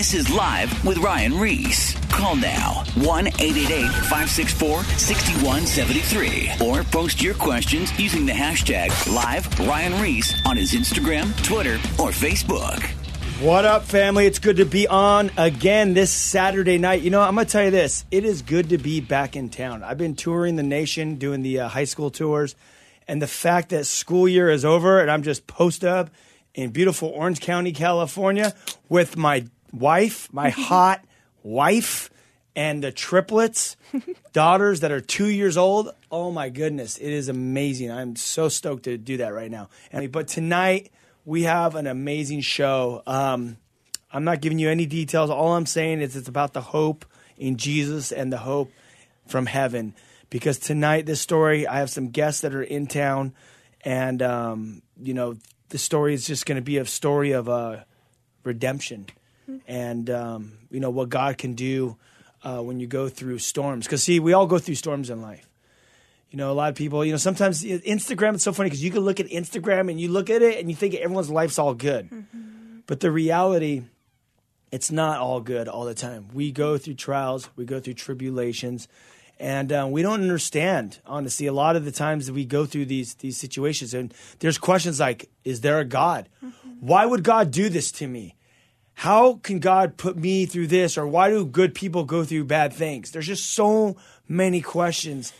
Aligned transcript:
This 0.00 0.14
is 0.14 0.30
Live 0.30 0.82
with 0.82 0.96
Ryan 0.96 1.38
Ries. 1.38 1.94
Call 2.08 2.34
now 2.34 2.84
1 2.94 3.26
888 3.26 3.86
564 4.08 4.82
6173 4.82 6.66
or 6.66 6.82
post 6.84 7.22
your 7.22 7.34
questions 7.34 7.92
using 8.00 8.24
the 8.24 8.32
hashtag 8.32 8.88
Live 9.14 9.46
Ryan 9.60 10.00
Ries 10.00 10.34
on 10.46 10.56
his 10.56 10.72
Instagram, 10.72 11.36
Twitter, 11.44 11.74
or 12.02 12.12
Facebook. 12.12 12.82
What 13.42 13.66
up, 13.66 13.82
family? 13.82 14.24
It's 14.24 14.38
good 14.38 14.56
to 14.56 14.64
be 14.64 14.88
on 14.88 15.32
again 15.36 15.92
this 15.92 16.10
Saturday 16.10 16.78
night. 16.78 17.02
You 17.02 17.10
know, 17.10 17.20
I'm 17.20 17.34
going 17.34 17.46
to 17.46 17.52
tell 17.52 17.64
you 17.64 17.70
this 17.70 18.06
it 18.10 18.24
is 18.24 18.40
good 18.40 18.70
to 18.70 18.78
be 18.78 19.02
back 19.02 19.36
in 19.36 19.50
town. 19.50 19.82
I've 19.82 19.98
been 19.98 20.16
touring 20.16 20.56
the 20.56 20.62
nation, 20.62 21.16
doing 21.16 21.42
the 21.42 21.60
uh, 21.60 21.68
high 21.68 21.84
school 21.84 22.10
tours, 22.10 22.56
and 23.06 23.20
the 23.20 23.26
fact 23.26 23.68
that 23.68 23.84
school 23.84 24.26
year 24.26 24.48
is 24.48 24.64
over 24.64 24.98
and 24.98 25.10
I'm 25.10 25.22
just 25.22 25.46
post 25.46 25.84
up 25.84 26.08
in 26.54 26.70
beautiful 26.70 27.10
Orange 27.10 27.40
County, 27.40 27.72
California 27.72 28.54
with 28.88 29.18
my 29.18 29.44
wife, 29.72 30.32
my 30.32 30.50
hot 30.50 31.04
wife, 31.42 32.10
and 32.56 32.82
the 32.82 32.92
triplets, 32.92 33.76
daughters 34.32 34.80
that 34.80 34.90
are 34.90 35.00
two 35.00 35.28
years 35.28 35.56
old. 35.56 35.94
Oh 36.10 36.30
my 36.30 36.48
goodness, 36.48 36.98
it 36.98 37.10
is 37.10 37.28
amazing. 37.28 37.90
I'm 37.90 38.16
so 38.16 38.48
stoked 38.48 38.84
to 38.84 38.98
do 38.98 39.18
that 39.18 39.32
right 39.32 39.50
now. 39.50 39.68
And, 39.92 40.10
but 40.10 40.28
tonight 40.28 40.90
we 41.24 41.44
have 41.44 41.74
an 41.74 41.86
amazing 41.86 42.40
show. 42.40 43.02
Um, 43.06 43.56
I'm 44.12 44.24
not 44.24 44.40
giving 44.40 44.58
you 44.58 44.68
any 44.68 44.86
details. 44.86 45.30
All 45.30 45.54
I'm 45.54 45.66
saying 45.66 46.00
is 46.00 46.16
it's 46.16 46.28
about 46.28 46.52
the 46.52 46.60
hope 46.60 47.04
in 47.36 47.56
Jesus 47.56 48.12
and 48.12 48.32
the 48.32 48.38
hope 48.38 48.72
from 49.26 49.46
heaven. 49.46 49.94
Because 50.28 50.58
tonight, 50.58 51.06
this 51.06 51.20
story, 51.20 51.66
I 51.66 51.78
have 51.78 51.90
some 51.90 52.10
guests 52.10 52.42
that 52.42 52.54
are 52.54 52.62
in 52.62 52.86
town, 52.86 53.34
and 53.80 54.22
um, 54.22 54.82
you 55.00 55.14
know, 55.14 55.36
the 55.70 55.78
story 55.78 56.14
is 56.14 56.24
just 56.24 56.46
going 56.46 56.56
to 56.56 56.62
be 56.62 56.78
a 56.78 56.84
story 56.84 57.32
of 57.32 57.48
uh, 57.48 57.78
redemption 58.44 59.06
and 59.66 60.10
um, 60.10 60.52
you 60.70 60.80
know 60.80 60.90
what 60.90 61.08
God 61.08 61.38
can 61.38 61.54
do 61.54 61.96
uh, 62.42 62.60
when 62.60 62.80
you 62.80 62.86
go 62.86 63.08
through 63.08 63.38
storms. 63.38 63.86
Because 63.86 64.02
see, 64.02 64.20
we 64.20 64.32
all 64.32 64.46
go 64.46 64.58
through 64.58 64.76
storms 64.76 65.10
in 65.10 65.20
life. 65.20 65.48
You 66.30 66.36
know, 66.36 66.50
a 66.50 66.54
lot 66.54 66.70
of 66.70 66.76
people. 66.76 67.04
You 67.04 67.12
know, 67.12 67.18
sometimes 67.18 67.62
Instagram. 67.62 68.34
It's 68.34 68.44
so 68.44 68.52
funny 68.52 68.70
because 68.70 68.84
you 68.84 68.90
can 68.90 69.00
look 69.00 69.20
at 69.20 69.26
Instagram 69.26 69.90
and 69.90 70.00
you 70.00 70.08
look 70.08 70.30
at 70.30 70.42
it 70.42 70.58
and 70.58 70.70
you 70.70 70.76
think 70.76 70.94
everyone's 70.94 71.30
life's 71.30 71.58
all 71.58 71.74
good, 71.74 72.08
but 72.86 73.00
the 73.00 73.10
reality, 73.10 73.82
it's 74.70 74.90
not 74.92 75.18
all 75.18 75.40
good 75.40 75.66
all 75.68 75.84
the 75.84 75.94
time. 75.94 76.28
We 76.32 76.52
go 76.52 76.78
through 76.78 76.94
trials. 76.94 77.50
We 77.56 77.64
go 77.64 77.80
through 77.80 77.94
tribulations. 77.94 78.88
And 79.40 79.72
uh, 79.72 79.88
we 79.90 80.02
don't 80.02 80.20
understand, 80.20 80.98
honestly, 81.06 81.46
a 81.46 81.52
lot 81.52 81.74
of 81.74 81.86
the 81.86 81.90
times 81.90 82.26
that 82.26 82.34
we 82.34 82.44
go 82.44 82.66
through 82.66 82.84
these 82.84 83.14
these 83.14 83.38
situations, 83.38 83.94
and 83.94 84.12
there's 84.40 84.58
questions 84.58 85.00
like, 85.00 85.30
"Is 85.44 85.62
there 85.62 85.78
a 85.80 85.84
God? 85.86 86.28
Why 86.80 87.06
would 87.06 87.24
God 87.24 87.50
do 87.50 87.70
this 87.70 87.90
to 87.92 88.06
me? 88.06 88.36
How 89.00 89.40
can 89.42 89.60
God 89.60 89.96
put 89.96 90.18
me 90.18 90.44
through 90.44 90.66
this? 90.66 90.98
Or 90.98 91.06
why 91.06 91.30
do 91.30 91.46
good 91.46 91.74
people 91.74 92.04
go 92.04 92.22
through 92.22 92.44
bad 92.44 92.70
things? 92.70 93.10
There's 93.10 93.26
just 93.26 93.46
so 93.46 93.96
many 94.28 94.60
questions 94.60 95.32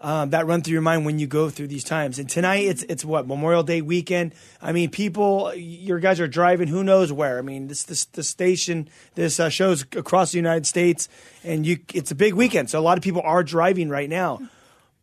um, 0.00 0.30
that 0.30 0.48
run 0.48 0.62
through 0.62 0.72
your 0.72 0.82
mind 0.82 1.06
when 1.06 1.20
you 1.20 1.28
go 1.28 1.48
through 1.48 1.68
these 1.68 1.84
times. 1.84 2.18
And 2.18 2.28
tonight, 2.28 2.64
it's 2.64 2.82
it's 2.82 3.04
what 3.04 3.28
Memorial 3.28 3.62
Day 3.62 3.82
weekend. 3.82 4.34
I 4.60 4.72
mean, 4.72 4.90
people, 4.90 5.54
your 5.54 6.00
guys 6.00 6.18
are 6.18 6.26
driving 6.26 6.66
who 6.66 6.82
knows 6.82 7.12
where. 7.12 7.38
I 7.38 7.42
mean, 7.42 7.68
this 7.68 7.84
this 7.84 8.04
the 8.06 8.24
station, 8.24 8.88
this 9.14 9.38
uh, 9.38 9.48
shows 9.48 9.82
across 9.92 10.32
the 10.32 10.38
United 10.38 10.66
States, 10.66 11.08
and 11.44 11.64
you 11.64 11.78
it's 11.94 12.10
a 12.10 12.16
big 12.16 12.34
weekend, 12.34 12.68
so 12.68 12.80
a 12.80 12.82
lot 12.82 12.98
of 12.98 13.04
people 13.04 13.22
are 13.24 13.44
driving 13.44 13.90
right 13.90 14.10
now. 14.10 14.40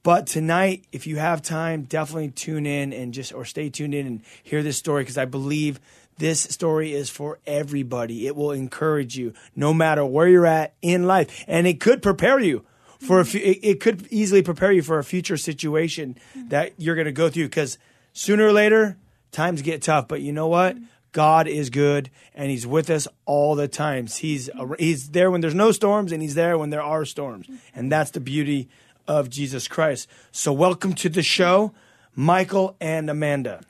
But 0.03 0.27
tonight, 0.27 0.83
if 0.91 1.07
you 1.07 1.15
have 1.15 1.41
time, 1.43 1.83
definitely 1.83 2.31
tune 2.31 2.65
in 2.65 2.91
and 2.91 3.13
just 3.13 3.33
or 3.33 3.45
stay 3.45 3.69
tuned 3.69 3.93
in 3.93 4.05
and 4.05 4.21
hear 4.43 4.63
this 4.63 4.75
story 4.75 5.03
because 5.03 5.17
I 5.17 5.25
believe 5.25 5.79
this 6.17 6.41
story 6.41 6.93
is 6.93 7.09
for 7.09 7.39
everybody. 7.47 8.27
It 8.27 8.35
will 8.35 8.51
encourage 8.51 9.17
you 9.17 9.33
no 9.55 9.73
matter 9.73 10.05
where 10.05 10.27
you're 10.27 10.45
at 10.45 10.73
in 10.81 11.07
life. 11.07 11.43
And 11.47 11.65
it 11.65 11.79
could 11.79 12.01
prepare 12.01 12.39
you 12.39 12.65
for 12.99 13.19
a 13.19 13.25
few, 13.25 13.41
it, 13.43 13.79
could 13.79 14.07
easily 14.11 14.43
prepare 14.43 14.71
you 14.71 14.83
for 14.83 14.99
a 14.99 15.03
future 15.03 15.37
situation 15.37 16.17
that 16.35 16.73
you're 16.77 16.95
going 16.95 17.05
to 17.05 17.11
go 17.11 17.29
through 17.29 17.45
because 17.45 17.79
sooner 18.13 18.45
or 18.45 18.51
later, 18.51 18.97
times 19.31 19.61
get 19.63 19.81
tough. 19.81 20.07
But 20.07 20.21
you 20.21 20.31
know 20.31 20.47
what? 20.47 20.77
God 21.11 21.47
is 21.47 21.69
good 21.69 22.09
and 22.33 22.49
he's 22.49 22.65
with 22.65 22.89
us 22.89 23.07
all 23.25 23.55
the 23.55 23.67
times. 23.67 24.17
He's 24.17 24.49
he's 24.79 25.09
there 25.09 25.31
when 25.31 25.41
there's 25.41 25.55
no 25.55 25.71
storms 25.71 26.11
and 26.11 26.21
he's 26.21 26.35
there 26.35 26.57
when 26.57 26.69
there 26.69 26.81
are 26.81 27.03
storms. 27.05 27.47
And 27.75 27.91
that's 27.91 28.11
the 28.11 28.19
beauty 28.19 28.69
of 29.07 29.29
Jesus 29.29 29.67
Christ. 29.67 30.07
So 30.31 30.53
welcome 30.53 30.93
to 30.95 31.09
the 31.09 31.23
show, 31.23 31.73
Michael 32.15 32.77
and 32.79 33.09
Amanda. 33.09 33.61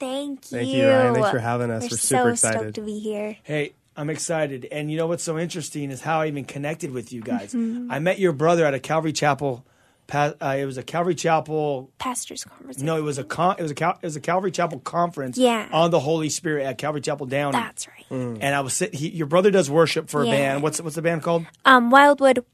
Thank 0.00 0.50
you. 0.50 0.58
Thank 0.58 0.68
you, 0.70 0.88
Ryan. 0.88 1.14
Thanks 1.14 1.30
for 1.30 1.38
having 1.38 1.70
us. 1.70 1.82
We're, 1.82 1.86
We're 1.86 1.88
so 1.90 1.96
super 1.96 2.36
stoked 2.36 2.54
excited. 2.54 2.74
to 2.76 2.80
be 2.80 2.98
here. 2.98 3.36
Hey, 3.44 3.74
I'm 3.96 4.10
excited. 4.10 4.66
And 4.72 4.90
you 4.90 4.96
know 4.96 5.06
what's 5.06 5.22
so 5.22 5.38
interesting 5.38 5.90
is 5.90 6.00
how 6.00 6.22
I 6.22 6.26
even 6.28 6.44
connected 6.44 6.90
with 6.92 7.12
you 7.12 7.20
guys. 7.20 7.52
Mm-hmm. 7.54 7.90
I 7.92 7.98
met 7.98 8.18
your 8.18 8.32
brother 8.32 8.64
at 8.64 8.74
a 8.74 8.80
Calvary 8.80 9.12
Chapel. 9.12 9.64
Uh, 10.12 10.32
it 10.58 10.64
was 10.64 10.76
a 10.76 10.82
Calvary 10.82 11.14
Chapel. 11.14 11.88
Pastors 11.98 12.42
conference. 12.42 12.80
No, 12.82 12.96
it 12.96 13.02
was 13.02 13.18
a 13.18 13.22
con- 13.22 13.54
it 13.60 13.62
was 13.62 13.70
a 13.70 13.76
Cal- 13.76 13.96
it 14.02 14.06
was 14.06 14.16
a 14.16 14.20
Calvary 14.20 14.50
Chapel 14.50 14.80
conference. 14.80 15.38
Yeah. 15.38 15.68
on 15.70 15.92
the 15.92 16.00
Holy 16.00 16.28
Spirit 16.30 16.64
at 16.64 16.78
Calvary 16.78 17.00
Chapel 17.00 17.26
Down. 17.26 17.52
That's 17.52 17.86
right. 17.86 18.06
And 18.10 18.42
I 18.44 18.60
was 18.60 18.74
sit- 18.74 18.92
he, 18.92 19.08
your 19.10 19.28
brother 19.28 19.52
does 19.52 19.70
worship 19.70 20.08
for 20.08 20.22
a 20.22 20.26
band. 20.26 20.64
What's 20.64 20.80
what's 20.80 20.96
the 20.96 21.02
band 21.02 21.22
called? 21.22 21.46
Um, 21.64 21.90
Wildwood 21.90 22.44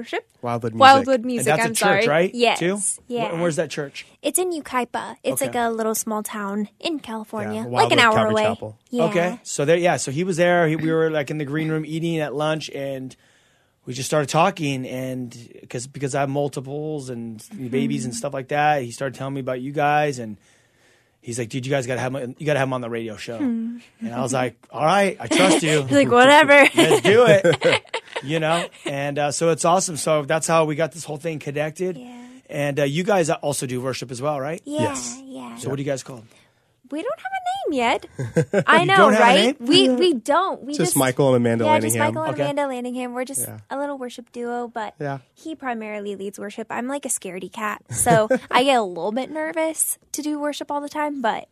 Worship. 0.00 0.26
Wildwood 0.40 0.72
music. 0.72 0.80
Wildwood 0.80 1.14
And 1.16 1.24
Music. 1.26 1.46
that's 1.46 1.60
I'm 1.62 1.72
a 1.72 1.74
church, 1.74 2.04
sorry. 2.04 2.08
right? 2.08 2.34
Yes. 2.34 2.58
Too? 2.58 2.78
Yeah. 3.06 3.32
And 3.32 3.42
where's 3.42 3.56
that 3.56 3.68
church? 3.68 4.06
It's 4.22 4.38
in 4.38 4.50
Yucaipa. 4.50 5.16
It's 5.22 5.42
Okay. 5.42 5.50
like 5.50 5.54
a 5.56 5.68
little 5.70 5.94
small 5.94 6.22
town 6.22 6.70
in 6.80 7.00
California, 7.00 7.62
Yeah, 7.62 7.68
like 7.68 7.92
an 7.92 7.98
Wildwood 7.98 7.98
hour 7.98 8.14
Calvary 8.14 8.30
away. 8.32 8.42
Chapel. 8.44 8.78
Yeah. 8.88 9.04
Okay, 9.04 9.40
so 9.42 9.64
there, 9.66 9.76
yeah, 9.76 9.98
so 9.98 10.10
he 10.10 10.24
was 10.24 10.38
there. 10.38 10.66
He, 10.68 10.76
we 10.76 10.90
were 10.90 11.10
like 11.10 11.30
in 11.30 11.36
the 11.36 11.44
green 11.44 11.68
room 11.68 11.84
eating 11.84 12.18
at 12.20 12.34
lunch, 12.34 12.70
and 12.70 13.14
we 13.84 13.92
just 13.92 14.08
started 14.08 14.30
talking. 14.30 14.86
And 14.86 15.36
because 15.60 15.86
because 15.86 16.14
I 16.14 16.20
have 16.20 16.30
multiples 16.30 17.10
and 17.10 17.44
babies 17.70 18.06
and 18.06 18.14
mm-hmm. 18.14 18.18
stuff 18.18 18.32
like 18.32 18.48
that, 18.48 18.82
he 18.82 18.92
started 18.92 19.18
telling 19.18 19.34
me 19.34 19.40
about 19.40 19.60
you 19.60 19.72
guys, 19.72 20.18
and 20.18 20.38
he's 21.20 21.38
like, 21.38 21.50
"Dude, 21.50 21.66
you 21.66 21.70
guys 21.70 21.86
got 21.86 21.96
to 21.96 22.00
have 22.00 22.14
him- 22.14 22.36
you 22.38 22.46
got 22.46 22.54
to 22.54 22.58
have 22.58 22.68
him 22.68 22.72
on 22.72 22.80
the 22.80 22.90
radio 22.90 23.16
show." 23.16 23.36
Hmm. 23.36 23.78
And 24.00 24.14
I 24.14 24.22
was 24.22 24.32
like, 24.32 24.56
"All 24.70 24.84
right, 24.84 25.16
I 25.20 25.26
trust 25.26 25.62
you. 25.62 25.82
He's 25.88 25.92
like, 25.92 26.10
whatever. 26.10 26.52
Let's 26.74 27.02
do 27.02 27.26
it." 27.28 27.84
you 28.22 28.40
know, 28.40 28.66
and 28.84 29.18
uh, 29.18 29.30
so 29.32 29.50
it's 29.50 29.64
awesome. 29.64 29.96
So 29.96 30.22
that's 30.24 30.46
how 30.46 30.64
we 30.64 30.74
got 30.74 30.92
this 30.92 31.04
whole 31.04 31.16
thing 31.18 31.38
connected. 31.38 31.96
Yeah. 31.96 32.16
And 32.48 32.80
uh, 32.80 32.84
you 32.84 33.04
guys 33.04 33.30
also 33.30 33.66
do 33.66 33.80
worship 33.80 34.10
as 34.10 34.20
well, 34.20 34.40
right? 34.40 34.60
yeah, 34.64 34.82
Yes. 34.82 35.20
yeah. 35.24 35.56
So 35.56 35.68
what 35.70 35.76
do 35.76 35.82
you 35.82 35.88
guys 35.90 36.02
call? 36.02 36.24
we 36.90 37.00
don't 37.02 37.20
have 37.20 37.30
a 37.30 37.70
name 37.70 37.78
yet. 37.78 38.64
I 38.66 38.84
know, 38.84 38.96
don't 38.96 39.12
have 39.12 39.20
a 39.22 39.24
right? 39.24 39.60
name? 39.60 39.68
We 39.68 39.88
we 39.94 40.14
don't. 40.14 40.60
We 40.64 40.72
Just 40.72 40.80
just, 40.80 40.96
Michael 40.96 41.28
and 41.36 41.46
Amanda 41.46 41.64
Yeah, 41.64 41.78
Landingham. 41.78 41.82
just 41.82 41.98
Michael 41.98 42.22
and 42.24 42.34
Okay. 42.34 42.50
Amanda 42.50 42.62
Landingham. 42.62 43.12
We're 43.12 43.24
just 43.24 43.42
Yeah. 43.46 43.58
a 43.70 43.78
little 43.78 43.96
worship 43.96 44.32
duo, 44.32 44.66
but 44.66 44.94
Yeah. 44.98 45.18
he 45.36 45.54
primarily 45.54 46.16
leads 46.16 46.40
worship. 46.40 46.66
I'm 46.68 46.88
like 46.88 47.06
a 47.06 47.08
scaredy 47.08 47.52
cat, 47.52 47.82
so 47.90 48.28
I 48.50 48.64
get 48.64 48.76
a 48.76 48.82
little 48.82 49.12
bit 49.12 49.30
nervous 49.30 49.98
to 50.10 50.22
do 50.22 50.40
worship 50.40 50.72
all 50.72 50.80
the 50.80 50.88
time, 50.88 51.22
but 51.22 51.46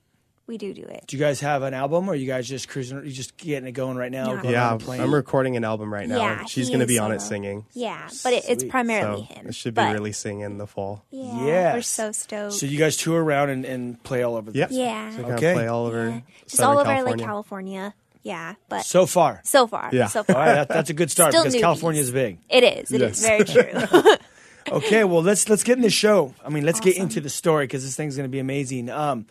we 0.49 0.59
do 0.59 0.75
do 0.75 0.83
it. 0.83 1.05
Do 1.07 1.17
you 1.17 1.23
guys 1.23 1.41
have 1.41 1.63
an 1.63 1.75
album, 1.75 2.09
or 2.09 2.15
you 2.15 2.27
guys 2.27 2.49
just 2.49 2.69
cruising? 2.69 3.05
You 3.05 3.13
just 3.13 3.37
getting 3.37 3.69
it 3.69 3.73
going 3.73 3.97
right 3.97 4.11
now? 4.11 4.33
Yeah. 4.35 4.41
going 4.43 4.99
Yeah. 4.99 5.05
I'm 5.05 5.15
recording 5.15 5.57
an 5.57 5.65
album 5.65 5.93
right 5.93 6.09
now. 6.09 6.17
Yeah, 6.17 6.45
she's 6.47 6.69
going 6.69 6.81
to 6.81 6.87
be 6.87 6.99
on 6.99 7.13
it 7.13 7.21
singing. 7.21 7.67
Yeah, 7.75 8.09
but 8.25 8.33
it, 8.33 8.45
it's 8.49 8.65
primarily 8.65 9.27
So 9.29 9.35
him. 9.35 9.47
it 9.49 9.55
should 9.55 9.75
be 9.75 9.83
but 9.83 9.93
releasing 9.95 10.41
in 10.41 10.59
the 10.59 10.67
fall. 10.67 11.05
Yeah, 11.11 11.45
Yes. 11.47 11.75
we're 11.75 11.83
so 11.83 12.13
stoked. 12.13 12.55
So 12.55 12.67
you 12.67 12.79
guys 12.79 12.97
tour 12.97 13.23
around 13.23 13.51
and, 13.51 13.65
and 13.65 14.03
play 14.03 14.23
all 14.23 14.35
over. 14.37 14.51
the 14.51 14.59
Yep. 14.59 14.69
Yeah. 14.73 15.11
So 15.11 15.23
kind 15.23 15.33
Okay. 15.35 15.51
of 15.51 15.57
play 15.57 15.67
all 15.69 15.87
over. 15.87 16.09
Yeah. 16.09 16.21
just 16.49 16.61
all 16.63 16.73
over 16.79 16.85
California. 16.85 17.17
like 17.17 17.27
California. 17.27 17.95
Yeah, 18.25 18.55
but 18.69 18.83
So 18.85 19.07
far. 19.07 19.41
so 19.45 19.67
far, 19.67 19.91
Yeah. 19.93 20.07
so 20.09 20.23
far, 20.25 20.37
right, 20.37 20.55
that, 20.55 20.69
that's 20.69 20.91
a 20.91 20.95
good 20.95 21.11
start 21.11 21.33
Still 21.33 21.45
because. 21.45 21.61
California 21.61 22.01
is 22.03 22.11
big. 22.11 22.39
it 22.49 22.65
is. 22.65 22.91
It 22.91 23.01
is 23.01 23.23
Yes. 23.23 23.53
very 23.53 23.93
true. 23.93 24.03
Okay, 24.71 25.03
well 25.05 25.23
let's 25.23 25.49
let's 25.49 25.63
get 25.65 25.77
in 25.79 25.83
the 25.83 25.89
show. 25.89 26.35
I 26.45 26.51
mean, 26.51 26.63
let's 26.63 26.81
get 26.81 26.95
into 26.99 27.23
the 27.23 27.31
story 27.31 27.65
because 27.67 27.85
this 27.85 27.97
thing's 27.97 28.17
going 28.17 28.29
to 28.29 28.31
be 28.31 28.39
amazing. 28.39 28.91
Um, 28.91 29.25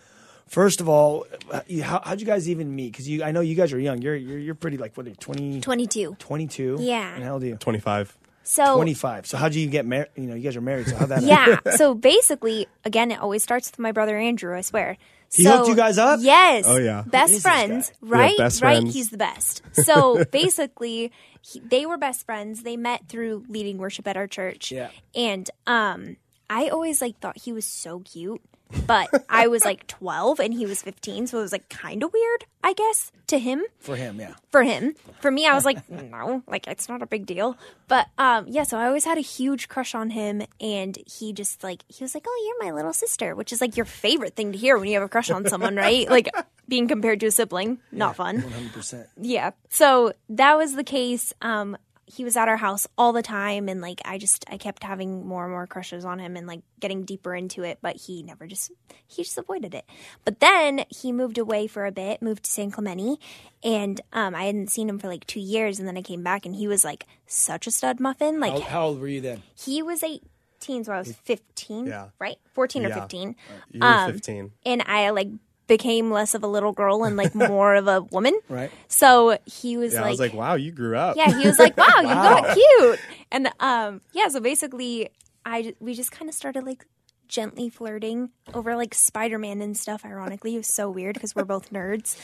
first 0.47 0.81
of 0.81 0.89
all, 0.89 1.25
you- 1.67 1.83
how 1.83 2.01
how'd 2.03 2.19
you 2.19 2.25
guys 2.25 2.49
even 2.49 2.75
meet? 2.75 2.91
Because 2.91 3.07
you, 3.07 3.23
I 3.23 3.31
know 3.31 3.41
you 3.41 3.55
guys 3.55 3.73
are 3.73 3.79
young. 3.79 4.01
You're 4.01 4.15
you're, 4.15 4.39
you're 4.39 4.55
pretty 4.55 4.77
like 4.77 4.95
what 4.95 5.05
are 5.05 5.09
you 5.09 5.15
20, 5.15 5.61
Twenty-two. 5.61 6.15
22? 6.19 6.77
Yeah. 6.79 7.15
And 7.15 7.23
how 7.23 7.33
old 7.33 7.43
are 7.43 7.47
you? 7.47 7.55
25. 7.55 8.17
So 8.43 8.75
Twenty 8.75 8.93
five. 8.93 9.27
So 9.27 9.37
how'd 9.37 9.53
you 9.53 9.67
get 9.67 9.85
married? 9.85 10.07
You 10.15 10.23
know, 10.23 10.35
you 10.35 10.41
guys 10.41 10.55
are 10.55 10.61
married. 10.61 10.87
So 10.87 10.95
how 10.95 11.07
that? 11.07 11.21
yeah. 11.23 11.59
So 11.75 11.93
basically, 11.93 12.67
again, 12.85 13.11
it 13.11 13.19
always 13.19 13.43
starts 13.43 13.69
with 13.69 13.77
my 13.77 13.91
brother 13.91 14.17
Andrew. 14.17 14.55
I 14.55 14.61
swear. 14.61 14.97
He 15.33 15.43
so, 15.43 15.57
hooked 15.57 15.67
you 15.67 15.75
guys 15.75 15.97
up? 15.97 16.19
Yes. 16.23 16.63
Oh, 16.65 16.77
yeah. 16.77 17.03
Best 17.05 17.33
this 17.33 17.41
friends, 17.41 17.89
guy? 17.89 18.09
right? 18.09 18.37
best 18.37 18.61
right. 18.61 18.77
friends. 18.77 18.93
He's 18.93 19.09
the 19.09 19.17
best. 19.17 19.61
So 19.73 20.23
basically, 20.31 21.11
he, 21.41 21.59
they 21.59 21.85
were 21.85 21.97
best 21.97 22.25
friends. 22.25 22.63
They 22.63 22.77
met 22.77 23.09
through 23.09 23.43
leading 23.49 23.77
worship 23.77 24.07
at 24.07 24.15
our 24.15 24.27
church. 24.27 24.71
Yeah. 24.71 24.89
And 25.13 25.49
um, 25.65 26.15
I 26.49 26.69
always 26.69 27.01
like 27.01 27.19
thought 27.19 27.37
he 27.37 27.51
was 27.51 27.65
so 27.65 27.99
cute. 27.99 28.41
But 28.85 29.09
I 29.29 29.47
was 29.47 29.63
like 29.65 29.87
12 29.87 30.39
and 30.39 30.53
he 30.53 30.65
was 30.65 30.81
15, 30.81 31.27
so 31.27 31.39
it 31.39 31.41
was 31.41 31.51
like 31.51 31.69
kind 31.69 32.03
of 32.03 32.13
weird, 32.13 32.45
I 32.63 32.73
guess, 32.73 33.11
to 33.27 33.39
him. 33.39 33.63
For 33.79 33.95
him, 33.95 34.19
yeah. 34.19 34.33
For 34.51 34.63
him, 34.63 34.95
for 35.19 35.31
me, 35.31 35.45
I 35.47 35.53
was 35.53 35.65
like, 35.65 35.89
no, 35.89 36.43
like 36.47 36.67
it's 36.67 36.89
not 36.89 37.01
a 37.01 37.05
big 37.05 37.25
deal. 37.25 37.57
But 37.87 38.07
um, 38.17 38.45
yeah, 38.47 38.63
so 38.63 38.77
I 38.77 38.87
always 38.87 39.05
had 39.05 39.17
a 39.17 39.21
huge 39.21 39.69
crush 39.69 39.95
on 39.95 40.09
him, 40.11 40.43
and 40.59 40.97
he 41.07 41.33
just 41.33 41.63
like 41.63 41.83
he 41.87 42.03
was 42.03 42.13
like, 42.13 42.25
oh, 42.27 42.45
you're 42.45 42.69
my 42.69 42.75
little 42.75 42.93
sister, 42.93 43.35
which 43.35 43.53
is 43.53 43.61
like 43.61 43.77
your 43.77 43.85
favorite 43.85 44.35
thing 44.35 44.51
to 44.51 44.57
hear 44.57 44.77
when 44.77 44.87
you 44.87 44.95
have 44.95 45.03
a 45.03 45.09
crush 45.09 45.29
on 45.29 45.47
someone, 45.47 45.75
right? 45.87 46.09
Like 46.09 46.29
being 46.67 46.87
compared 46.87 47.19
to 47.21 47.27
a 47.27 47.31
sibling, 47.31 47.79
not 47.91 48.15
fun. 48.15 48.41
100%. 48.41 49.07
Yeah. 49.21 49.51
So 49.69 50.13
that 50.29 50.57
was 50.57 50.75
the 50.75 50.83
case. 50.83 51.33
Um, 51.41 51.77
he 52.09 52.23
was 52.23 52.37
at 52.37 52.47
our 52.47 52.57
house 52.57 52.87
all 52.97 53.11
the 53.11 53.21
time, 53.21 53.67
and 53.67 53.81
like 53.81 54.01
I 54.05 54.17
just 54.17 54.45
I 54.49 54.57
kept 54.57 54.83
having 54.83 55.27
more 55.27 55.43
and 55.43 55.51
more 55.51 55.67
crushes 55.67 56.05
on 56.05 56.19
him, 56.19 56.37
and 56.37 56.47
like 56.47 56.61
getting 56.79 57.03
deeper 57.03 57.35
into 57.35 57.63
it. 57.63 57.79
But 57.81 57.97
he 57.97 58.23
never 58.23 58.47
just 58.47 58.71
he 59.05 59.23
just 59.23 59.37
avoided 59.37 59.75
it. 59.75 59.85
But 60.23 60.39
then 60.39 60.85
he 60.89 61.11
moved 61.11 61.37
away 61.37 61.67
for 61.67 61.85
a 61.85 61.91
bit, 61.91 62.21
moved 62.21 62.43
to 62.45 62.51
San 62.51 62.71
Clemente, 62.71 63.17
and 63.63 63.99
um, 64.13 64.33
I 64.35 64.43
hadn't 64.45 64.71
seen 64.71 64.87
him 64.89 64.99
for 64.99 65.07
like 65.07 65.27
two 65.27 65.41
years, 65.41 65.79
and 65.79 65.87
then 65.87 65.97
I 65.97 66.01
came 66.01 66.23
back, 66.23 66.45
and 66.45 66.55
he 66.55 66.67
was 66.67 66.83
like 66.85 67.05
such 67.25 67.67
a 67.67 67.71
stud 67.71 67.99
muffin. 67.99 68.39
Like 68.39 68.53
How, 68.53 68.59
how 68.61 68.85
old 68.87 68.99
were 69.01 69.07
you 69.09 69.19
then? 69.21 69.43
he 69.61 69.83
was 69.83 70.01
eighteen, 70.01 70.85
so 70.85 70.93
I 70.93 70.99
was 70.99 71.11
fifteen. 71.13 71.87
Yeah. 71.87 72.09
Right, 72.19 72.37
fourteen 72.53 72.85
or 72.85 72.89
Yeah. 72.89 73.01
fifteen. 73.01 73.35
You 73.71 73.81
were 73.81 74.05
15. 74.13 74.51
and 74.65 74.81
I 74.87 75.09
like 75.09 75.27
became 75.67 76.11
less 76.11 76.33
of 76.33 76.43
a 76.43 76.47
little 76.47 76.71
girl 76.71 77.03
and 77.03 77.15
like 77.17 77.35
more 77.53 77.75
of 77.75 77.87
a 77.87 78.01
woman. 78.01 78.39
Right. 78.49 78.71
So 78.87 79.37
he 79.45 79.77
was 79.77 79.93
Yeah, 79.93 80.01
like, 80.01 80.07
I 80.07 80.11
was 80.11 80.19
like, 80.19 80.33
wow, 80.33 80.55
you 80.55 80.71
grew 80.71 80.97
up. 80.97 81.17
yeah, 81.17 81.37
he 81.37 81.45
was 81.47 81.59
like, 81.59 81.75
"Wow, 81.77 81.99
you 81.99 82.03
got 82.07 82.53
cute," 82.55 82.99
and 83.31 83.49
um, 83.59 84.01
yeah. 84.13 84.27
So 84.29 84.39
basically, 84.39 85.09
I 85.45 85.75
we 85.79 85.93
just 85.93 86.11
kind 86.11 86.29
of 86.29 86.35
started 86.35 86.63
like 86.65 86.85
gently 87.27 87.69
flirting 87.69 88.29
over 88.53 88.77
like 88.77 88.93
Spider 88.93 89.37
Man 89.37 89.61
and 89.61 89.75
stuff. 89.75 90.05
Ironically, 90.05 90.55
it 90.55 90.59
was 90.59 90.73
so 90.73 90.89
weird 90.89 91.15
because 91.15 91.35
we're 91.35 91.43
both 91.43 91.71
nerds. 91.71 92.15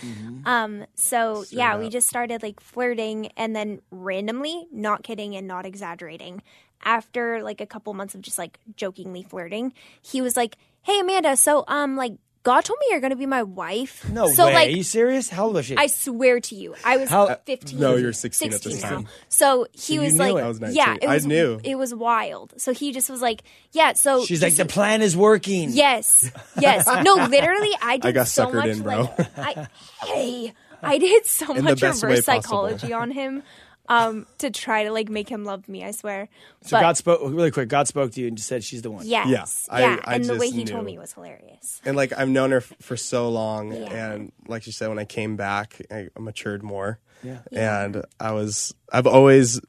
Um, 0.46 0.86
so 0.96 1.44
yeah, 1.52 1.78
we 1.78 1.90
just 1.90 2.08
started 2.08 2.42
like 2.42 2.60
flirting, 2.62 3.28
and 3.36 3.54
then 3.56 3.82
randomly, 3.92 4.68
not 4.72 5.04
kidding 5.04 5.36
and 5.36 5.46
not 5.48 5.66
exaggerating, 5.66 6.42
after 6.86 7.44
like 7.44 7.60
a 7.62 7.66
couple 7.66 7.94
months 7.94 8.16
of 8.16 8.22
just 8.22 8.38
like 8.38 8.60
jokingly 8.78 9.24
flirting, 9.24 9.74
he 10.02 10.22
was 10.22 10.38
like, 10.38 10.56
"Hey, 10.84 11.00
Amanda, 11.02 11.36
so 11.36 11.66
um, 11.68 11.98
like." 11.98 12.14
God 12.44 12.66
told 12.66 12.78
me 12.80 12.88
you're 12.92 13.00
going 13.00 13.12
to 13.12 13.16
be 13.16 13.26
my 13.26 13.44
wife. 13.44 14.08
No 14.10 14.28
so, 14.28 14.46
way. 14.48 14.54
Like, 14.54 14.68
Are 14.68 14.72
you 14.72 14.84
serious? 14.84 15.30
How 15.30 15.46
old 15.46 15.54
was 15.56 15.66
she? 15.66 15.78
I 15.78 15.88
swear 15.88 16.42
to 16.42 16.56
you, 16.56 16.76
I 16.84 16.98
was 16.98 17.10
How- 17.10 17.34
15. 17.46 17.80
no, 17.80 17.96
you're 17.96 18.12
16 18.12 18.54
at 18.54 18.62
this 18.62 18.82
now. 18.84 18.90
time. 18.90 19.08
So 19.30 19.68
he 19.72 19.94
you 19.96 20.02
was 20.02 20.14
knew 20.14 20.20
like, 20.20 20.36
it. 20.36 20.44
I 20.44 20.48
was 20.50 20.60
19. 20.60 20.76
yeah, 20.76 20.96
it 21.02 21.08
I 21.08 21.14
was, 21.16 21.26
knew. 21.26 21.60
it 21.64 21.76
was 21.76 21.96
wild. 21.96 22.54
So 22.58 22.74
he 22.74 22.92
just 22.92 23.10
was 23.10 23.22
like, 23.22 23.44
yeah. 23.72 23.94
So 23.94 24.26
She's 24.26 24.42
like, 24.42 24.56
the 24.58 24.66
plan 24.66 25.02
is 25.02 25.16
working. 25.16 25.70
yes, 25.72 26.30
yes. 26.60 26.86
No, 26.86 27.14
literally, 27.30 27.72
I 27.82 27.98
did 27.98 28.14
got 28.14 28.28
so 28.28 28.48
suckered 28.48 28.54
much. 28.56 28.68
in, 28.68 28.82
bro. 28.82 29.00
Like, 29.38 29.58
I, 29.58 29.68
hey, 30.06 30.54
I 30.82 30.98
did 30.98 31.26
so 31.26 31.54
In 31.56 31.64
much 31.64 31.82
reverse 31.82 32.26
psychology 32.26 32.92
on 32.92 33.10
him. 33.12 33.44
Um, 33.90 34.26
to 34.38 34.50
try 34.50 34.86
to 34.86 34.92
like 34.92 35.10
make 35.10 35.28
him 35.28 35.44
love 35.44 35.68
me, 35.68 35.84
I 35.84 35.92
swear. 35.92 36.30
So 36.62 36.78
But- 36.78 36.82
God 36.82 36.98
spoke 36.98 37.20
really 37.24 37.52
quick. 37.52 37.68
God 37.68 37.88
spoke 37.88 38.14
to 38.14 38.22
you 38.22 38.28
and 38.28 38.38
just 38.38 38.48
said 38.48 38.64
she's 38.64 38.82
the 38.82 38.90
one. 38.90 39.06
Yes, 39.06 39.68
Yeah, 39.70 39.78
yeah, 39.80 40.00
I- 40.06 40.12
I 40.12 40.16
and 40.16 40.24
the 40.26 40.36
way 40.38 40.48
just 40.48 40.56
he 40.56 40.64
told 40.64 40.86
me 40.86 40.98
was 40.98 41.12
hilarious. 41.14 41.82
And 41.84 41.98
like 41.98 42.14
I've 42.18 42.30
known 42.30 42.52
her 42.52 42.58
f- 42.58 42.72
for 42.80 42.96
so 42.96 43.30
long, 43.30 43.74
Yeah. 43.74 43.92
and 43.94 44.32
like 44.48 44.66
you 44.68 44.72
said, 44.72 44.88
when 44.88 45.00
I 45.00 45.06
came 45.06 45.36
back, 45.36 45.82
I 45.92 46.08
matured 46.18 46.64
more. 46.64 47.00
Yeah. 47.24 47.40
And 47.52 48.06
I 48.22 48.32
was, 48.32 48.74
I've 48.92 49.08
always 49.08 49.60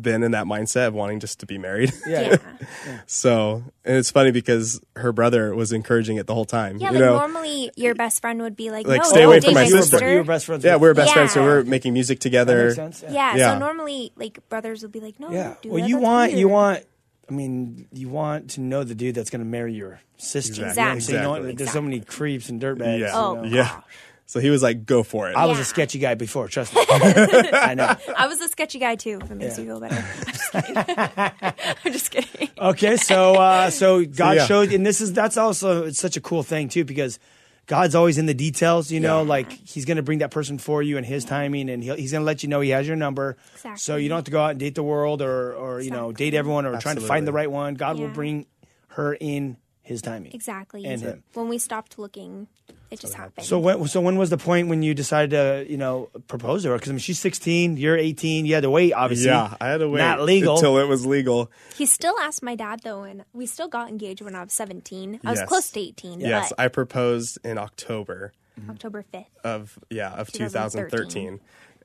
been 0.00 0.22
in 0.22 0.32
that 0.32 0.46
mindset 0.46 0.88
of 0.88 0.94
wanting 0.94 1.20
just 1.20 1.40
to 1.40 1.46
be 1.46 1.56
married. 1.58 1.92
Yeah. 2.06 2.36
Yeah. 2.86 3.00
so, 3.06 3.62
and 3.84 3.96
it's 3.96 4.10
funny 4.10 4.30
because 4.30 4.80
her 4.96 5.12
brother 5.12 5.54
was 5.54 5.72
encouraging 5.72 6.16
it 6.16 6.26
the 6.26 6.34
whole 6.34 6.44
time. 6.44 6.78
Yeah, 6.78 6.88
you 6.88 6.94
like 6.94 7.00
know, 7.04 7.18
normally 7.18 7.70
your 7.76 7.94
best 7.94 8.20
friend 8.20 8.40
would 8.42 8.56
be 8.56 8.70
like, 8.70 8.86
Like, 8.86 9.02
no, 9.02 9.08
stay 9.08 9.20
don't 9.20 9.28
away 9.28 9.40
from 9.40 9.54
my 9.54 9.62
my 9.62 9.68
sister. 9.68 10.10
You 10.10 10.18
were 10.18 10.24
best 10.24 10.46
friends. 10.46 10.64
yeah, 10.64 10.76
we 10.76 10.88
were 10.88 10.94
best 10.94 11.12
friends, 11.14 11.32
so 11.32 11.42
we're 11.42 11.62
making 11.64 11.92
music 11.94 12.18
That 12.18 12.22
together. 12.22 12.64
makes 12.64 12.76
sense. 12.76 13.04
Yeah, 13.08 13.36
Yeah. 13.36 13.52
so 13.54 13.58
normally 13.58 14.12
like 14.16 14.46
brothers 14.48 14.82
would 14.82 14.92
be 14.92 15.00
like, 15.00 15.18
no, 15.20 15.30
Yeah. 15.30 15.54
don't 15.62 15.72
Well, 15.72 15.82
that. 15.82 15.88
you 15.88 15.96
That's 15.96 16.04
want 16.04 16.32
you 16.32 16.48
want. 16.48 16.84
I 17.28 17.32
mean, 17.32 17.88
you 17.92 18.08
want 18.10 18.50
to 18.50 18.60
know 18.60 18.84
the 18.84 18.94
dude 18.94 19.14
that's 19.14 19.30
going 19.30 19.40
to 19.42 19.48
marry 19.48 19.72
your 19.72 20.00
sister. 20.18 20.66
Exactly. 20.66 21.00
So 21.00 21.12
you 21.12 21.18
know, 21.20 21.34
Exactly. 21.34 21.54
there's 21.54 21.72
so 21.72 21.80
many 21.80 22.00
creeps 22.00 22.50
and 22.50 22.60
dirtbags. 22.60 22.98
Yeah, 23.00 23.10
Oh, 23.14 23.42
you 23.44 23.50
know. 23.50 23.60
Oh, 23.60 23.64
yeah. 23.64 23.80
So 24.26 24.40
he 24.40 24.48
was 24.50 24.62
like, 24.62 24.86
"Go 24.86 25.02
for 25.02 25.28
it." 25.28 25.36
I 25.36 25.44
was 25.46 25.58
a 25.58 25.64
sketchy 25.64 25.98
guy 25.98 26.14
before. 26.14 26.48
Trust 26.48 26.74
me. 26.74 26.80
I 26.90 27.74
know. 27.74 27.94
I 28.16 28.26
was 28.26 28.40
a 28.40 28.48
sketchy 28.48 28.78
guy 28.78 28.96
too. 28.96 29.18
If 29.22 29.30
it 29.30 29.34
makes 29.34 29.58
Yeah. 29.58 29.64
you 29.64 29.68
feel 29.70 29.80
better. 29.80 30.04
I'm 30.24 30.32
just 30.32 30.50
kidding. 30.52 31.70
I'm 31.84 31.92
just 31.92 32.10
kidding. 32.10 32.50
Okay, 32.58 32.96
so 32.96 33.34
uh, 33.34 33.70
so 33.70 34.04
God 34.04 34.36
yeah. 34.36 34.46
showed, 34.46 34.72
and 34.72 34.84
this 34.84 35.00
is 35.00 35.12
that's 35.12 35.36
also 35.36 35.84
it's 35.84 35.98
such 35.98 36.16
a 36.16 36.20
cool 36.20 36.42
thing 36.42 36.68
too 36.68 36.84
because 36.84 37.18
God's 37.66 37.94
always 37.94 38.18
in 38.18 38.26
the 38.26 38.34
details. 38.34 38.90
You 38.90 39.00
know, 39.00 39.22
Yeah. 39.22 39.28
like 39.28 39.52
He's 39.52 39.84
going 39.84 39.96
to 39.98 40.02
bring 40.02 40.18
that 40.18 40.30
person 40.30 40.58
for 40.58 40.82
you 40.82 40.96
in 40.96 41.04
His 41.04 41.24
timing, 41.24 41.68
and 41.68 41.82
he'll, 41.82 41.96
He's 41.96 42.12
going 42.12 42.22
to 42.22 42.26
let 42.26 42.42
you 42.42 42.48
know 42.48 42.60
He 42.60 42.70
has 42.70 42.86
your 42.86 42.96
number. 42.96 43.36
Exactly. 43.54 43.78
So 43.78 43.96
you 43.96 44.08
don't 44.08 44.16
have 44.18 44.24
to 44.24 44.30
go 44.30 44.42
out 44.42 44.50
and 44.52 44.58
date 44.60 44.74
the 44.74 44.82
world 44.82 45.20
or 45.22 45.52
or 45.54 45.80
you 45.80 45.90
know 45.90 46.12
date 46.12 46.34
everyone 46.34 46.64
or 46.66 46.78
trying 46.80 46.96
to 46.96 47.02
find 47.02 47.26
the 47.26 47.32
right 47.32 47.50
one. 47.50 47.74
God 47.74 47.98
will 47.98 48.08
bring 48.08 48.46
her 48.88 49.14
in 49.14 49.58
His 49.82 50.00
timing. 50.02 50.32
Exactly. 50.32 50.84
And 50.86 51.00
him. 51.02 51.22
When 51.34 51.48
we 51.48 51.58
stopped 51.58 51.98
looking, 51.98 52.48
it 52.90 53.00
just 53.00 53.14
happened. 53.14 53.46
So 53.46 53.58
when 53.58 53.86
so 53.88 54.00
when 54.00 54.16
was 54.16 54.30
the 54.30 54.36
point 54.38 54.68
when 54.68 54.82
you 54.82 54.94
decided 54.94 55.30
to 55.30 55.70
you 55.70 55.76
know 55.76 56.10
propose 56.28 56.62
to 56.62 56.70
her? 56.70 56.74
Because 56.76 56.90
I 56.90 56.92
mean 56.92 56.98
she's 57.00 57.18
16, 57.18 57.76
you're 57.76 57.96
18. 57.96 58.46
You 58.46 58.54
had 58.54 58.62
to 58.62 58.70
wait, 58.70 58.92
obviously. 58.92 59.26
yeah, 59.26 59.54
I 59.60 59.68
had 59.68 59.78
to 59.78 59.88
wait 59.88 59.98
Not 59.98 60.20
legal. 60.22 60.54
until 60.56 60.78
it 60.78 60.84
was 60.88 61.04
legal. 61.06 61.50
he 61.76 61.86
still 61.86 62.18
asked 62.20 62.42
my 62.42 62.54
dad 62.54 62.80
though, 62.84 63.02
and 63.02 63.24
we 63.32 63.46
still 63.46 63.68
got 63.68 63.88
engaged 63.88 64.22
when 64.22 64.34
I 64.34 64.42
was 64.44 64.52
17. 64.52 65.20
I 65.24 65.30
was 65.30 65.42
close 65.42 65.70
to 65.70 65.80
18. 65.80 66.20
Yes, 66.20 66.52
but 66.56 66.60
I 66.62 66.68
proposed 66.68 67.38
in 67.44 67.58
October 67.58 68.32
October 68.70 69.04
5th. 69.12 69.26
of 69.42 69.78
yeah 69.90 70.12
of 70.12 70.30
2013. 70.30 71.38
2013, 71.38 71.40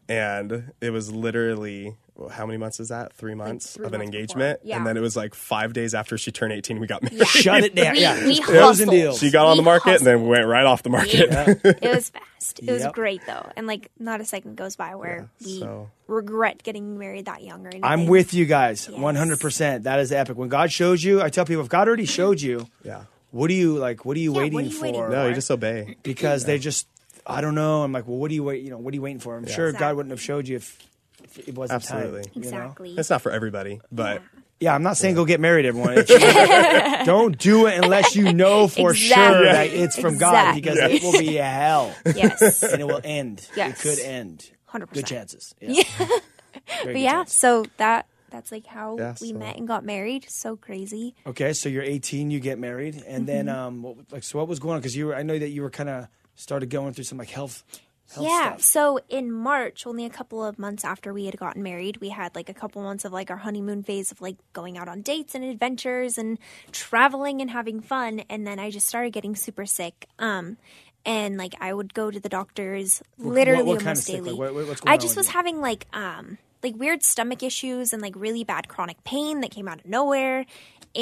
and 0.10 0.72
it 0.82 0.90
was 0.90 1.12
literally 1.12 1.96
well, 2.16 2.28
how 2.28 2.46
many 2.46 2.58
months 2.58 2.82
is 2.82 2.90
that? 2.90 3.14
Three 3.14 3.34
months 3.34 3.76
three 3.76 3.86
of 3.86 3.94
an 3.94 4.00
months 4.00 4.14
engagement, 4.14 4.60
Yeah. 4.64 4.76
and 4.76 4.86
then 4.86 4.98
it 4.98 5.00
was 5.00 5.16
like 5.16 5.34
five 5.34 5.72
days 5.72 5.94
after 5.94 6.18
she 6.18 6.32
turned 6.34 6.52
18, 6.52 6.78
we 6.82 6.86
got 6.88 7.02
married. 7.02 7.26
Shut 7.28 7.64
it 7.64 7.76
down. 7.76 7.94
We- 7.94 8.02
yeah. 8.02 8.26
we 8.26 8.40
Closing 8.42 8.60
hustled. 8.88 8.90
deals. 8.90 9.20
She 9.20 9.32
got 9.32 9.46
on 9.46 9.56
the 9.56 9.62
We 9.62 9.66
market 9.66 9.98
and 10.00 10.06
then 10.06 10.16
hustled. 10.18 10.30
went 10.30 10.46
right 10.48 10.66
off 10.66 10.84
the 10.84 10.90
market. 10.90 11.30
it 11.82 11.96
was 11.96 12.10
fast. 12.10 12.60
It 12.62 12.70
was 12.72 12.86
great 12.92 13.22
though, 13.26 13.50
and 13.56 13.68
like 13.68 13.90
not 13.98 14.20
a 14.20 14.26
second 14.26 14.58
goes 14.58 14.76
by 14.76 14.96
where 14.96 15.30
we 15.46 15.60
so- 15.60 15.90
regret 16.08 16.62
getting 16.64 16.98
married 17.00 17.26
that 17.28 17.42
young 17.44 17.62
or 17.66 17.70
anything. 17.70 17.86
I'm 17.86 18.06
with 18.08 18.34
you 18.34 18.46
guys, 18.46 18.90
Yes. 18.92 19.00
100%. 19.00 19.84
That 19.84 20.00
is 20.00 20.12
epic. 20.12 20.36
When 20.38 20.50
God 20.50 20.72
shows 20.74 21.02
you, 21.04 21.22
I 21.22 21.30
tell 21.30 21.46
people, 21.46 21.64
if 21.64 21.70
God 21.70 21.88
already 21.88 22.06
showed 22.06 22.42
you, 22.42 22.68
yeah. 22.84 23.04
what 23.32 23.48
do 23.48 23.54
you 23.54 23.78
like? 23.78 24.04
What 24.06 24.18
are 24.18 24.20
you 24.20 24.32
Yeah, 24.34 24.36
what 24.36 24.44
waiting 24.44 24.60
are 24.60 24.62
you 24.64 24.72
for? 24.72 24.84
waiting 24.84 25.10
No, 25.10 25.28
you 25.28 25.36
just 25.36 25.52
obey. 25.52 25.96
Because 26.04 26.44
they 26.46 26.58
just, 26.60 26.88
I 27.30 27.42
don't 27.42 27.56
know. 27.56 27.84
I'm 27.84 27.92
like, 27.92 28.08
well, 28.08 28.18
what 28.18 28.30
do 28.30 28.36
you 28.36 28.44
wait? 28.44 28.64
You 28.64 28.72
know, 28.72 28.78
what 28.78 28.92
are 28.94 28.96
you 28.96 29.02
waiting 29.02 29.20
for? 29.20 29.38
I'm 29.38 29.46
sure 29.48 29.72
God 29.72 29.96
wouldn't 29.96 30.12
have 30.12 30.22
showed 30.22 30.48
you 30.48 30.56
if, 30.58 30.78
if 31.24 31.48
it 31.50 31.56
wasn't 31.56 31.76
Absolutely. 31.84 32.24
time. 32.24 32.32
you 32.36 32.42
know? 32.42 32.48
exactly. 32.58 32.96
It's 32.98 33.10
not 33.10 33.22
for 33.22 33.32
everybody, 33.32 33.80
but 33.92 34.22
Yeah, 34.60 34.74
I'm 34.76 34.84
not 34.84 34.98
saying 34.98 35.16
go 35.16 35.26
get 35.26 35.40
married, 35.40 35.66
everyone. 35.66 35.96
Don't 37.06 37.38
do 37.38 37.68
it 37.68 37.78
unless 37.84 38.16
you 38.16 38.34
know 38.34 38.68
for 38.68 38.94
sure 38.94 39.44
that 39.46 39.68
it's 39.68 39.98
from 39.98 40.18
God 40.18 40.58
Exactly. 40.58 40.62
because 40.62 40.78
it 40.80 41.04
will 41.04 41.20
be 41.20 41.38
a 41.38 41.44
hell 41.44 41.94
yes. 42.16 42.64
and 42.64 42.82
it 42.82 42.86
will 42.88 43.02
end. 43.04 43.48
Yes. 43.56 43.84
It 43.86 43.90
could 43.90 44.00
end. 44.06 44.50
100%. 44.74 44.92
Good 44.94 45.06
chances. 45.06 45.56
Yeah. 45.62 45.84
Very 45.98 46.10
But 46.94 47.00
yeah, 47.00 47.12
chances. 47.20 47.38
so 47.38 47.66
that 47.78 48.06
that's 48.32 48.52
like 48.52 48.66
how 48.68 48.98
Yeah, 48.98 49.16
we 49.22 49.30
so- 49.32 49.38
met 49.38 49.58
and 49.58 49.68
got 49.68 49.84
married. 49.86 50.26
So 50.30 50.56
crazy. 50.56 51.16
Okay, 51.26 51.54
so 51.54 51.68
you're 51.70 51.82
18, 51.84 52.30
you 52.32 52.40
get 52.40 52.60
married, 52.60 53.02
and 53.08 53.26
then 53.28 53.46
Mm-hmm. 53.48 53.58
um, 53.60 53.82
what, 53.82 53.96
like, 54.12 54.24
so 54.24 54.38
what 54.40 54.48
was 54.48 54.60
going 54.60 54.76
on? 54.76 54.80
Because 54.82 54.96
you 54.96 55.08
were, 55.08 55.16
I 55.16 55.24
know 55.24 55.38
that 55.40 55.50
you 55.50 55.62
were 55.64 55.72
kind 55.72 55.90
of 55.90 56.08
started 56.40 56.70
going 56.70 56.94
through 56.94 57.04
some 57.04 57.18
like 57.18 57.30
health, 57.30 57.64
health 58.14 58.26
yeah. 58.26 58.52
stuff. 58.52 58.62
So 58.62 59.00
in 59.10 59.32
March, 59.32 59.86
only 59.86 60.06
a 60.06 60.10
couple 60.10 60.44
of 60.44 60.58
months 60.58 60.86
after 60.86 61.14
we 61.14 61.26
had 61.26 61.38
gotten 61.38 61.62
married, 61.62 61.98
we 61.98 62.10
had 62.10 62.34
like 62.36 62.50
a 62.50 62.54
couple 62.54 62.82
months 62.82 63.04
of 63.04 63.12
like 63.12 63.30
our 63.30 63.38
honeymoon 63.38 63.84
phase 63.84 64.12
of 64.12 64.22
like 64.22 64.38
going 64.54 64.78
out 64.78 64.88
on 64.88 65.02
dates 65.02 65.36
and 65.36 65.44
adventures 65.44 66.18
and 66.18 66.40
traveling 66.72 67.42
and 67.42 67.52
having 67.52 67.82
fun. 67.82 68.22
And 68.30 68.48
then 68.48 68.58
I 68.58 68.72
just 68.72 68.88
started 68.88 69.12
getting 69.12 69.36
super 69.36 69.66
sick. 69.66 70.08
Um, 70.18 70.58
and 71.06 71.38
like 71.38 71.56
I 71.60 71.74
would 71.74 71.94
go 71.94 72.10
to 72.10 72.20
the 72.20 72.30
doctors 72.30 73.02
literally 73.18 73.64
what 73.64 73.80
kind 73.80 73.90
almost 73.90 74.08
daily. 74.08 74.32
Like, 74.32 74.40
what- 74.40 74.68
what's 74.68 74.82
going 74.82 74.94
I 74.94 74.98
just 74.98 75.18
was 75.18 75.28
you? 75.28 75.34
having 75.34 75.62
like 75.62 75.88
um 75.94 76.38
like 76.64 76.76
weird 76.76 77.04
stomach 77.04 77.42
issues 77.42 77.94
and 77.94 78.02
like 78.02 78.14
really 78.16 78.44
bad 78.44 78.68
chronic 78.68 79.04
pain 79.04 79.42
that 79.42 79.52
came 79.52 79.68
out 79.68 79.80
of 79.80 79.86
nowhere 79.86 80.46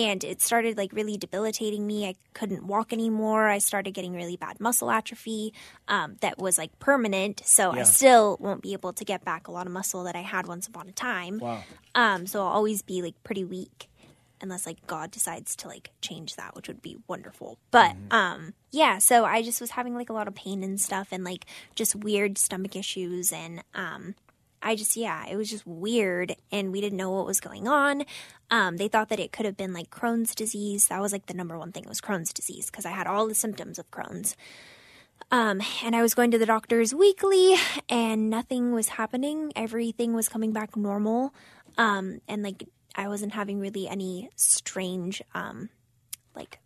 and 0.05 0.23
it 0.23 0.41
started 0.41 0.77
like 0.77 0.91
really 0.93 1.17
debilitating 1.17 1.87
me. 1.87 2.05
I 2.07 2.13
couldn't 2.33 2.63
walk 2.67 2.93
anymore. 2.93 3.47
I 3.47 3.57
started 3.57 3.91
getting 3.97 4.13
really 4.13 4.37
bad 4.37 4.59
muscle 4.59 4.91
atrophy 4.91 5.53
um, 5.87 6.17
that 6.21 6.37
was 6.37 6.57
like 6.57 6.77
permanent. 6.79 7.41
So 7.45 7.73
Yeah. 7.73 7.81
i 7.81 7.83
still 7.83 8.37
won't 8.39 8.61
be 8.61 8.73
able 8.73 8.93
to 8.93 9.03
get 9.03 9.25
back 9.25 9.47
a 9.47 9.51
lot 9.51 9.65
of 9.65 9.73
muscle 9.73 10.03
that 10.03 10.15
i 10.15 10.21
had 10.33 10.45
once 10.47 10.67
upon 10.67 10.87
a 10.87 10.91
time. 10.91 11.39
Wow. 11.39 11.63
um, 11.95 12.27
so 12.27 12.41
i'll 12.41 12.53
always 12.59 12.81
be 12.81 13.01
like 13.01 13.15
pretty 13.23 13.43
weak 13.43 13.89
unless 14.39 14.67
like 14.67 14.85
god 14.85 15.09
decides 15.09 15.55
to 15.55 15.67
like 15.67 15.89
change 15.99 16.35
that 16.35 16.55
which 16.55 16.67
would 16.67 16.81
be 16.81 16.95
wonderful. 17.07 17.57
But 17.71 17.95
um 18.11 18.53
yeah 18.71 18.99
so 18.99 19.25
i 19.25 19.41
just 19.41 19.59
was 19.59 19.71
having 19.71 19.95
like 19.95 20.09
a 20.11 20.13
lot 20.13 20.27
of 20.27 20.35
pain 20.35 20.63
and 20.63 20.79
stuff 20.79 21.07
and 21.11 21.23
like 21.23 21.45
just 21.73 21.95
weird 21.95 22.37
stomach 22.37 22.75
issues 22.75 23.33
and 23.33 23.63
um 23.73 24.13
I 24.67 24.75
just 24.75 24.97
yeah, 24.97 25.25
it 25.25 25.37
was 25.37 25.49
just 25.49 25.65
weird, 25.65 26.35
and 26.51 26.73
we 26.73 26.81
didn't 26.81 26.97
know 26.97 27.11
what 27.11 27.25
was 27.25 27.39
going 27.39 27.69
on. 27.69 28.03
Um, 28.51 28.75
they 28.75 28.89
thought 28.89 29.07
that 29.07 29.19
it 29.19 29.31
could 29.31 29.45
have 29.45 29.55
been 29.55 29.71
like 29.71 29.89
Crohn's 29.89 30.35
disease. 30.35 30.89
That 30.89 30.99
was 30.99 31.13
like 31.13 31.27
the 31.27 31.33
number 31.33 31.57
one 31.57 31.71
thing 31.71 31.83
it 31.85 31.89
was 31.89 32.01
Crohn's 32.01 32.33
disease 32.33 32.65
because 32.65 32.85
I 32.85 32.91
had 32.91 33.07
all 33.07 33.29
the 33.29 33.33
symptoms 33.33 33.79
of 33.79 33.89
Crohn's. 33.91 34.35
Um, 35.31 35.61
and 35.85 35.95
I 35.95 36.01
was 36.01 36.13
going 36.13 36.31
to 36.31 36.37
the 36.37 36.45
doctors 36.45 36.93
weekly, 36.93 37.55
and 37.87 38.29
nothing 38.29 38.73
was 38.73 38.89
happening. 38.89 39.53
Everything 39.55 40.13
was 40.13 40.27
coming 40.27 40.51
back 40.51 40.75
normal, 40.75 41.33
um, 41.77 42.19
and 42.27 42.43
like 42.43 42.65
I 42.93 43.07
wasn't 43.07 43.35
having 43.35 43.61
really 43.61 43.87
any 43.87 44.29
strange, 44.35 45.21
um, 45.33 45.69
like 46.35 46.59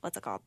what's 0.00 0.16
it 0.16 0.22
called? 0.22 0.40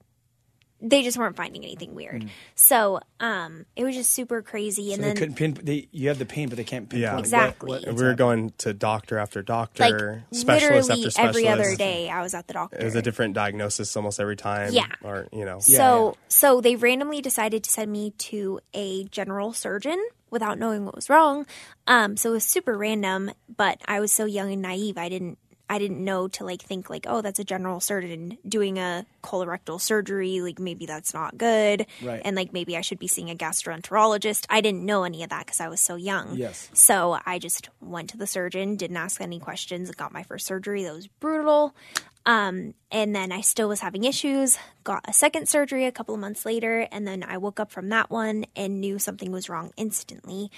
They 0.82 1.04
just 1.04 1.18
weren't 1.18 1.36
finding 1.38 1.64
anything 1.64 1.96
weird. 1.96 2.30
So 2.54 3.00
um, 3.20 3.66
it 3.76 3.84
was 3.86 3.96
just 3.96 4.12
super 4.12 4.42
crazy. 4.42 4.92
And 4.94 4.98
So 4.98 5.02
they 5.02 5.08
then 5.08 5.16
couldn't 5.16 5.36
pin. 5.36 5.54
They, 5.64 5.88
you 5.92 6.10
have 6.10 6.20
the 6.20 6.26
pain, 6.26 6.50
but 6.50 6.58
they 6.58 6.64
can't 6.64 6.90
pinpoint. 6.90 7.02
Yeah. 7.02 7.18
Exactly. 7.18 7.70
what- 7.70 7.84
And 7.84 7.94
what's 7.94 8.02
we 8.02 8.08
were 8.08 8.14
going 8.14 8.52
to 8.60 8.74
doctor 8.74 9.18
after 9.18 9.40
like 9.40 9.46
doctor, 9.46 10.24
specialist 10.32 10.90
literally 10.90 11.02
after 11.06 11.12
specialist. 11.12 11.20
every 11.20 11.48
other 11.48 11.76
day, 11.76 12.10
I 12.10 12.22
was 12.22 12.34
at 12.34 12.48
the 12.48 12.54
doctor. 12.54 12.78
It 12.78 12.84
was 12.84 12.96
a 12.96 13.02
different 13.02 13.34
diagnosis 13.36 13.96
almost 13.96 14.20
every 14.20 14.36
time. 14.36 14.74
Yeah. 14.74 14.88
Or, 15.02 15.28
you 15.32 15.46
know. 15.46 15.60
Yeah, 15.66 15.78
so 15.78 16.18
so 16.28 16.62
they 16.62 16.76
randomly 16.76 17.22
decided 17.22 17.64
to 17.64 17.70
send 17.72 17.92
me 17.92 18.12
to 18.12 18.60
a 18.74 19.06
general 19.06 19.54
surgeon 19.54 20.04
without 20.30 20.60
knowing 20.60 20.84
what 20.86 20.94
was 20.96 21.10
wrong. 21.10 21.46
Um, 21.88 22.18
so 22.18 22.32
it 22.32 22.34
was 22.34 22.44
super 22.44 22.78
random, 22.78 23.32
but 23.56 23.80
I 23.88 24.02
was 24.02 24.12
so 24.12 24.26
young 24.26 24.52
and 24.52 24.62
naive. 24.62 24.98
I 24.98 25.08
didn't 25.08 25.38
I 25.70 25.80
didn't 25.80 26.04
know 26.04 26.28
to 26.30 26.46
like 26.46 26.62
think 26.62 26.90
like, 26.90 27.06
oh, 27.08 27.22
that's 27.22 27.40
a 27.40 27.44
general 27.44 27.80
surgeon 27.80 28.38
doing 28.48 28.78
a 28.78 29.06
colorectal 29.24 29.82
surgery. 29.82 30.42
Like 30.42 30.60
maybe 30.60 30.86
that's 30.86 31.14
not 31.14 31.38
good, 31.38 31.88
Right. 32.04 32.22
and 32.24 32.36
like 32.36 32.54
maybe 32.54 32.78
I 32.78 32.82
should 32.82 33.00
be 33.00 33.08
seeing 33.08 33.30
a 33.32 33.36
gastroenterologist. 33.36 34.46
I 34.50 34.62
didn't 34.62 34.86
know 34.86 35.04
any 35.04 35.24
of 35.24 35.30
that 35.30 35.46
because 35.46 35.60
I 35.60 35.68
was 35.68 35.82
so 35.82 35.96
young. 35.96 36.36
Yes. 36.36 36.70
So 36.74 37.20
I 37.26 37.40
just 37.40 37.70
went 37.82 38.10
to 38.12 38.18
the 38.18 38.28
surgeon, 38.28 38.76
didn't 38.76 38.98
ask 38.98 39.20
any 39.22 39.40
questions, 39.40 39.90
got 39.92 40.14
my 40.14 40.24
first 40.24 40.46
surgery. 40.46 40.84
That 40.84 40.94
was 40.94 41.08
brutal. 41.08 41.76
Um, 42.26 42.74
and 42.92 43.16
then 43.16 43.32
I 43.32 43.42
still 43.42 43.70
was 43.70 43.82
having 43.82 44.04
issues, 44.04 44.58
got 44.84 45.08
a 45.08 45.14
second 45.14 45.48
surgery 45.48 45.86
a 45.86 45.92
couple 45.92 46.16
of 46.16 46.22
months 46.22 46.46
later, 46.46 46.88
and 46.92 47.08
then 47.08 47.24
I 47.24 47.38
woke 47.38 47.60
up 47.60 47.72
from 47.72 47.90
that 47.90 48.10
one 48.10 48.46
and 48.56 48.82
knew 48.82 48.98
something 48.98 49.32
was 49.32 49.48
wrong 49.48 49.72
instantly. 49.78 50.50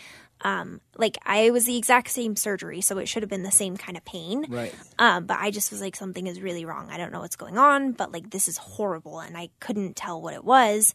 Um, 0.41 0.81
like 0.95 1.17
I 1.25 1.50
was 1.50 1.65
the 1.65 1.77
exact 1.77 2.09
same 2.09 2.36
surgery, 2.36 2.79
so 2.79 2.97
it 3.00 3.07
should 3.07 3.24
have 3.24 3.29
been 3.29 3.43
the 3.43 3.51
same 3.51 3.75
kind 3.75 3.97
of 3.97 4.05
pain. 4.05 4.45
Right. 4.47 4.74
Um, 4.97 5.25
but 5.25 5.39
I 5.39 5.51
just 5.51 5.71
was 5.71 5.81
like, 5.81 5.95
something 5.95 6.27
is 6.27 6.39
really 6.39 6.63
wrong. 6.63 6.89
I 6.89 6.97
don't 6.97 7.12
know 7.12 7.19
what's 7.19 7.36
going 7.36 7.57
on, 7.57 7.91
but 7.91 8.13
like 8.13 8.29
this 8.29 8.47
is 8.47 8.57
horrible, 8.57 9.19
and 9.19 9.38
I 9.38 9.50
couldn't 9.59 9.95
tell 9.95 10.21
what 10.21 10.36
it 10.36 10.45
was. 10.45 10.93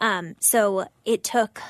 Um, 0.00 0.36
so 0.40 0.86
it 1.04 1.22
took 1.22 1.60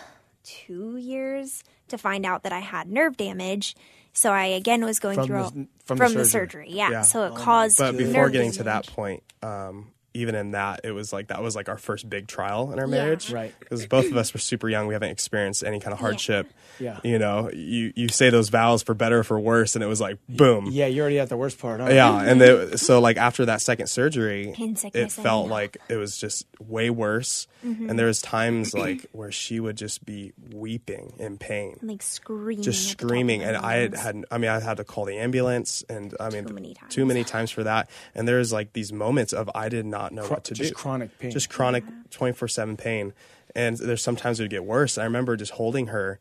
two 0.45 0.97
years 0.97 1.65
to 1.89 1.99
find 1.99 2.25
out 2.25 2.43
that 2.45 2.53
I 2.53 2.61
had 2.61 2.89
nerve 2.89 3.17
damage. 3.17 3.75
So 4.15 4.31
I 4.33 4.47
again 4.47 4.85
was 4.85 4.99
going 5.01 5.17
From 5.17 5.27
through 5.27 5.43
the- 5.51 5.67
from 5.85 5.99
the 5.99 6.05
the 6.05 6.25
surgery. 6.25 6.67
surgery. 6.67 6.67
Yeah. 6.71 6.91
Yeah. 6.91 7.03
So 7.03 7.25
it 7.27 7.33
Oh 7.35 7.37
caused. 7.37 7.79
But 7.79 7.97
before 7.97 8.31
getting 8.31 8.53
to 8.53 8.63
that 8.65 8.87
point, 8.87 9.23
um, 9.43 9.89
even 10.15 10.35
in 10.35 10.53
that, 10.53 10.81
it 10.85 10.93
was 10.93 11.13
like 11.13 11.27
that 11.29 11.43
was 11.43 11.55
like 11.57 11.69
our 11.69 11.77
first 11.79 12.09
big 12.09 12.27
trial 12.29 12.73
in 12.73 12.79
our 12.79 12.87
Yeah. 12.87 12.91
marriage. 13.03 13.31
Right. 13.33 13.53
Because 13.61 13.85
both 13.87 14.07
of 14.07 14.17
us 14.17 14.33
were 14.33 14.41
super 14.41 14.69
young. 14.69 14.87
We 14.87 14.95
haven't 14.95 15.11
experienced 15.11 15.65
any 15.65 15.81
kind 15.81 15.93
of 15.93 15.99
hardship. 16.01 16.51
Yeah. 16.81 16.99
You 17.05 17.19
know, 17.19 17.51
you, 17.53 17.93
you 17.95 18.09
say 18.09 18.31
those 18.31 18.49
vows 18.49 18.83
for 18.83 18.95
better 18.95 19.21
or 19.21 19.25
for 19.25 19.39
worse, 19.39 19.75
and 19.77 19.85
it 19.85 19.87
was 19.89 20.01
like, 20.01 20.19
boom. 20.29 20.69
Yeah, 20.71 20.87
you're 20.87 21.03
already 21.03 21.19
at 21.21 21.29
the 21.29 21.37
worst 21.37 21.59
part. 21.59 21.81
Huh? 21.81 21.89
Yeah, 21.91 22.21
and 22.23 22.41
they, 22.41 22.77
so 22.77 23.01
like 23.01 23.17
after 23.17 23.45
that 23.47 23.61
second 23.61 23.89
surgery, 23.89 24.55
it 24.59 25.13
felt 25.13 25.49
like 25.49 25.77
it 25.89 25.97
was 25.97 26.17
just 26.17 26.47
way 26.61 26.91
worse. 26.91 27.47
Mm-hmm. 27.65 27.89
And 27.91 27.99
there 27.99 28.07
was 28.07 28.21
times 28.21 28.75
like 28.75 29.07
where 29.13 29.33
she 29.33 29.59
would 29.59 29.77
just 29.77 30.05
be 30.05 30.33
weeping 30.53 31.15
in 31.19 31.39
pain, 31.39 31.79
like 31.83 32.03
screaming, 32.03 32.63
just 32.63 32.93
at 32.93 32.99
the 32.99 33.03
top 33.03 33.05
of 33.05 33.09
screaming. 33.09 33.43
And 33.43 33.57
I 33.57 33.77
had, 33.77 33.95
had, 33.95 34.25
I 34.31 34.39
mean, 34.39 34.51
I 34.51 34.61
had 34.61 34.77
to 34.77 34.85
call 34.85 35.05
the 35.07 35.17
ambulance, 35.17 35.83
and 35.89 36.15
I 36.21 36.29
mean, 36.31 36.45
Too 36.45 36.53
many 36.55 36.75
times. 36.75 36.95
too 36.95 37.07
many 37.07 37.25
times 37.25 37.51
for 37.51 37.65
that. 37.65 37.89
And 38.15 38.29
there's 38.29 38.53
like 38.53 38.73
these 38.75 38.93
moments 38.93 39.33
of 39.33 39.51
I 39.55 39.69
did 39.71 39.87
not 39.87 40.04
know 40.13 40.23
Chro- 40.25 40.31
what 40.31 40.45
to 40.45 40.55
just 40.55 40.71
do, 40.71 40.75
chronic 40.75 41.19
pain. 41.19 41.31
just 41.31 41.49
chronic 41.51 41.85
twenty 42.11 42.33
four 42.35 42.49
seven 42.49 42.77
pain. 42.77 43.13
And 43.57 43.77
there's 43.77 44.03
sometimes 44.03 44.41
it 44.41 44.45
would 44.45 44.51
get 44.51 44.65
worse. 44.65 44.99
I 44.99 45.05
remember 45.05 45.37
just 45.37 45.53
holding 45.53 45.87
her, 45.89 46.19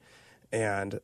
and 0.51 0.99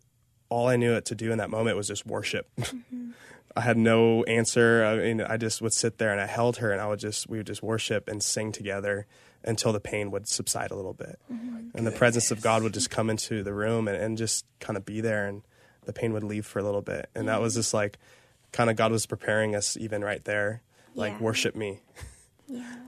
all 0.50 0.68
I 0.68 0.76
knew 0.76 0.94
it 0.94 1.06
to 1.06 1.16
do 1.16 1.32
in 1.32 1.38
that 1.40 1.50
moment 1.50 1.76
was 1.78 1.88
just 1.88 2.06
worship. 2.06 2.48
Mm-hmm. 2.60 3.12
I 3.58 3.62
had 3.62 3.78
no 3.78 4.24
answer. 4.26 4.86
I 4.86 4.96
mean, 4.98 5.22
I 5.22 5.36
just 5.36 5.60
would 5.60 5.74
sit 5.74 5.98
there 5.98 6.12
and 6.12 6.22
I 6.22 6.28
held 6.28 6.58
her, 6.58 6.72
and 6.72 6.80
I 6.80 6.86
would 6.88 7.00
just 7.00 7.28
we 7.30 7.38
would 7.38 7.48
just 7.48 7.64
worship 7.64 8.08
and 8.08 8.22
sing 8.22 8.52
together 8.52 9.08
until 9.44 9.74
the 9.74 9.80
pain 9.80 10.12
would 10.12 10.28
subside 10.28 10.70
a 10.70 10.76
little 10.76 10.94
bit, 10.94 11.18
Mm-hmm. 11.34 11.70
and 11.76 11.88
the 11.88 11.92
presence 11.92 12.30
of 12.30 12.42
God 12.42 12.62
would 12.62 12.74
just 12.76 12.92
come 12.92 13.10
into 13.10 13.42
the 13.42 13.54
room 13.54 13.88
and, 13.88 13.98
and 13.98 14.18
just 14.20 14.46
kind 14.60 14.78
of 14.78 14.86
be 14.86 15.02
there, 15.02 15.26
and 15.28 15.42
the 15.86 15.94
pain 15.94 16.14
would 16.14 16.24
leave 16.24 16.46
for 16.46 16.60
a 16.60 16.64
little 16.64 16.84
bit, 16.84 17.10
and 17.16 17.28
that 17.28 17.42
was 17.42 17.56
just 17.56 17.74
like 17.74 17.98
kind 18.52 18.70
of 18.70 18.76
God 18.76 18.92
was 18.92 19.08
preparing 19.08 19.56
us 19.56 19.76
even 19.78 20.04
right 20.04 20.24
there, 20.26 20.62
like 20.94 21.14
Yeah. 21.14 21.20
worship 21.20 21.56
me 21.56 21.82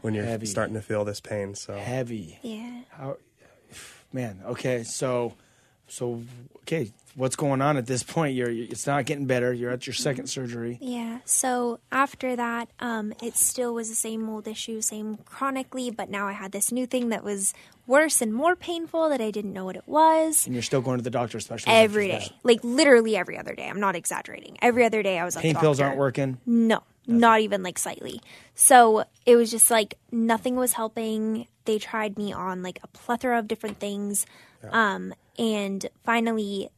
when 0.01 0.13
you're 0.13 0.25
Heavy. 0.25 0.46
starting 0.46 0.75
to 0.75 0.82
feel 0.82 1.06
this 1.06 1.20
pain. 1.20 1.56
So 1.56 1.75
Heavy. 1.75 2.39
Yeah. 2.41 2.82
How, 2.89 3.18
man. 4.13 4.41
Okay, 4.46 4.84
so, 4.84 5.34
so 5.88 6.24
okay, 6.63 6.91
what's 7.15 7.36
going 7.36 7.62
on 7.62 7.77
at 7.77 7.86
this 7.88 8.03
point? 8.03 8.36
You're, 8.36 8.50
it's 8.50 8.88
not 8.88 9.06
getting 9.06 9.25
better. 9.25 9.51
You're 9.53 9.72
at 9.72 9.86
your 9.88 9.94
second 9.94 10.27
surgery. 10.27 10.77
Yeah. 10.82 11.20
So 11.25 11.80
after 11.91 12.36
that, 12.36 12.70
um, 12.80 13.13
it 13.22 13.36
still 13.36 13.74
was 13.74 13.89
the 13.89 13.96
same 13.96 14.30
old 14.30 14.48
issue, 14.48 14.82
same 14.82 15.18
chronically, 15.25 15.91
but 15.91 16.10
now 16.10 16.27
I 16.27 16.34
had 16.34 16.51
this 16.51 16.72
new 16.72 16.86
thing 16.86 17.10
that 17.10 17.24
was 17.24 17.53
worse 17.88 18.22
and 18.22 18.34
more 18.34 18.56
painful 18.56 19.10
that 19.10 19.20
I 19.20 19.32
didn't 19.32 19.51
know 19.53 19.65
what 19.65 19.75
it 19.75 19.84
was. 19.86 20.46
And 20.46 20.53
you're 20.56 20.63
still 20.63 20.82
going 20.82 20.98
to 20.98 21.03
the 21.03 21.10
doctor, 21.10 21.38
especially 21.38 21.74
Every 21.74 22.08
day, 22.08 22.32
like 22.44 22.63
literally 22.63 23.18
every 23.18 23.38
other 23.38 23.53
day. 23.53 23.68
I'm 23.68 23.80
not 23.82 23.96
exaggerating. 23.96 24.58
Every 24.62 24.86
other 24.86 25.03
day, 25.03 25.20
I 25.20 25.25
was 25.25 25.36
at 25.36 25.41
Pain 25.41 25.53
the 25.56 25.60
pills 25.60 25.80
doctor. 25.80 25.88
aren't 25.89 26.00
working. 26.00 26.38
No, 26.46 26.84
not 27.08 27.41
even 27.41 27.63
like 27.63 27.79
slightly. 27.79 28.22
So 28.55 29.05
it 29.25 29.36
was 29.36 29.51
just 29.51 29.72
like 29.72 29.98
nothing 30.12 30.55
was 30.55 30.74
helping. 30.74 31.48
They 31.65 31.79
tried 31.79 32.17
me 32.17 32.34
on 32.34 32.63
like 32.63 32.79
a 32.84 32.88
plethora 32.88 33.39
of 33.39 33.48
different 33.48 33.79
things. 33.79 34.25
Um, 34.72 35.13
and 35.38 35.88
finally, 36.03 36.70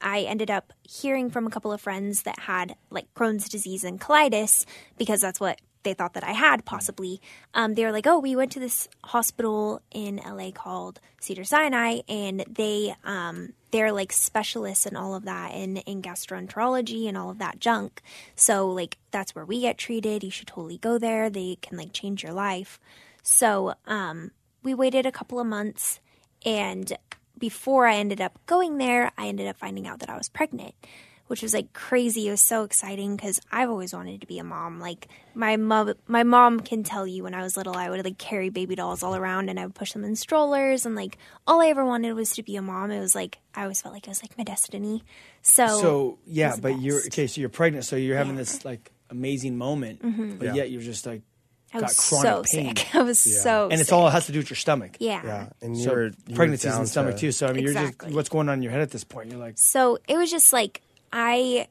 I 0.00 0.20
ended 0.20 0.50
up 0.50 0.72
hearing 0.82 1.30
from 1.30 1.46
a 1.46 1.50
couple 1.50 1.72
of 1.72 1.80
friends 1.80 2.22
that 2.22 2.40
had 2.40 2.76
like 2.90 3.12
Crohn's 3.14 3.48
disease 3.48 3.84
and 3.84 4.00
colitis 4.00 4.64
because 4.96 5.20
that's 5.20 5.40
what 5.40 5.60
they 5.82 5.94
thought 5.94 6.14
that 6.14 6.24
I 6.24 6.32
had 6.32 6.64
possibly. 6.64 7.20
Um, 7.54 7.74
they 7.74 7.84
were 7.84 7.92
like, 7.92 8.06
"Oh, 8.06 8.18
we 8.18 8.36
went 8.36 8.52
to 8.52 8.60
this 8.60 8.88
hospital 9.04 9.80
in 9.90 10.16
LA 10.16 10.50
called 10.50 11.00
Cedar 11.20 11.44
Sinai, 11.44 12.00
and 12.08 12.44
they 12.48 12.94
um, 13.04 13.52
they're 13.70 13.92
like 13.92 14.12
specialists 14.12 14.86
in 14.86 14.96
all 14.96 15.14
of 15.14 15.24
that 15.24 15.54
in 15.54 15.78
in 15.78 16.02
gastroenterology 16.02 17.08
and 17.08 17.16
all 17.16 17.30
of 17.30 17.38
that 17.38 17.60
junk. 17.60 18.02
So 18.34 18.68
like 18.70 18.98
that's 19.10 19.34
where 19.34 19.44
we 19.44 19.60
get 19.60 19.78
treated. 19.78 20.24
You 20.24 20.30
should 20.30 20.48
totally 20.48 20.78
go 20.78 20.98
there. 20.98 21.30
They 21.30 21.58
can 21.60 21.76
like 21.76 21.92
change 21.92 22.22
your 22.22 22.32
life." 22.32 22.78
So 23.22 23.74
um, 23.86 24.30
we 24.62 24.74
waited 24.74 25.04
a 25.04 25.12
couple 25.12 25.40
of 25.40 25.46
months, 25.46 26.00
and 26.44 26.96
before 27.38 27.86
I 27.86 27.96
ended 27.96 28.20
up 28.20 28.38
going 28.46 28.78
there, 28.78 29.12
I 29.18 29.28
ended 29.28 29.46
up 29.46 29.56
finding 29.56 29.86
out 29.86 29.98
that 30.00 30.10
I 30.10 30.16
was 30.16 30.28
pregnant, 30.28 30.74
which 31.28 31.42
was 31.42 31.52
like 31.54 31.72
crazy. 31.72 32.28
It 32.28 32.30
was 32.30 32.40
so 32.40 32.64
exciting 32.64 33.16
because 33.16 33.40
I've 33.50 33.68
always 33.70 33.92
wanted 33.92 34.20
to 34.20 34.26
be 34.26 34.38
a 34.38 34.44
mom. 34.44 34.78
Like 34.80 35.08
my 35.34 35.56
mom, 35.56 35.94
my 36.06 36.22
mom 36.22 36.60
can 36.60 36.82
tell 36.82 37.06
you 37.06 37.22
when 37.24 37.34
I 37.34 37.42
was 37.42 37.56
little, 37.56 37.76
I 37.76 37.90
would 37.90 38.04
like 38.04 38.18
carry 38.18 38.48
baby 38.48 38.74
dolls 38.76 39.02
all 39.02 39.14
around 39.16 39.48
and 39.48 39.58
I 39.58 39.66
would 39.66 39.74
push 39.74 39.92
them 39.92 40.04
in 40.04 40.16
strollers, 40.16 40.86
and 40.86 40.94
like 40.94 41.18
all 41.46 41.60
I 41.60 41.66
ever 41.68 41.84
wanted 41.84 42.12
was 42.14 42.30
to 42.36 42.42
be 42.42 42.56
a 42.56 42.62
mom. 42.62 42.90
It 42.90 43.00
was 43.00 43.14
like 43.14 43.38
I 43.54 43.62
always 43.62 43.80
felt 43.82 43.94
like 43.94 44.06
it 44.06 44.10
was 44.10 44.22
like 44.22 44.36
my 44.38 44.44
destiny. 44.44 45.02
So, 45.42 45.66
So 45.66 46.18
yeah, 46.26 46.48
was 46.48 46.56
the 46.56 46.62
but 46.62 46.80
you're 46.80 46.96
best. 46.98 47.06
okay. 47.12 47.26
So 47.26 47.40
you're 47.40 47.50
pregnant. 47.50 47.84
So 47.84 47.96
you're 47.96 48.16
having 48.16 48.34
Yeah. 48.34 48.38
this 48.40 48.64
like 48.64 48.90
amazing 49.10 49.56
moment, 49.56 50.02
mm-hmm. 50.02 50.36
but 50.38 50.46
Yeah. 50.48 50.54
yet 50.54 50.70
you're 50.70 50.82
just 50.82 51.06
like 51.06 51.22
I 51.74 51.80
got 51.80 51.88
was 51.90 52.08
chronic 52.08 52.46
so 52.46 52.56
pain, 52.56 52.76
sick. 52.76 52.88
I 52.94 53.02
was 53.02 53.18
so, 53.18 53.64
and 53.64 53.74
it's 53.80 53.88
sick. 53.90 53.92
all 53.92 54.08
has 54.08 54.26
to 54.26 54.32
do 54.32 54.38
with 54.38 54.48
your 54.48 54.56
stomach. 54.56 54.96
yeah. 55.00 55.20
yeah, 55.24 55.48
and 55.60 55.76
you 55.76 55.82
So 55.84 55.90
were 55.90 56.04
you 56.06 56.12
were 56.30 56.36
pregnancy's 56.36 56.64
in 56.66 56.70
down 56.70 56.80
the 56.82 56.86
stomach 56.88 57.14
to- 57.16 57.20
too. 57.22 57.32
So 57.32 57.46
I 57.48 57.52
mean, 57.52 57.64
you're 57.64 57.74
just 57.74 58.06
what's 58.10 58.28
going 58.28 58.48
on 58.48 58.58
in 58.58 58.62
your 58.62 58.72
head 58.72 58.80
at 58.80 58.90
this 58.92 59.04
point? 59.04 59.30
You're 59.30 59.40
like, 59.40 59.58
So 59.58 59.98
it 60.08 60.16
was 60.16 60.30
just 60.30 60.52
like 60.52 60.80
I 61.12 61.68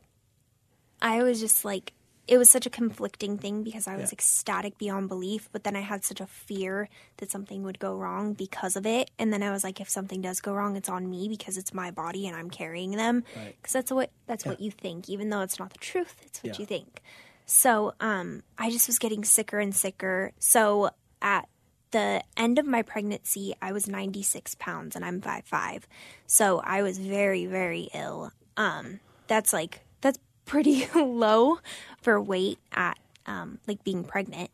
I 1.02 1.24
was 1.24 1.40
just 1.40 1.66
like 1.66 1.94
it 2.28 2.40
was 2.40 2.50
such 2.50 2.66
a 2.66 2.72
conflicting 2.72 3.38
thing 3.38 3.62
because 3.62 3.88
I 3.88 3.96
was 3.98 4.10
Yeah. 4.10 4.14
ecstatic 4.14 4.80
beyond 4.80 5.10
belief, 5.10 5.48
but 5.52 5.64
then 5.64 5.76
I 5.76 5.82
had 5.82 6.04
such 6.04 6.20
a 6.20 6.26
fear 6.26 6.90
that 7.18 7.30
something 7.30 7.62
would 7.62 7.78
go 7.78 7.96
wrong 7.96 8.34
because 8.34 8.76
of 8.76 8.84
it. 8.88 9.12
And 9.20 9.32
then 9.32 9.44
I 9.44 9.52
was 9.52 9.64
like, 9.64 9.80
if 9.80 9.88
something 9.92 10.22
does 10.22 10.42
go 10.42 10.52
wrong, 10.52 10.76
it's 10.76 10.90
on 10.90 11.08
me 11.08 11.30
because 11.30 11.56
it's 11.56 11.72
my 11.72 11.92
body 11.92 12.26
and 12.26 12.36
I'm 12.36 12.50
carrying 12.50 12.92
them. 12.92 13.24
Right. 13.36 13.56
Because 13.62 13.74
that's 13.74 13.92
what 13.92 14.10
that's 14.26 14.44
what 14.44 14.60
you 14.60 14.72
think, 14.72 15.08
even 15.08 15.30
though 15.30 15.42
it's 15.42 15.60
not 15.60 15.72
the 15.72 15.78
truth. 15.78 16.16
It's 16.26 16.42
what 16.44 16.54
Yeah. 16.56 16.60
you 16.62 16.66
think. 16.66 17.04
So 17.46 17.94
um, 18.00 18.42
I 18.58 18.72
just 18.72 18.88
was 18.88 18.98
getting 18.98 19.24
sicker 19.24 19.60
and 19.60 19.76
sicker. 19.76 20.32
So 20.40 20.90
at 21.22 21.48
the 21.92 22.24
end 22.36 22.58
of 22.58 22.66
my 22.66 22.82
pregnancy, 22.82 23.54
I 23.62 23.72
was 23.72 23.88
96 23.88 24.56
pounds 24.56 24.96
and 24.96 25.06
I'm 25.06 25.22
5'5. 25.22 25.84
So 26.26 26.60
I 26.66 26.82
was 26.82 26.98
very, 26.98 27.46
very 27.46 27.90
ill. 27.94 28.32
Um, 28.58 29.00
that's 29.28 29.54
like, 29.54 29.82
that's 30.02 30.20
pretty 30.46 30.88
low 30.96 31.60
for 32.02 32.20
weight 32.22 32.60
at 32.72 32.98
um, 33.26 33.60
like 33.68 33.84
being 33.84 34.04
pregnant. 34.04 34.52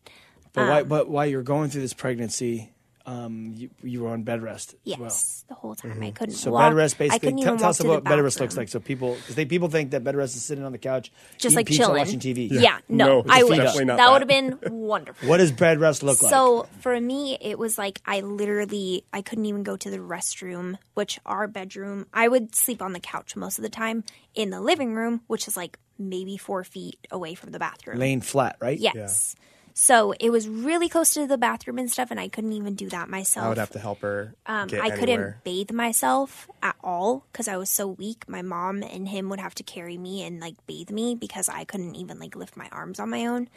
but 0.54 0.62
Um, 0.62 0.68
why? 0.70 0.84
But 0.84 1.10
while 1.10 1.26
you're 1.26 1.44
going 1.44 1.70
through 1.70 1.82
this 1.82 1.94
pregnancy, 1.94 2.72
um, 3.06 3.54
you, 3.56 3.70
you 3.84 4.04
were 4.04 4.10
on 4.10 4.24
bed 4.24 4.42
rest 4.42 4.76
Yes, 4.84 5.00
well. 5.00 5.10
the 5.50 5.56
whole 5.56 5.76
time 5.76 6.02
I 6.02 6.12
couldn't. 6.12 6.36
So 6.36 6.52
walk. 6.52 6.70
bed 6.70 6.76
rest 6.76 6.98
basically. 6.98 7.20
couldn't 7.20 7.38
Tell, 7.40 7.48
even 7.54 7.58
tell 7.60 7.66
walk 7.68 7.70
us 7.72 7.78
to 7.78 7.84
about 7.92 8.04
the 8.04 8.10
bed 8.10 8.22
rest 8.22 8.40
looks 8.40 8.58
like. 8.58 8.70
So 8.70 8.80
people, 8.80 9.16
because 9.16 9.36
they 9.36 9.46
people 9.46 9.70
think 9.70 9.92
that 9.92 10.04
bed 10.04 10.16
rest 10.16 10.36
is 10.36 10.44
sitting 10.44 10.64
on 10.64 10.72
the 10.72 10.78
couch, 10.78 11.12
just 11.38 11.56
like 11.56 11.66
pizza, 11.68 11.84
chilling, 11.84 11.98
watching 12.00 12.20
TV. 12.20 12.48
Yeah, 12.52 12.80
no, 12.90 13.22
No, 13.22 13.26
I 13.30 13.40
it's 13.42 13.50
wish 13.50 13.58
definitely 13.60 13.86
not 13.86 13.98
that 13.98 14.06
that. 14.06 14.12
would 14.12 14.22
have 14.22 14.62
been 14.70 14.80
wonderful. 14.82 15.28
What 15.30 15.38
does 15.38 15.52
bed 15.52 15.80
rest 15.80 16.04
look 16.04 16.22
like? 16.22 16.30
So 16.30 16.68
for 16.82 17.00
me, 17.00 17.38
it 17.42 17.58
was 17.58 17.78
like 17.78 18.02
I 18.06 18.22
literally 18.22 19.04
I 19.14 19.22
couldn't 19.22 19.46
even 19.46 19.64
go 19.64 19.78
to 19.78 19.90
the 19.90 19.98
restroom, 19.98 20.78
which 20.94 21.20
our 21.26 21.48
bedroom. 21.48 22.06
I 22.14 22.28
would 22.28 22.56
sleep 22.56 22.82
on 22.82 22.94
the 22.94 23.00
couch 23.00 23.36
most 23.36 23.58
of 23.58 23.64
the 23.64 23.70
time 23.70 24.04
in 24.36 24.50
the 24.50 24.62
living 24.62 24.94
room, 24.94 25.22
which 25.28 25.48
is 25.48 25.58
like 25.58 25.78
maybe 25.98 26.38
four 26.38 26.64
feet 26.64 26.98
away 27.12 27.36
from 27.36 27.52
the 27.52 27.60
bathroom. 27.60 28.00
laying 28.00 28.22
flat, 28.22 28.58
right? 28.60 28.80
Yes. 28.80 29.36
So 29.74 30.14
it 30.20 30.30
was 30.30 30.48
really 30.48 30.90
close 30.90 31.14
to 31.14 31.28
the 31.28 31.38
bathroom 31.38 31.80
and 31.80 31.92
stuff, 31.92 32.12
and 32.12 32.20
I 32.20 32.28
couldn't 32.28 32.54
even 32.54 32.76
do 32.76 32.90
that 32.90 33.10
myself. 33.10 33.46
I 33.46 33.50
would 33.50 33.58
have 33.58 33.72
to 33.72 33.80
help 33.80 34.02
her. 34.02 34.36
Um, 34.46 34.70
I 34.82 34.92
couldn't 34.92 35.44
bathe 35.44 35.72
myself 35.72 36.50
at 36.62 36.76
all 36.84 37.26
because 37.32 37.48
I 37.48 37.58
was 37.58 37.70
so 37.70 37.88
weak. 37.88 38.28
My 38.28 38.42
mom 38.42 38.84
and 38.84 39.08
him 39.08 39.30
would 39.30 39.40
have 39.40 39.56
to 39.56 39.64
carry 39.64 39.98
me 39.98 40.24
and 40.24 40.40
like 40.40 40.56
bathe 40.68 40.92
me 40.92 41.16
because 41.16 41.50
I 41.50 41.64
couldn't 41.64 41.96
even 41.96 42.20
like 42.20 42.36
lift 42.36 42.58
my 42.58 42.68
arms 42.72 43.00
on 43.00 43.10
my 43.10 43.26
own. 43.26 43.50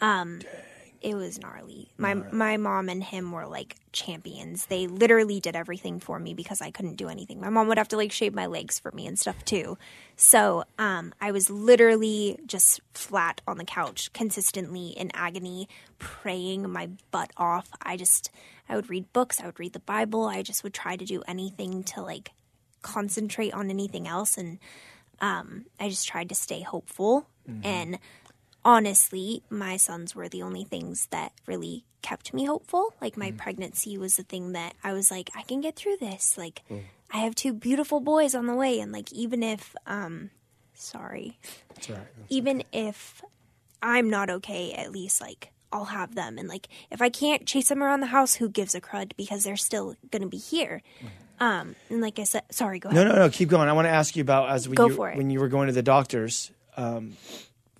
Um, 0.00 0.40
it 1.00 1.14
was 1.14 1.38
gnarly. 1.38 1.88
My 1.96 2.14
my 2.14 2.56
mom 2.56 2.88
and 2.88 3.02
him 3.02 3.32
were 3.32 3.46
like 3.46 3.76
champions. 3.92 4.66
They 4.66 4.86
literally 4.86 5.40
did 5.40 5.56
everything 5.56 5.98
for 5.98 6.18
me 6.18 6.34
because 6.34 6.60
I 6.60 6.70
couldn't 6.70 6.96
do 6.96 7.08
anything. 7.08 7.40
My 7.40 7.48
mom 7.48 7.68
would 7.68 7.78
have 7.78 7.88
to 7.88 7.96
like 7.96 8.12
shave 8.12 8.34
my 8.34 8.46
legs 8.46 8.78
for 8.78 8.92
me 8.92 9.06
and 9.06 9.18
stuff 9.18 9.44
too. 9.44 9.78
So 10.16 10.64
um, 10.78 11.14
I 11.20 11.32
was 11.32 11.48
literally 11.48 12.38
just 12.46 12.80
flat 12.92 13.40
on 13.46 13.56
the 13.56 13.64
couch, 13.64 14.12
consistently 14.12 14.88
in 14.88 15.10
agony, 15.14 15.68
praying 15.98 16.68
my 16.70 16.90
butt 17.10 17.30
off. 17.36 17.70
I 17.82 17.96
just 17.96 18.30
I 18.68 18.76
would 18.76 18.90
read 18.90 19.12
books. 19.12 19.40
I 19.40 19.46
would 19.46 19.58
read 19.58 19.72
the 19.72 19.80
Bible. 19.80 20.26
I 20.26 20.42
just 20.42 20.62
would 20.62 20.74
try 20.74 20.96
to 20.96 21.04
do 21.04 21.22
anything 21.26 21.82
to 21.84 22.02
like 22.02 22.32
concentrate 22.82 23.52
on 23.52 23.70
anything 23.70 24.06
else 24.08 24.36
and 24.38 24.58
um, 25.20 25.66
I 25.78 25.90
just 25.90 26.08
tried 26.08 26.30
to 26.30 26.34
stay 26.34 26.62
hopeful 26.62 27.26
and 27.62 27.98
honestly, 28.64 29.42
my 29.50 29.76
sons 29.76 30.14
were 30.14 30.28
the 30.28 30.42
only 30.42 30.64
things 30.64 31.06
that 31.10 31.32
really 31.46 31.84
kept 32.02 32.32
me 32.32 32.44
hopeful. 32.44 32.94
Like 33.00 33.16
my 33.16 33.30
pregnancy 33.32 33.98
was 33.98 34.16
the 34.16 34.22
thing 34.22 34.52
that 34.52 34.74
I 34.82 34.92
was 34.92 35.10
like, 35.10 35.30
I 35.34 35.42
can 35.42 35.60
get 35.60 35.76
through 35.76 35.96
this. 35.98 36.36
Like 36.38 36.62
I 37.10 37.18
have 37.18 37.34
two 37.34 37.52
beautiful 37.52 38.00
boys 38.00 38.34
on 38.34 38.46
the 38.46 38.54
way 38.54 38.80
and 38.80 38.92
like 38.92 39.12
even 39.12 39.42
if 39.42 39.74
um 39.86 40.30
sorry. 40.74 41.38
That's 41.74 41.90
right. 41.90 42.00
Even 42.28 42.62
if 42.72 43.22
I'm 43.82 44.08
not 44.10 44.30
okay, 44.30 44.72
at 44.72 44.92
least 44.92 45.20
like 45.20 45.52
I'll 45.72 45.86
have 45.86 46.14
them 46.14 46.38
and 46.38 46.48
like 46.48 46.68
if 46.90 47.00
I 47.02 47.10
can't 47.10 47.46
chase 47.46 47.68
them 47.68 47.82
around 47.82 48.00
the 48.00 48.06
house, 48.06 48.34
who 48.34 48.48
gives 48.48 48.74
a 48.74 48.80
crud 48.80 49.12
because 49.16 49.44
they're 49.44 49.56
still 49.56 49.94
going 50.10 50.22
to 50.22 50.28
be 50.28 50.38
here. 50.38 50.82
Um 51.38 51.76
and 51.90 52.00
like 52.00 52.18
I 52.18 52.24
said, 52.24 52.42
sorry, 52.50 52.78
go 52.78 52.88
ahead. 52.88 53.06
No, 53.06 53.12
no, 53.12 53.18
no. 53.18 53.30
Keep 53.30 53.50
going. 53.50 53.68
I 53.68 53.72
want 53.72 53.86
to 53.86 53.90
ask 53.92 54.16
you 54.16 54.22
about 54.22 54.50
as 54.50 54.68
when 54.68 54.74
Go 54.74 54.88
you 54.88 54.94
for 54.94 55.10
it. 55.10 55.16
when 55.18 55.30
you 55.30 55.40
were 55.40 55.48
going 55.48 55.66
to 55.66 55.72
the 55.72 55.82
doctors. 55.82 56.50
Um, 56.76 57.16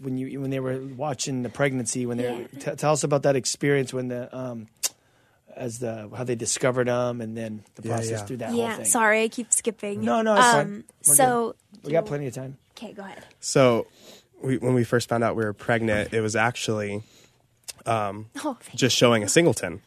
when 0.01 0.17
you 0.19 0.41
when 0.41 0.51
they 0.51 0.61
were 0.61 0.79
watching 0.97 1.43
the 1.43 1.49
pregnancy, 1.51 2.07
when 2.07 2.17
they 2.19 2.25
Yeah. 2.25 2.47
t- 2.73 2.77
tell 2.77 2.93
us 2.93 3.05
about 3.05 3.23
that 3.25 3.37
experience 3.37 3.93
when 3.93 4.09
the 4.09 4.35
um, 4.37 4.67
as 5.57 5.79
the 5.79 6.09
how 6.17 6.25
they 6.25 6.35
discovered 6.37 6.87
them 6.89 7.21
and 7.21 7.37
then 7.37 7.65
the 7.75 7.83
Yeah, 7.89 7.95
process 7.97 8.11
yeah. 8.21 8.25
through 8.27 8.37
that 8.39 8.51
whole 8.51 8.59
Yeah, 8.59 8.77
thing. 8.77 8.85
sorry, 8.87 9.23
I 9.25 9.29
keep 9.29 9.53
skipping. 9.53 10.03
No, 10.05 10.23
no, 10.23 10.37
it's 10.37 10.47
fine. 10.51 10.61
um, 10.67 10.85
We're 11.07 11.15
So 11.15 11.55
We 11.85 11.93
got 11.93 12.07
plenty 12.07 12.27
of 12.27 12.35
time. 12.35 12.57
Okay, 12.79 12.93
go 12.93 13.03
ahead. 13.03 13.25
So, 13.41 13.87
we, 14.43 14.57
when 14.57 14.73
we 14.73 14.85
first 14.85 15.09
found 15.09 15.23
out 15.23 15.37
we 15.37 15.45
were 15.45 15.53
pregnant, 15.53 16.15
it 16.15 16.21
was 16.23 16.35
actually 16.35 17.03
Oh, 17.87 18.25
just 18.75 18.97
showing 18.97 19.23
a 19.23 19.29
singleton. 19.29 19.83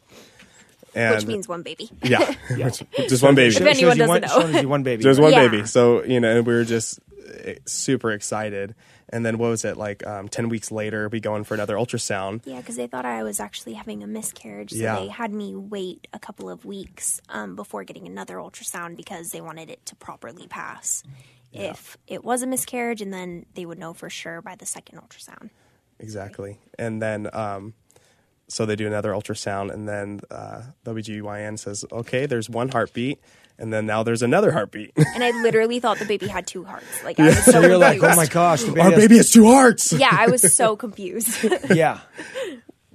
And 0.94 1.16
which 1.16 1.26
means 1.26 1.48
one 1.48 1.62
baby. 1.62 1.90
yeah, 2.04 2.34
just 3.08 3.22
one 3.22 3.34
baby. 3.34 3.56
If 3.56 3.62
anyone 3.62 3.74
Shows 3.74 3.96
you 3.96 4.06
one, 4.06 4.20
doesn't 4.20 4.40
know. 4.46 4.52
shows 4.52 4.66
one 4.66 4.82
baby. 4.84 5.02
There's 5.02 5.18
one 5.18 5.32
Yeah. 5.32 5.48
baby. 5.48 5.66
So, 5.66 6.04
you 6.04 6.20
know, 6.20 6.36
and 6.36 6.46
we 6.46 6.54
were 6.54 6.62
just 6.64 7.00
super 7.66 8.12
excited. 8.12 8.74
And 9.08 9.24
then 9.24 9.38
what 9.38 9.48
was 9.50 9.64
it 9.64 9.76
like 9.76 10.06
um, 10.06 10.28
10 10.28 10.48
weeks 10.48 10.70
later, 10.72 11.08
we 11.08 11.20
go 11.20 11.36
in 11.36 11.44
for 11.44 11.54
another 11.54 11.76
ultrasound. 11.76 12.42
Yeah, 12.44 12.58
because 12.58 12.76
they 12.76 12.86
thought 12.86 13.04
I 13.04 13.22
was 13.22 13.38
actually 13.40 13.74
having 13.74 14.02
a 14.02 14.06
miscarriage, 14.06 14.70
so 14.72 14.76
Yeah. 14.78 14.96
they 14.96 15.08
had 15.08 15.32
me 15.32 15.54
wait 15.54 16.08
a 16.12 16.18
couple 16.18 16.48
of 16.50 16.64
weeks 16.64 17.20
um, 17.28 17.54
before 17.56 17.84
getting 17.84 18.06
another 18.06 18.36
ultrasound 18.36 18.96
because 18.96 19.30
they 19.30 19.40
wanted 19.40 19.70
it 19.70 19.84
to 19.86 19.96
properly 19.96 20.46
pass. 20.46 21.02
If 21.52 21.96
it 22.08 22.24
was 22.24 22.42
a 22.42 22.48
miscarriage, 22.48 23.00
and 23.00 23.12
then 23.12 23.46
they 23.54 23.64
would 23.64 23.78
know 23.78 23.92
for 23.94 24.10
sure 24.10 24.42
by 24.42 24.56
the 24.56 24.66
second 24.66 24.98
ultrasound. 24.98 25.50
Exactly. 26.00 26.58
And 26.80 27.00
then, 27.00 27.28
um, 27.32 27.74
so 28.48 28.66
they 28.66 28.74
do 28.74 28.88
another 28.88 29.12
ultrasound, 29.12 29.72
and 29.72 29.88
then 29.88 30.20
uh, 30.32 30.62
OB-GYN 30.84 31.56
says, 31.60 31.84
okay, 31.92 32.26
there's 32.26 32.50
one 32.50 32.70
heartbeat. 32.70 33.20
And 33.58 33.72
then 33.72 33.86
now 33.86 34.02
there's 34.02 34.22
another 34.22 34.50
heartbeat. 34.52 34.92
And 35.14 35.22
I 35.22 35.30
literally 35.42 35.78
thought 35.80 35.98
the 35.98 36.04
baby 36.06 36.26
had 36.26 36.46
two 36.46 36.64
hearts. 36.64 37.04
Like 37.04 37.20
I 37.20 37.26
was 37.26 37.44
so 37.44 37.52
So 37.52 37.60
you're 37.60 37.78
like, 37.78 38.00
confused. 38.00 38.12
oh 38.12 38.16
my 38.16 38.26
gosh, 38.26 38.62
the 38.62 38.68
baby 38.68 38.80
Our 38.80 38.90
has- 38.90 39.00
baby 39.00 39.16
has 39.18 39.30
two 39.30 39.46
hearts. 39.46 39.92
Yeah, 39.92 40.08
I 40.10 40.26
was 40.28 40.54
so 40.54 40.74
confused. 40.84 41.38
Yeah, 41.70 42.00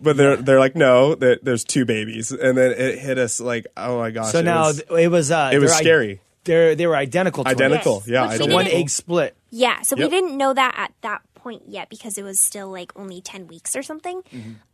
But 0.01 0.15
they're 0.17 0.37
they're 0.37 0.59
like, 0.59 0.75
no, 0.75 1.15
that 1.15 1.43
there's 1.43 1.63
two 1.65 1.83
babies, 1.85 2.31
and 2.31 2.57
then 2.57 2.71
it 2.71 2.99
hit 2.99 3.17
us 3.17 3.39
like, 3.41 3.67
oh 3.75 3.99
my 3.99 4.11
gosh! 4.11 4.31
So 4.31 4.39
it 4.39 4.45
now 4.45 4.63
was 4.67 4.79
it 4.97 5.07
was 5.09 5.29
uh, 5.31 5.49
it 5.53 5.59
was 5.59 5.71
they're 5.71 5.77
i- 5.77 5.81
scary. 5.81 6.21
They're 6.45 6.73
they 6.75 6.87
were 6.87 6.95
identical. 6.95 7.43
Twins. 7.43 7.59
identical, 7.59 8.03
Yes. 8.05 8.07
yeah, 8.07 8.27
Which 8.31 8.39
we 8.41 8.47
So 8.47 8.53
one 8.53 8.67
egg 8.67 8.89
split. 8.89 9.35
Yeah, 9.51 9.81
so 9.81 9.97
Yep. 9.97 10.09
we 10.09 10.15
didn't 10.15 10.37
know 10.37 10.53
that 10.53 10.73
at 10.77 10.93
that 11.01 11.21
point 11.35 11.63
yet 11.67 11.89
because 11.89 12.17
it 12.17 12.23
was 12.23 12.39
still 12.39 12.69
like 12.71 12.91
only 12.95 13.19
10 13.21 13.47
weeks 13.47 13.75
or 13.75 13.83
something. 13.83 14.21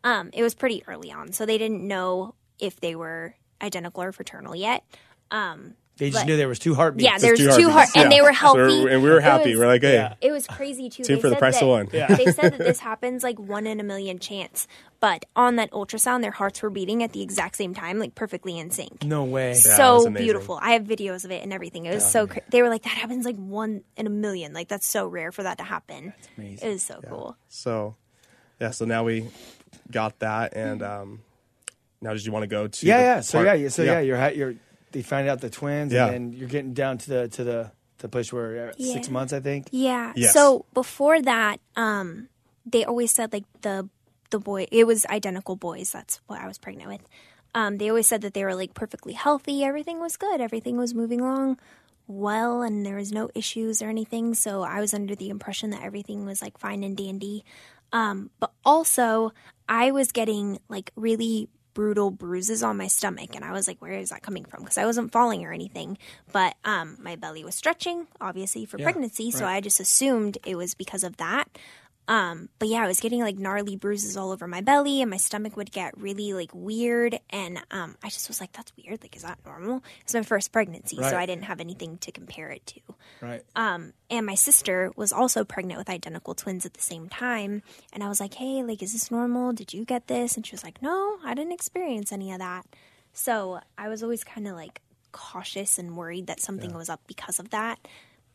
Um, 0.03 0.29
it 0.33 0.43
was 0.43 0.53
pretty 0.53 0.83
early 0.87 1.11
on, 1.11 1.31
so 1.33 1.45
they 1.45 1.57
didn't 1.57 1.81
know 1.87 2.35
if 2.59 2.79
they 2.79 2.95
were 2.95 3.35
identical 3.61 4.03
or 4.03 4.11
fraternal 4.11 4.55
yet. 4.55 4.83
They 5.97 6.09
just 6.09 6.23
But- 6.23 6.27
knew 6.27 6.35
there 6.35 6.49
was 6.49 6.59
two 6.59 6.75
heartbeats. 6.75 7.09
Yeah, 7.09 7.17
there's 7.19 7.39
two 7.39 7.45
two, 7.55 7.69
heart, 7.69 7.87
heartbeats, 7.87 7.95
and 7.95 8.11
they 8.11 8.19
were 8.19 8.33
So 8.33 8.33
healthy, 8.33 8.59
we're- 8.83 8.93
and 8.93 9.01
we 9.01 9.09
were 9.09 9.21
happy. 9.21 9.51
was- 9.51 9.59
we're 9.61 9.67
like, 9.67 9.81
hey, 9.81 9.93
Yeah. 9.93 10.15
it 10.19 10.31
was 10.33 10.45
crazy 10.45 10.89
too. 10.89 11.03
Two 11.05 11.15
They 11.15 11.21
for 11.21 11.29
the 11.29 11.35
said 11.35 11.39
price 11.39 11.61
of 11.61 11.69
one. 11.69 11.87
Yeah. 11.93 12.13
They 12.13 12.25
said 12.33 12.51
that 12.51 12.57
this 12.59 12.79
happens 12.81 13.23
like 13.23 13.39
one 13.39 13.65
in 13.65 13.79
a 13.79 13.83
million 13.83 14.19
chance, 14.19 14.67
but 14.99 15.23
on 15.37 15.55
that 15.55 15.71
ultrasound, 15.71 16.21
their 16.21 16.31
hearts 16.31 16.61
were 16.61 16.69
beating 16.69 17.01
at 17.01 17.13
the 17.13 17.21
exact 17.21 17.55
same 17.55 17.73
time, 17.73 17.97
like 17.97 18.13
perfectly 18.13 18.59
in 18.59 18.71
sync. 18.71 19.05
no 19.05 19.23
way. 19.23 19.51
Yeah, 19.51 19.77
so 19.77 20.09
beautiful. 20.09 20.59
I 20.61 20.71
have 20.73 20.83
videos 20.83 21.23
of 21.23 21.31
it 21.31 21.41
and 21.43 21.53
everything. 21.53 21.85
It 21.85 21.93
was 21.93 22.05
so. 22.11 22.27
Cra- 22.27 22.41
they 22.49 22.61
were 22.61 22.67
like, 22.67 22.83
that 22.83 22.89
happens 22.97 23.23
like 23.23 23.37
one 23.37 23.83
in 23.95 24.05
a 24.05 24.09
million. 24.09 24.51
Like 24.51 24.67
that's 24.67 24.85
so 24.89 25.07
rare 25.07 25.31
for 25.31 25.43
that 25.43 25.59
to 25.59 25.63
happen. 25.63 26.11
amazing. 26.37 26.67
It 26.67 26.73
is 26.73 26.83
so 26.83 26.99
cool. 27.07 27.37
So, 27.47 27.95
yeah. 28.59 28.71
So 28.71 28.83
now 28.83 29.05
we 29.05 29.29
got 29.89 30.19
that, 30.19 30.57
and 30.57 30.83
um, 30.83 31.21
now 32.01 32.11
did 32.11 32.25
you 32.25 32.33
want 32.33 32.43
to 32.43 32.47
go 32.47 32.67
to? 32.67 32.85
Yeah, 32.85 32.97
the 32.97 33.03
yeah. 33.03 33.19
So 33.21 33.37
part- 33.37 33.45
yeah, 33.47 33.53
yeah, 33.53 33.69
so 33.69 33.81
yeah, 33.83 33.99
you're 34.01 34.29
you're 34.31 34.55
they 34.95 35.01
find 35.03 35.27
out 35.27 35.41
the 35.41 35.49
twins, 35.49 35.91
Yeah. 35.91 36.05
and 36.07 36.13
then 36.13 36.23
you're 36.39 36.47
getting 36.47 36.73
down 36.73 36.97
to 37.03 37.07
the 37.09 37.27
to 37.35 37.43
the 37.43 37.71
the 37.99 38.07
place 38.07 38.31
where 38.31 38.55
you're 38.55 38.73
six 38.79 39.09
months, 39.09 39.33
I 39.33 39.41
think. 39.41 39.67
Yeah. 39.71 40.13
Yes. 40.15 40.31
So 40.33 40.65
before 40.73 41.21
that, 41.21 41.59
um, 41.75 42.29
they 42.65 42.85
always 42.85 43.11
said 43.11 43.33
like 43.33 43.43
the 43.61 43.89
the 44.31 44.39
boy 44.39 44.67
it 44.71 44.87
was 44.87 45.05
identical 45.07 45.55
boys. 45.55 45.91
That's 45.91 46.21
what 46.27 46.39
I 46.39 46.47
was 46.47 46.57
pregnant 46.57 46.89
with. 46.89 47.03
Um, 47.53 47.77
they 47.77 47.89
always 47.89 48.07
said 48.07 48.21
that 48.21 48.33
they 48.33 48.43
were 48.43 48.55
like 48.55 48.73
perfectly 48.73 49.13
healthy. 49.13 49.63
Everything 49.63 49.99
was 49.99 50.15
good. 50.17 50.39
Everything 50.41 50.77
was 50.77 50.93
moving 50.93 51.19
along 51.21 51.59
well, 52.07 52.61
and 52.61 52.85
there 52.85 52.95
was 52.97 53.11
no 53.11 53.29
issues 53.35 53.81
or 53.81 53.89
anything. 53.89 54.33
So 54.33 54.61
I 54.63 54.79
was 54.79 54.93
under 54.93 55.15
the 55.15 55.29
impression 55.29 55.71
that 55.71 55.83
everything 55.83 56.25
was 56.25 56.41
like 56.41 56.57
fine 56.57 56.83
and 56.83 56.95
dandy. 56.95 57.43
Um, 57.91 58.29
but 58.39 58.51
also, 58.63 59.31
I 59.67 59.91
was 59.91 60.11
getting 60.11 60.59
like 60.69 60.91
really 60.95 61.47
brutal 61.75 62.09
bruises 62.09 62.63
on 62.63 62.77
my 62.77 62.87
stomach, 62.87 63.35
and 63.35 63.45
I 63.45 63.51
was 63.51 63.67
like, 63.67 63.79
"Where 63.79 63.93
is 63.93 64.09
that 64.09 64.23
coming 64.23 64.45
from?" 64.45 64.63
Because 64.63 64.79
I 64.79 64.85
wasn't 64.85 65.11
falling 65.11 65.45
or 65.45 65.53
anything, 65.53 65.99
but 66.31 66.55
um, 66.65 66.97
my 66.99 67.15
belly 67.15 67.43
was 67.43 67.53
stretching, 67.53 68.07
obviously 68.19 68.65
for 68.65 68.79
pregnancy. 68.85 69.29
So 69.29 69.45
I 69.45 69.61
just 69.61 69.79
assumed 69.79 70.39
it 70.43 70.55
was 70.55 70.73
because 70.73 71.03
of 71.03 71.17
that. 71.17 71.45
Um, 72.07 72.49
but 72.59 72.67
yeah, 72.67 72.83
I 72.83 72.87
was 72.87 72.99
getting 72.99 73.21
like 73.21 73.37
gnarly 73.37 73.75
bruises 73.75 74.15
all 74.15 74.31
over 74.31 74.47
my 74.47 74.61
belly, 74.61 75.01
and 75.01 75.09
my 75.09 75.17
stomach 75.17 75.57
would 75.57 75.71
get 75.71 75.97
really 75.97 76.33
like 76.33 76.51
weird. 76.53 77.19
And 77.31 77.59
um, 77.71 77.95
I 78.03 78.09
just 78.09 78.27
was 78.27 78.39
like, 78.39 78.51
"That's 78.53 78.71
weird. 78.77 79.01
Like, 79.01 79.15
is 79.15 79.23
that 79.23 79.39
normal?" 79.45 79.83
It's 80.01 80.13
my 80.13 80.21
first 80.21 80.51
pregnancy, 80.51 80.97
Right. 80.99 81.09
so 81.09 81.17
I 81.17 81.25
didn't 81.25 81.45
have 81.45 81.59
anything 81.59 81.97
to 81.99 82.11
compare 82.11 82.49
it 82.49 82.65
to. 82.67 82.79
Right. 83.21 83.43
Um, 83.55 83.93
and 84.09 84.25
my 84.25 84.35
sister 84.35 84.91
was 84.95 85.11
also 85.11 85.43
pregnant 85.43 85.79
with 85.79 85.89
identical 85.89 86.35
twins 86.35 86.65
at 86.65 86.73
the 86.75 86.81
same 86.81 87.09
time. 87.09 87.63
And 87.91 88.03
I 88.03 88.07
was 88.07 88.19
like, 88.19 88.35
hey, 88.35 88.61
like, 88.61 88.83
is 88.83 88.93
this 88.93 89.09
normal? 89.09 89.53
Did 89.53 89.73
you 89.73 89.83
get 89.85 90.07
this? 90.07 90.35
And 90.35 90.45
she 90.45 90.53
was 90.53 90.63
like, 90.63 90.81
no, 90.81 91.17
I 91.25 91.33
didn't 91.33 91.53
experience 91.53 92.11
any 92.11 92.31
of 92.31 92.39
that. 92.39 92.65
So 93.13 93.61
I 93.77 93.89
was 93.89 94.03
always 94.03 94.23
kind 94.23 94.47
of 94.47 94.53
like 94.55 94.81
cautious 95.11 95.79
and 95.79 95.95
worried 95.95 96.27
that 96.27 96.39
something 96.41 96.73
was 96.73 96.89
up 96.89 96.99
because 97.07 97.39
of 97.39 97.49
that. 97.51 97.79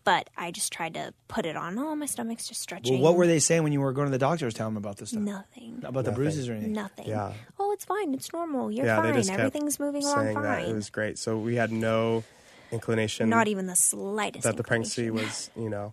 But 0.03 0.31
I 0.37 0.51
just 0.51 0.73
tried 0.73 0.95
to 0.95 1.13
put 1.29 1.45
it 1.45 1.57
on. 1.57 1.79
Oh, 1.79 1.95
my 1.95 2.07
stomach's 2.07 2.49
just 2.49 2.61
stretching. 2.63 2.95
well, 2.95 3.03
what 3.13 3.17
were 3.19 3.27
they 3.27 3.39
saying 3.39 3.63
when 3.63 3.73
you 3.73 3.81
were 3.81 3.93
going 3.93 4.07
to 4.07 4.11
the 4.11 4.19
doctors? 4.19 4.55
Telling 4.55 4.75
them 4.75 4.83
about 4.83 4.97
this 4.97 5.11
stuff, 5.11 5.23
Nothing. 5.23 5.83
about 5.85 6.05
the 6.07 6.13
bruises 6.13 6.49
or 6.49 6.53
anything. 6.53 6.73
Nothing. 6.73 7.07
Yeah. 7.07 7.33
Oh, 7.59 7.73
it's 7.73 7.85
fine. 7.85 8.15
It's 8.15 8.33
normal. 8.33 8.71
You're 8.73 8.87
yeah, 8.87 9.03
they 9.03 9.09
fine. 9.09 9.15
just 9.15 9.29
kept 9.29 9.41
Everything's 9.41 9.79
moving 9.79 10.03
along 10.05 10.35
fine. 10.35 10.43
that 10.43 10.69
it 10.69 10.75
was 10.75 10.89
great. 10.91 11.19
So 11.19 11.37
we 11.39 11.57
had 11.57 11.71
no 11.71 12.25
inclination 12.73 13.29
Not 13.29 13.49
even 13.49 13.67
the 13.67 13.77
slightest. 13.77 14.45
that 14.45 14.57
the 14.57 14.65
pregnancy 14.65 15.11
was, 15.11 15.51
you 15.57 15.69
know. 15.69 15.93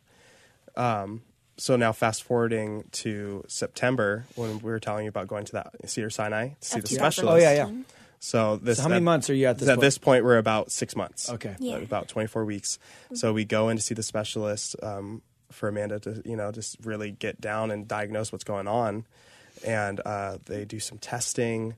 Um, 0.76 1.22
so 1.58 1.76
now 1.76 1.92
fast 1.92 2.24
forwarding 2.24 2.86
to 2.94 3.44
September 3.48 4.26
when 4.36 4.60
we 4.60 4.72
were 4.72 4.80
telling 4.80 5.04
you 5.06 5.10
about 5.10 5.28
going 5.28 5.44
to 5.46 5.52
that 5.54 5.90
Cedar 5.90 6.10
Sinai 6.12 6.50
to 6.50 6.56
see 6.62 6.78
Of 6.78 6.84
the 6.84 6.90
2016. 6.90 6.98
specialist. 6.98 7.34
Oh 7.34 7.38
yeah, 7.38 7.66
yeah. 7.66 7.84
So 8.20 8.58
this 8.58 8.78
So 8.78 8.84
how 8.84 8.90
many 8.90 8.98
at- 8.98 9.04
months 9.04 9.30
are 9.30 9.34
you 9.34 9.46
at 9.48 9.60
this 9.60 9.70
At 9.70 9.76
point? 9.76 9.82
this 9.82 9.98
point, 9.98 10.24
we're 10.26 10.38
about 10.38 10.72
six 10.72 10.96
months. 10.96 11.30
Okay. 11.30 11.56
Yeah. 11.60 11.78
about 11.78 12.08
24 12.08 12.46
weeks. 12.46 12.80
So 13.14 13.32
we 13.34 13.46
go 13.46 13.70
in 13.70 13.78
to 13.78 13.84
see 13.84 13.94
the 13.94 14.04
specialist 14.04 14.76
um, 14.82 15.22
for 15.52 15.70
Amanda 15.70 16.00
to, 16.02 16.22
you 16.26 16.36
know, 16.36 16.52
just 16.52 16.78
really 16.84 17.12
get 17.12 17.40
down 17.40 17.70
and 17.72 17.88
diagnose 17.88 18.32
what's 18.32 18.44
going 18.44 18.68
on. 18.68 19.06
And 19.66 20.02
uh, 20.06 20.38
they 20.46 20.66
do 20.66 20.80
some 20.80 20.98
testing. 20.98 21.76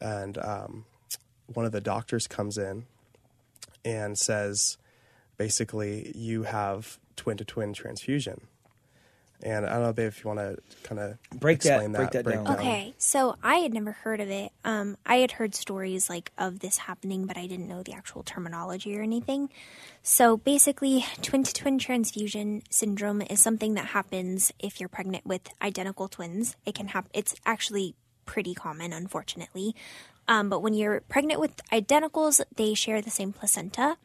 And 0.00 0.38
um, 0.38 0.84
one 1.46 1.66
of 1.66 1.72
the 1.72 1.80
doctors 1.80 2.26
comes 2.26 2.58
in 2.58 2.86
and 3.84 4.16
says, 4.16 4.78
basically, 5.36 6.12
you 6.14 6.44
have 6.44 6.98
twin 7.16 7.36
to 7.38 7.44
twin 7.44 7.72
transfusion. 7.72 8.40
And 9.42 9.66
I 9.66 9.72
don't 9.74 9.82
know, 9.82 9.92
babe, 9.92 10.08
if 10.08 10.22
you 10.22 10.28
want 10.28 10.38
to 10.40 10.56
kind 10.84 11.00
of 11.00 11.18
Break 11.38 11.60
that- 11.60 11.68
explain 11.82 11.92
break 11.92 12.10
that 12.12 12.24
down. 12.24 12.46
Okay, 12.46 12.94
so 12.98 13.36
I 13.42 13.56
had 13.56 13.72
never 13.74 13.92
heard 13.92 14.20
of 14.20 14.30
it. 14.30 14.52
Um, 14.64 14.96
I 15.04 15.16
had 15.16 15.32
heard 15.32 15.54
stories 15.54 16.08
like 16.08 16.30
of 16.38 16.60
this 16.60 16.78
happening, 16.78 17.26
but 17.26 17.36
I 17.36 17.46
didn't 17.46 17.68
know 17.68 17.82
the 17.82 17.92
actual 17.92 18.22
terminology 18.22 18.96
or 18.96 19.02
anything. 19.02 19.50
So 20.02 20.36
basically, 20.36 21.04
twin 21.22 21.42
to 21.42 21.52
twin 21.52 21.78
transfusion 21.78 22.62
syndrome 22.70 23.22
is 23.22 23.40
something 23.40 23.74
that 23.74 23.86
happens 23.86 24.52
if 24.58 24.78
you're 24.80 24.88
pregnant 24.88 25.26
with 25.26 25.48
identical 25.60 26.08
twins. 26.08 26.56
It 26.64 26.74
can 26.74 26.88
happen. 26.88 27.10
It's 27.14 27.34
actually 27.44 27.94
pretty 28.26 28.54
common, 28.54 28.92
unfortunately. 28.92 29.74
Um, 30.28 30.48
but 30.48 30.60
when 30.60 30.74
you're 30.74 31.00
pregnant 31.08 31.40
with 31.40 31.56
identicals, 31.72 32.40
they 32.54 32.74
share 32.74 33.02
the 33.02 33.10
same 33.10 33.32
placenta, 33.32 33.96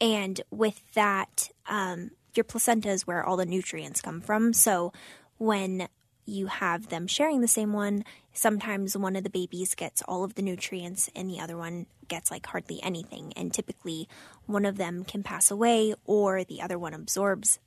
and 0.00 0.40
with 0.50 0.80
that, 0.94 1.50
um, 1.68 2.10
your 2.34 2.44
placenta 2.44 2.90
is 2.90 3.06
where 3.06 3.24
all 3.24 3.36
the 3.36 3.46
nutrients 3.46 4.00
come 4.00 4.20
from. 4.20 4.52
So 4.52 4.92
when 5.38 5.88
you 6.24 6.46
have 6.46 6.88
them 6.88 7.06
sharing 7.06 7.40
the 7.40 7.48
same 7.48 7.72
one, 7.72 8.04
sometimes 8.32 8.96
one 8.96 9.16
of 9.16 9.24
the 9.24 9.30
babies 9.30 9.74
gets 9.74 10.02
all 10.02 10.24
of 10.24 10.34
the 10.34 10.42
nutrients 10.42 11.10
and 11.16 11.28
the 11.28 11.40
other 11.40 11.56
one 11.56 11.86
gets 12.08 12.30
like 12.30 12.46
hardly 12.46 12.80
anything. 12.82 13.32
And 13.36 13.52
typically, 13.52 14.08
one 14.46 14.64
of 14.64 14.76
them 14.76 15.04
can 15.04 15.22
pass 15.22 15.50
away 15.50 15.94
or 16.04 16.44
the 16.44 16.62
other 16.62 16.78
one 16.78 16.94
absorbs 16.94 17.58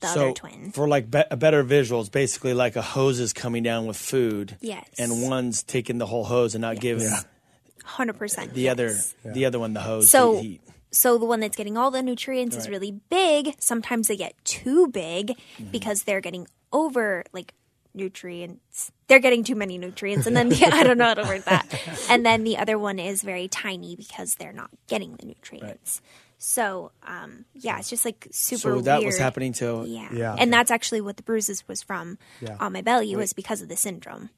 the 0.00 0.08
so 0.08 0.20
other 0.20 0.32
twin. 0.32 0.72
for 0.72 0.88
like 0.88 1.10
be- 1.10 1.22
a 1.30 1.36
better 1.36 1.62
visuals, 1.62 2.10
basically 2.10 2.54
like 2.54 2.74
a 2.74 2.82
hose 2.82 3.20
is 3.20 3.32
coming 3.32 3.62
down 3.62 3.86
with 3.86 3.96
food. 3.96 4.56
Yes. 4.60 4.88
And 4.98 5.22
one's 5.30 5.62
taking 5.62 5.98
the 5.98 6.06
whole 6.06 6.24
hose 6.24 6.56
and 6.56 6.62
not 6.62 6.80
giving 6.80 7.08
100%. 7.86 8.52
the 8.52 8.68
other 8.68 8.86
yes. 8.88 9.14
the 9.24 9.44
other 9.44 9.58
one 9.60 9.74
the 9.74 9.80
hose 9.80 10.10
So- 10.10 10.40
to 10.40 10.46
eat. 10.46 10.60
So 10.92 11.16
the 11.18 11.24
one 11.24 11.40
that's 11.40 11.56
getting 11.56 11.76
all 11.78 11.90
the 11.90 12.02
nutrients 12.02 12.54
is 12.54 12.68
really 12.68 12.92
big. 13.08 13.54
Sometimes 13.58 14.08
they 14.08 14.16
get 14.16 14.34
too 14.44 14.88
big 14.88 15.28
Mm-hmm. 15.58 15.70
because 15.70 16.02
they're 16.04 16.20
getting 16.20 16.46
over 16.72 17.24
like 17.32 17.54
nutrients. 17.94 18.92
They're 19.06 19.18
getting 19.18 19.42
too 19.44 19.54
many 19.54 19.76
nutrients, 19.78 20.26
and 20.26 20.36
then 20.36 20.48
the, 20.50 20.64
I 20.72 20.82
don't 20.82 20.98
know 20.98 21.06
how 21.06 21.14
to 21.14 21.22
word 21.24 21.42
that. 21.44 21.66
And 22.10 22.24
then 22.24 22.44
the 22.44 22.56
other 22.58 22.78
one 22.78 22.98
is 22.98 23.22
very 23.22 23.48
tiny 23.48 23.96
because 23.96 24.34
they're 24.36 24.52
not 24.52 24.70
getting 24.86 25.16
the 25.16 25.26
nutrients. 25.26 26.00
So 26.38 26.92
um, 27.06 27.44
yeah, 27.54 27.78
it's 27.78 27.88
just 27.90 28.04
like 28.04 28.28
super. 28.30 28.60
So 28.60 28.80
that 28.82 29.02
was 29.04 29.16
happening 29.18 29.52
to 29.54 29.84
Yeah. 29.86 30.08
Yeah. 30.12 30.36
and 30.38 30.52
that's 30.52 30.70
actually 30.70 31.00
what 31.00 31.16
the 31.16 31.22
bruises 31.22 31.66
was 31.68 31.82
from 31.82 32.18
Yeah. 32.40 32.56
on 32.60 32.72
my 32.72 32.82
belly 32.82 33.14
was 33.16 33.32
because 33.32 33.62
of 33.62 33.68
the 33.68 33.76
syndrome. 33.76 34.30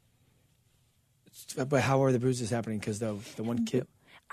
But 1.56 1.82
how 1.82 2.02
are 2.04 2.12
the 2.12 2.18
bruises 2.20 2.50
happening? 2.50 2.78
Because 2.78 2.98
the 3.00 3.16
the 3.36 3.42
one 3.42 3.64
kid. 3.64 3.86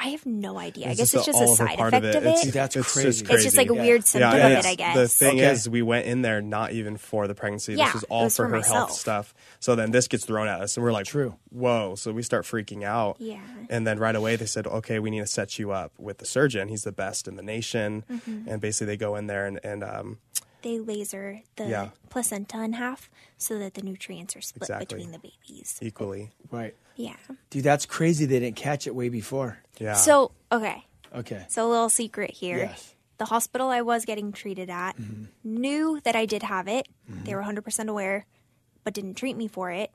I 0.03 0.07
have 0.09 0.25
no 0.25 0.57
idea. 0.57 0.85
I 0.87 0.95
guess 0.95 1.11
just 1.11 1.15
it's 1.15 1.25
just 1.27 1.39
a- 1.39 1.43
a 1.43 1.45
all 1.45 1.53
of 1.53 1.59
a 1.59 1.63
side 1.67 1.77
part 1.77 1.93
of 1.93 2.03
effect 2.03 2.15
it. 2.15 2.17
of 2.17 2.25
it. 2.25 2.29
It's- 2.29 2.53
That's 2.53 2.75
it's 2.75 2.91
crazy. 2.93 3.07
Just 3.21 3.31
It's 3.31 3.43
just 3.43 3.55
like 3.57 3.69
a 3.69 3.75
Yeah. 3.75 3.81
weird 3.81 4.05
symptom 4.05 4.33
and 4.39 4.53
of 4.53 4.59
it, 4.59 4.65
I 4.65 4.75
guess. 4.75 4.95
The 4.95 5.07
thing 5.07 5.37
Okay. 5.39 5.51
is, 5.51 5.69
we 5.69 5.81
went 5.83 6.07
in 6.07 6.23
there 6.23 6.41
not 6.41 6.71
even 6.71 6.97
for 6.97 7.27
the 7.27 7.35
pregnancy. 7.35 7.75
Yeah, 7.75 7.85
this 7.85 7.93
was 7.93 8.03
all 8.05 8.23
was 8.23 8.35
for 8.35 8.45
for 8.45 8.49
her 8.49 8.55
myself. 8.57 8.75
health 8.89 8.91
stuff. 8.99 9.33
So 9.59 9.75
then 9.75 9.91
this 9.91 10.07
gets 10.07 10.25
thrown 10.25 10.47
at 10.47 10.59
us, 10.59 10.75
and 10.75 10.83
we're 10.83 10.91
like, 10.91 11.05
True. 11.05 11.35
whoa. 11.51 11.93
So 11.95 12.11
we 12.11 12.23
start 12.23 12.45
freaking 12.45 12.83
out. 12.83 13.17
Yeah. 13.19 13.39
And 13.69 13.85
then 13.85 13.99
right 13.99 14.15
away 14.15 14.35
they 14.37 14.47
said, 14.47 14.65
okay, 14.65 14.97
we 14.99 15.11
need 15.11 15.19
to 15.19 15.27
set 15.27 15.59
you 15.59 15.71
up 15.71 15.91
with 15.99 16.17
the 16.17 16.25
surgeon. 16.25 16.67
He's 16.67 16.83
the 16.83 16.91
best 16.91 17.27
in 17.27 17.35
the 17.35 17.43
nation. 17.43 18.03
Mm-hmm. 18.11 18.49
And 18.49 18.59
basically 18.59 18.87
they 18.87 18.97
go 18.97 19.15
in 19.15 19.27
there 19.27 19.45
and, 19.45 19.59
and 19.63 19.83
um, 19.83 20.17
they 20.61 20.79
laser 20.79 21.41
the 21.55 21.67
Yeah. 21.67 21.89
placenta 22.09 22.61
in 22.63 22.73
half 22.73 23.09
so 23.37 23.57
that 23.59 23.73
the 23.73 23.81
nutrients 23.81 24.35
are 24.35 24.41
split 24.41 24.63
Exactly. 24.63 24.85
between 24.85 25.11
the 25.11 25.19
babies. 25.19 25.79
equally. 25.81 26.31
Right. 26.49 26.75
Yeah. 26.95 27.15
Dude, 27.49 27.63
that's 27.63 27.85
crazy. 27.85 28.25
They 28.25 28.39
didn't 28.39 28.55
catch 28.57 28.87
it 28.87 28.95
way 28.95 29.09
before. 29.09 29.59
Yeah. 29.79 29.93
So, 29.93 30.31
okay. 30.51 30.85
Okay. 31.15 31.45
So, 31.49 31.67
a 31.67 31.69
little 31.69 31.89
secret 31.89 32.31
here. 32.31 32.57
Yes. 32.57 32.95
The 33.17 33.25
hospital 33.25 33.69
I 33.69 33.81
was 33.81 34.05
getting 34.05 34.31
treated 34.31 34.69
at 34.69 34.97
mm-hmm. 34.97 35.25
knew 35.43 35.99
that 36.03 36.15
I 36.15 36.25
did 36.25 36.43
have 36.43 36.67
it. 36.67 36.87
They 37.07 37.31
mm-hmm. 37.31 37.55
were 37.55 37.61
100% 37.61 37.87
aware, 37.87 38.25
but 38.83 38.93
didn't 38.93 39.15
treat 39.15 39.37
me 39.37 39.47
for 39.47 39.71
it. 39.71 39.91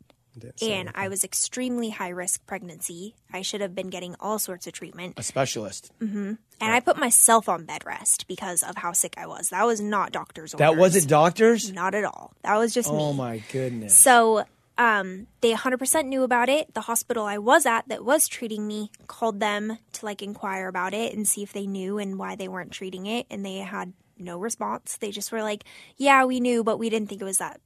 And 0.62 0.90
I 0.94 1.08
was 1.08 1.24
extremely 1.24 1.90
high 1.90 2.10
risk 2.10 2.44
pregnancy. 2.46 3.14
I 3.32 3.42
should 3.42 3.60
have 3.60 3.74
been 3.74 3.88
getting 3.90 4.14
all 4.20 4.38
sorts 4.38 4.66
of 4.66 4.72
treatment. 4.72 5.14
A 5.16 5.22
specialist. 5.22 5.92
And 6.00 6.38
I 6.60 6.80
put 6.80 6.98
myself 6.98 7.48
on 7.48 7.64
bed 7.64 7.84
rest 7.84 8.26
because 8.26 8.62
of 8.62 8.76
how 8.76 8.92
sick 8.92 9.14
I 9.16 9.26
was. 9.26 9.50
That 9.50 9.64
was 9.66 9.80
not 9.80 10.12
doctor's 10.12 10.54
orders. 10.54 10.58
That 10.58 10.76
wasn't 10.76 11.08
doctors. 11.08 11.72
Not 11.72 11.94
at 11.94 12.04
all. 12.04 12.32
That 12.42 12.56
was 12.56 12.72
just 12.72 12.90
me. 12.90 12.98
Oh 12.98 13.12
my 13.12 13.42
goodness. 13.52 13.98
So 13.98 14.44
um, 14.78 15.26
they 15.40 15.52
100% 15.52 16.06
knew 16.06 16.22
about 16.22 16.48
it. 16.48 16.74
The 16.74 16.82
hospital 16.82 17.24
I 17.24 17.38
was 17.38 17.66
at 17.66 17.88
that 17.88 18.04
was 18.04 18.28
treating 18.28 18.66
me 18.66 18.90
called 19.06 19.40
them 19.40 19.78
to 19.94 20.04
like 20.04 20.22
inquire 20.22 20.68
about 20.68 20.92
it 20.94 21.14
and 21.14 21.26
see 21.26 21.42
if 21.42 21.52
they 21.52 21.66
knew 21.66 21.98
and 21.98 22.18
why 22.18 22.36
they 22.36 22.48
weren't 22.48 22.72
treating 22.72 23.06
it. 23.06 23.26
And 23.30 23.44
they 23.44 23.56
had 23.56 23.92
no 24.18 24.38
response. 24.38 24.96
They 24.98 25.10
just 25.10 25.32
were 25.32 25.42
like, 25.42 25.64
"Yeah, 25.96 26.24
we 26.24 26.40
knew, 26.40 26.64
but 26.64 26.78
we 26.78 26.90
didn't 26.90 27.08
think 27.08 27.20
it 27.20 27.24
was 27.24 27.38
that 27.38 27.60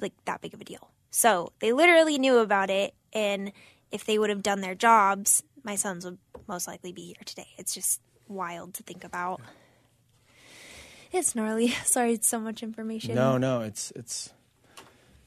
like 0.00 0.12
that 0.24 0.40
big 0.40 0.54
of 0.54 0.60
a 0.60 0.64
deal." 0.64 0.90
So 1.12 1.52
they 1.60 1.72
literally 1.72 2.18
knew 2.18 2.38
about 2.38 2.70
it, 2.70 2.94
and 3.12 3.52
if 3.92 4.04
they 4.04 4.18
would 4.18 4.30
have 4.30 4.42
done 4.42 4.60
their 4.62 4.74
jobs, 4.74 5.42
my 5.62 5.76
sons 5.76 6.04
would 6.04 6.18
most 6.48 6.66
likely 6.66 6.92
be 6.92 7.02
here 7.02 7.22
today. 7.24 7.46
It's 7.58 7.72
just 7.74 8.00
wild 8.28 8.74
to 8.74 8.82
think 8.82 9.04
about. 9.04 9.40
It's 11.12 11.34
gnarly. 11.34 11.68
Sorry, 11.84 12.14
it's 12.14 12.26
so 12.26 12.40
much 12.40 12.62
information. 12.62 13.14
No, 13.14 13.36
no, 13.38 13.60
it's 13.60 13.92
it's. 13.94 14.32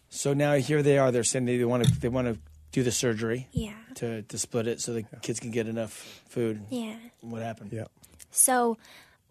So 0.09 0.33
now 0.33 0.55
here 0.55 0.81
they 0.81 0.97
are. 0.97 1.11
They're 1.11 1.23
saying 1.23 1.45
they 1.45 1.63
want 1.63 1.85
to 1.85 1.99
they 1.99 2.09
want 2.09 2.27
to 2.33 2.39
do 2.71 2.81
the 2.83 2.91
surgery 2.91 3.47
Yeah. 3.51 3.75
to 3.95 4.23
to 4.23 4.37
split 4.37 4.67
it 4.67 4.81
so 4.81 4.93
the 4.93 5.03
kids 5.21 5.39
can 5.39 5.51
get 5.51 5.67
enough 5.67 5.91
food. 6.27 6.61
Yeah. 6.69 6.95
What 7.21 7.41
happened? 7.43 7.71
yeah. 7.71 7.85
So, 8.31 8.77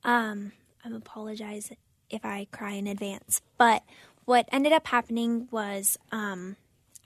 um, 0.05 0.53
I'm 0.85 0.95
apologize 0.95 1.71
if 2.09 2.25
I 2.25 2.47
cry 2.53 2.73
in 2.73 2.87
advance. 2.87 3.43
But 3.59 3.83
what 4.25 4.49
ended 4.53 4.73
up 4.73 4.87
happening 4.87 5.49
was, 5.51 5.99
um, 6.13 6.57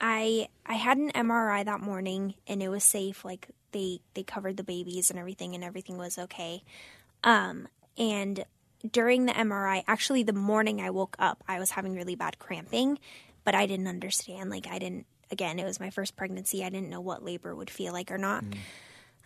I 0.01 0.47
I 0.65 0.73
had 0.73 0.97
an 0.97 1.11
MRI 1.11 1.65
that 1.65 1.81
morning 1.81 2.35
and 2.47 2.63
it 2.63 2.69
was 2.69 2.83
safe. 2.83 3.25
Like 3.25 3.49
they 3.71 3.99
they 4.13 4.23
covered 4.23 4.57
the 4.57 4.63
babies 4.63 5.09
and 5.09 5.19
everything, 5.19 5.55
and 5.55 5.63
everything 5.63 5.97
was 5.97 6.17
okay. 6.17 6.63
Um, 7.23 7.67
and 7.97 8.45
during 8.89 9.25
the 9.25 9.33
MRI, 9.33 9.83
actually 9.87 10.23
the 10.23 10.33
morning 10.33 10.79
I 10.79 10.89
woke 10.89 11.15
up, 11.19 11.43
I 11.47 11.59
was 11.59 11.71
having 11.71 11.95
really 11.95 12.15
bad 12.15 12.39
cramping, 12.39 12.99
but 13.43 13.55
I 13.55 13.65
didn't 13.65 13.87
understand. 13.87 14.49
Like 14.49 14.67
I 14.67 14.79
didn't. 14.79 15.05
Again, 15.31 15.59
it 15.59 15.65
was 15.65 15.79
my 15.79 15.91
first 15.91 16.15
pregnancy. 16.15 16.63
I 16.63 16.69
didn't 16.69 16.89
know 16.89 17.01
what 17.01 17.23
labor 17.23 17.55
would 17.55 17.69
feel 17.69 17.93
like 17.93 18.09
or 18.09 18.17
not. 18.17 18.43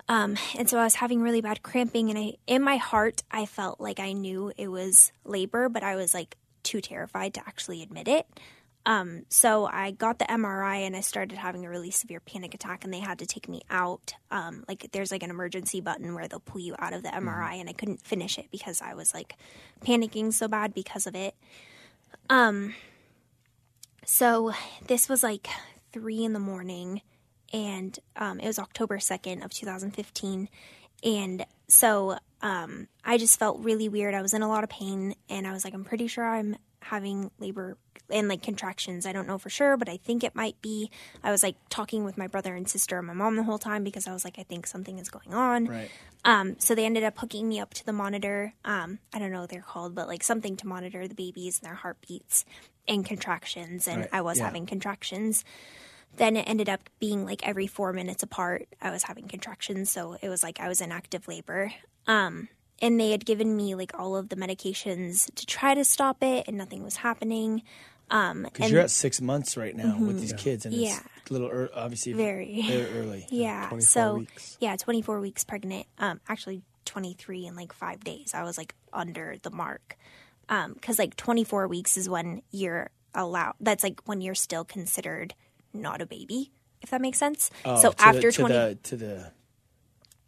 Um, 0.10 0.36
and 0.58 0.70
so 0.70 0.78
I 0.78 0.84
was 0.84 0.96
having 0.96 1.22
really 1.22 1.40
bad 1.40 1.64
cramping, 1.64 2.10
and 2.10 2.20
I, 2.20 2.34
in 2.46 2.62
my 2.62 2.76
heart, 2.76 3.24
I 3.32 3.46
felt 3.46 3.80
like 3.80 4.02
I 4.02 4.12
knew 4.12 4.52
it 4.58 4.68
was 4.68 5.14
labor, 5.24 5.70
but 5.70 5.82
I 5.82 5.96
was 5.96 6.14
like 6.14 6.36
too 6.64 6.82
terrified 6.82 7.34
to 7.36 7.42
actually 7.42 7.82
admit 7.82 8.08
it. 8.08 8.28
Um, 8.86 9.24
so 9.30 9.66
I 9.66 9.92
got 9.92 10.20
the 10.20 10.26
MRI, 10.26 10.86
and 10.86 10.96
I 10.96 11.02
started 11.02 11.38
having 11.38 11.66
a 11.66 11.70
really 11.70 11.92
severe 11.92 12.20
panic 12.20 12.54
attack, 12.54 12.84
and 12.84 12.94
they 12.94 13.00
had 13.00 13.20
to 13.20 13.26
take 13.26 13.48
me 13.48 13.62
out. 13.70 14.16
Um, 14.30 14.66
like 14.68 14.90
there's 14.92 15.12
like 15.12 15.24
an 15.24 15.30
emergency 15.30 15.80
button 15.80 16.14
where 16.14 16.28
they'll 16.28 16.40
pull 16.40 16.60
you 16.60 16.76
out 16.80 16.94
of 16.94 17.02
the 17.02 17.10
MRI, 17.10 17.60
and 17.60 17.70
I 17.70 17.74
couldn't 17.74 18.02
finish 18.02 18.38
it 18.38 18.48
because 18.52 18.82
I 18.82 18.94
was 18.94 19.14
like 19.14 19.36
panicking 19.86 20.34
so 20.34 20.48
bad 20.48 20.74
because 20.74 21.08
of 21.08 21.16
it. 21.16 21.34
Um, 22.30 22.76
so 24.06 24.52
this 24.88 25.08
was 25.08 25.24
like 25.24 25.48
three 25.94 26.24
in 26.26 26.34
the 26.34 26.40
morning, 26.40 27.02
and 27.54 27.98
um, 28.18 28.40
it 28.42 28.48
was 28.48 28.60
October 28.60 28.98
2nd 28.98 29.46
of 29.46 29.54
2015. 29.54 30.50
And 31.06 31.46
so 31.68 32.18
um, 32.44 32.88
I 33.04 33.18
just 33.18 33.40
felt 33.40 33.60
really 33.62 33.90
weird. 33.90 34.14
I 34.14 34.22
was 34.22 34.34
in 34.34 34.44
a 34.44 34.48
lot 34.48 34.64
of 34.64 34.70
pain, 34.70 35.16
and 35.30 35.48
I 35.48 35.54
was 35.54 35.64
like, 35.64 35.74
I'm 35.74 35.86
pretty 35.86 36.08
sure 36.08 36.26
I'm 36.26 36.58
having 36.82 37.32
labor 37.40 37.78
and 38.10 38.28
like 38.28 38.44
contractions. 38.44 39.06
I 39.06 39.14
don't 39.14 39.26
know 39.28 39.38
for 39.38 39.50
sure, 39.50 39.78
but 39.78 39.88
I 39.88 39.96
think 39.96 40.24
it 40.24 40.36
might 40.36 40.62
be. 40.62 40.92
I 41.24 41.32
was 41.32 41.42
like 41.42 41.56
talking 41.70 42.04
with 42.04 42.18
my 42.18 42.28
brother 42.28 42.54
and 42.54 42.68
sister 42.68 42.98
and 42.98 43.08
my 43.08 43.14
mom 43.14 43.38
the 43.38 43.44
whole 43.44 43.58
time 43.58 43.86
because 43.86 44.08
I 44.08 44.14
was 44.14 44.26
like, 44.26 44.38
I 44.38 44.44
think 44.44 44.68
something 44.68 45.00
is 45.00 45.10
going 45.10 45.34
on. 45.34 45.66
Right. 45.68 45.90
Um, 46.26 46.58
so 46.60 46.76
they 46.76 46.86
ended 46.86 47.04
up 47.04 47.18
hooking 47.18 47.48
me 47.48 47.62
up 47.62 47.74
to 47.76 47.86
the 47.86 47.94
monitor. 47.94 48.54
Um, 48.66 49.00
I 49.14 49.20
don't 49.20 49.32
know 49.32 49.42
what 49.42 49.50
they're 49.50 49.62
called, 49.62 49.96
but 49.96 50.10
like 50.10 50.24
something 50.24 50.58
to 50.58 50.68
monitor 50.68 51.08
the 51.08 51.16
babies 51.16 51.60
and 51.60 51.68
their 51.68 51.76
heartbeats 51.76 52.44
and 52.88 53.06
contractions. 53.06 53.88
And 53.88 54.02
Right, 54.02 54.10
I 54.12 54.22
was 54.22 54.38
yeah. 54.38 54.46
having 54.46 54.66
contractions. 54.66 55.46
Then 56.18 56.36
it 56.38 56.48
ended 56.48 56.70
up 56.70 56.90
being 57.00 57.26
like 57.26 57.48
every 57.48 57.68
four 57.68 57.92
minutes 57.94 58.24
apart, 58.24 58.68
I 58.82 58.92
was 58.92 59.04
having 59.04 59.28
contractions. 59.28 59.90
So 59.90 60.18
it 60.22 60.30
was 60.30 60.44
like 60.44 60.60
I 60.60 60.68
was 60.68 60.80
in 60.82 60.92
active 60.92 61.28
labor. 61.28 61.72
Um, 62.08 62.50
and 62.82 63.00
they 63.00 63.12
had 63.12 63.26
given 63.26 63.56
me 63.56 63.76
like 63.76 63.98
all 63.98 64.16
of 64.16 64.30
the 64.30 64.36
medications 64.36 65.34
to 65.36 65.46
try 65.46 65.74
to 65.74 65.84
stop 65.84 66.22
it, 66.22 66.46
and 66.48 66.58
nothing 66.58 66.84
was 66.84 66.98
happening. 66.98 67.64
Um, 68.12 68.44
Because 68.44 68.70
you're 68.70 68.82
at 68.82 68.92
six 68.92 69.22
months 69.22 69.56
right 69.58 69.76
now 69.76 69.98
with 69.98 70.20
these 70.20 70.34
kids, 70.34 70.66
and 70.66 70.74
Yeah. 70.76 71.00
it's 71.22 71.30
a 71.30 71.34
little 71.34 71.48
ear 71.50 71.70
obviously 71.74 72.14
Very. 72.14 72.62
very 72.68 72.90
early. 73.00 73.26
Yeah. 73.32 73.68
24 73.70 73.82
so 73.82 74.16
weeks. 74.18 74.58
yeah, 74.60 74.76
24 74.76 75.20
weeks 75.20 75.44
pregnant. 75.46 75.88
Um, 75.98 76.20
actually 76.28 76.62
23 76.86 77.48
in 77.48 77.56
like 77.56 77.74
five 77.74 78.04
days. 78.04 78.34
I 78.36 78.44
was 78.44 78.58
like 78.58 78.76
under 78.92 79.38
the 79.42 79.50
mark. 79.50 79.98
Um, 80.50 80.76
cause 80.82 81.00
like 81.00 81.16
24 81.16 81.68
weeks 81.70 81.96
is 81.98 82.10
when 82.10 82.42
you're 82.52 82.90
allowed. 83.16 83.54
That's 83.62 83.84
like 83.84 84.02
when 84.06 84.20
you're 84.20 84.36
still 84.36 84.66
considered 84.66 85.34
not 85.74 86.02
a 86.02 86.06
baby, 86.06 86.52
if 86.82 86.90
that 86.92 87.02
makes 87.02 87.18
sense. 87.18 87.50
Oh, 87.66 87.76
so 87.82 87.94
after 88.00 88.32
the, 88.32 88.38
20, 88.38 88.54
to 88.54 88.58
the 88.60 88.78
to 88.84 88.98
the, 88.98 89.32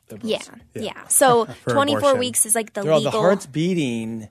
liberals. 0.09 0.49
yeah, 0.75 0.81
yeah, 0.83 1.07
So 1.07 1.45
24 1.67 1.97
abortion. 1.99 2.19
weeks 2.19 2.45
is 2.45 2.55
like 2.55 2.73
the 2.73 2.81
They're 2.83 2.91
all, 2.91 2.99
legal. 2.99 3.11
the 3.11 3.19
heart's 3.19 3.45
beating, 3.45 4.27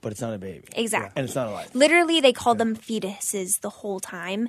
but 0.00 0.12
it's 0.12 0.20
not 0.20 0.34
a 0.34 0.38
baby. 0.38 0.64
Exactly. 0.74 1.12
and 1.16 1.24
it's 1.26 1.34
not 1.34 1.48
alive. 1.48 1.70
Literally, 1.74 2.20
they 2.20 2.32
called 2.32 2.58
them 2.58 2.76
fetuses 2.76 3.60
the 3.60 3.70
whole 3.70 4.00
time, 4.00 4.48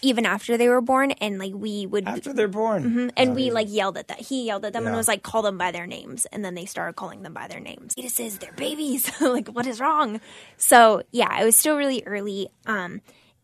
even 0.00 0.26
after 0.26 0.56
they 0.56 0.68
were 0.68 0.80
born. 0.80 1.12
And 1.12 1.38
like 1.38 1.52
we 1.54 1.86
would 1.86 2.06
After 2.08 2.32
they're 2.32 2.48
born, 2.48 3.12
And 3.16 3.34
we 3.36 3.50
like 3.52 3.68
yelled 3.70 3.96
at 3.96 4.08
that. 4.08 4.20
He 4.20 4.44
yelled 4.46 4.64
at 4.64 4.72
them 4.72 4.86
and 4.86 4.96
was 4.96 5.06
like, 5.08 5.22
"Call 5.22 5.42
them 5.42 5.56
by 5.58 5.70
their 5.70 5.86
names." 5.86 6.26
And 6.26 6.44
then 6.44 6.54
they 6.54 6.66
started 6.66 6.94
calling 6.96 7.22
them 7.22 7.32
by 7.32 7.46
their 7.48 7.60
names. 7.60 7.94
Fetuses, 7.94 8.38
they're 8.40 8.52
babies. 8.52 9.10
like, 9.20 9.48
what 9.48 9.66
is 9.66 9.78
wrong? 9.80 10.20
So 10.56 11.02
yeah, 11.12 11.40
it 11.40 11.44
was 11.44 11.56
still 11.56 11.76
really 11.76 12.02
early. 12.04 12.48
Um, 12.66 13.00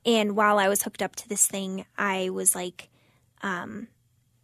and 0.09 0.35
while 0.35 0.59
I 0.59 0.68
was 0.68 0.83
hooked 0.83 1.03
up 1.03 1.14
to 1.16 1.29
this 1.29 1.47
thing, 1.47 1.85
I 1.99 2.31
was 2.31 2.55
like, 2.55 2.88
um, 3.42 3.88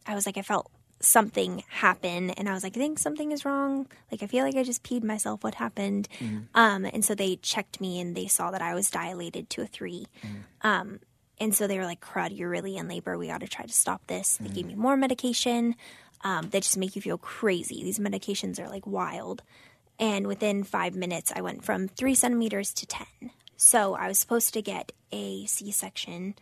I 0.07 0.14
was 0.14 0.27
like, 0.27 0.37
I 0.37 0.42
felt 0.42 0.70
something 1.00 1.64
happen, 1.68 2.31
and 2.31 2.48
I 2.48 2.53
was 2.53 2.62
like, 2.62 2.77
I 2.77 2.81
think 2.81 2.98
something 2.98 3.33
is 3.33 3.44
wrong. 3.46 3.87
Like, 4.12 4.22
I 4.22 4.27
feel 4.27 4.44
like 4.44 4.57
I 4.57 4.62
just 4.62 4.83
peed 4.83 5.03
myself. 5.03 5.42
What 5.42 5.55
happened? 5.55 6.07
Um, 6.55 6.85
and 6.85 7.03
so 7.03 7.14
they 7.14 7.37
checked 7.37 7.81
me, 7.81 7.98
and 7.98 8.14
they 8.14 8.27
saw 8.27 8.50
that 8.50 8.61
I 8.61 8.74
was 8.74 8.90
dilated 8.90 9.48
to 9.50 9.62
a 9.62 9.66
3 9.66 10.07
Um, 10.61 11.00
and 11.40 11.55
so 11.55 11.66
they 11.66 11.79
were 11.79 11.85
like, 11.87 12.00
crud, 12.00 12.37
you're 12.37 12.50
really 12.50 12.77
in 12.77 12.87
labor. 12.87 13.16
We 13.18 13.29
got 13.29 13.40
to 13.40 13.48
try 13.48 13.64
to 13.64 13.72
stop 13.72 14.07
this. 14.07 14.37
They 14.37 14.50
gave 14.50 14.66
me 14.66 14.74
more 14.77 14.96
medication. 14.96 15.74
Um, 16.22 16.48
that 16.50 16.62
just 16.62 16.79
make 16.79 16.94
you 16.96 17.03
feel 17.03 17.18
crazy. 17.18 17.83
These 17.83 17.98
medications 17.98 18.59
are 18.61 18.68
like 18.68 18.87
wild. 18.87 19.42
And 19.98 20.27
within 20.27 20.62
five 20.64 20.94
minutes, 20.94 21.33
I 21.35 21.40
went 21.42 21.64
from 21.64 21.88
three 21.88 22.14
centimeters 22.14 22.72
to 22.74 22.87
10. 22.87 23.07
So 23.64 23.94
I 23.94 24.09
was 24.09 24.18
supposed 24.18 24.53
to 24.55 24.62
get 24.62 24.92
a 25.11 25.46
C 25.46 25.70
section, 25.70 26.35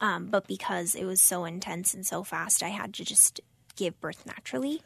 um, 0.00 0.28
but 0.28 0.46
because 0.46 0.94
it 0.94 1.04
was 1.04 1.20
so 1.20 1.44
intense 1.44 1.92
and 1.92 2.06
so 2.06 2.24
fast, 2.24 2.62
I 2.62 2.68
had 2.68 2.94
to 2.94 3.04
just 3.04 3.38
give 3.76 4.00
birth 4.00 4.24
naturally. 4.24 4.80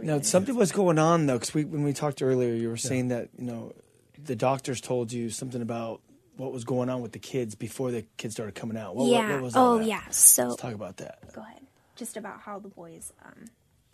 Now, 0.00 0.20
something 0.20 0.54
was 0.54 0.70
going 0.70 0.96
on 0.96 1.26
though, 1.26 1.34
because 1.34 1.52
we, 1.54 1.64
when 1.64 1.82
we 1.82 1.92
talked 1.92 2.22
earlier, 2.22 2.54
you 2.54 2.68
were 2.68 2.76
saying 2.76 3.08
that 3.08 3.30
you 3.36 3.46
know 3.46 3.72
the 4.16 4.36
doctors 4.36 4.80
told 4.80 5.12
you 5.12 5.28
something 5.28 5.60
about 5.60 6.02
what 6.36 6.52
was 6.52 6.62
going 6.62 6.88
on 6.88 7.02
with 7.02 7.10
the 7.10 7.18
kids 7.18 7.56
before 7.56 7.90
the 7.90 8.02
kids 8.16 8.34
started 8.34 8.54
coming 8.54 8.76
out. 8.76 8.94
What, 8.94 9.06
what- 9.06 9.12
yeah. 9.12 9.32
what 9.32 9.42
was 9.42 9.56
oh, 9.56 9.78
that? 9.78 9.86
yeah. 9.86 10.08
So 10.10 10.50
Let's 10.50 10.62
talk 10.62 10.74
about 10.74 10.98
that. 10.98 11.32
go 11.34 11.40
ahead. 11.42 11.66
Just 11.96 12.16
about 12.16 12.42
how 12.42 12.60
the 12.60 12.68
boys, 12.68 13.12
um, 13.24 13.46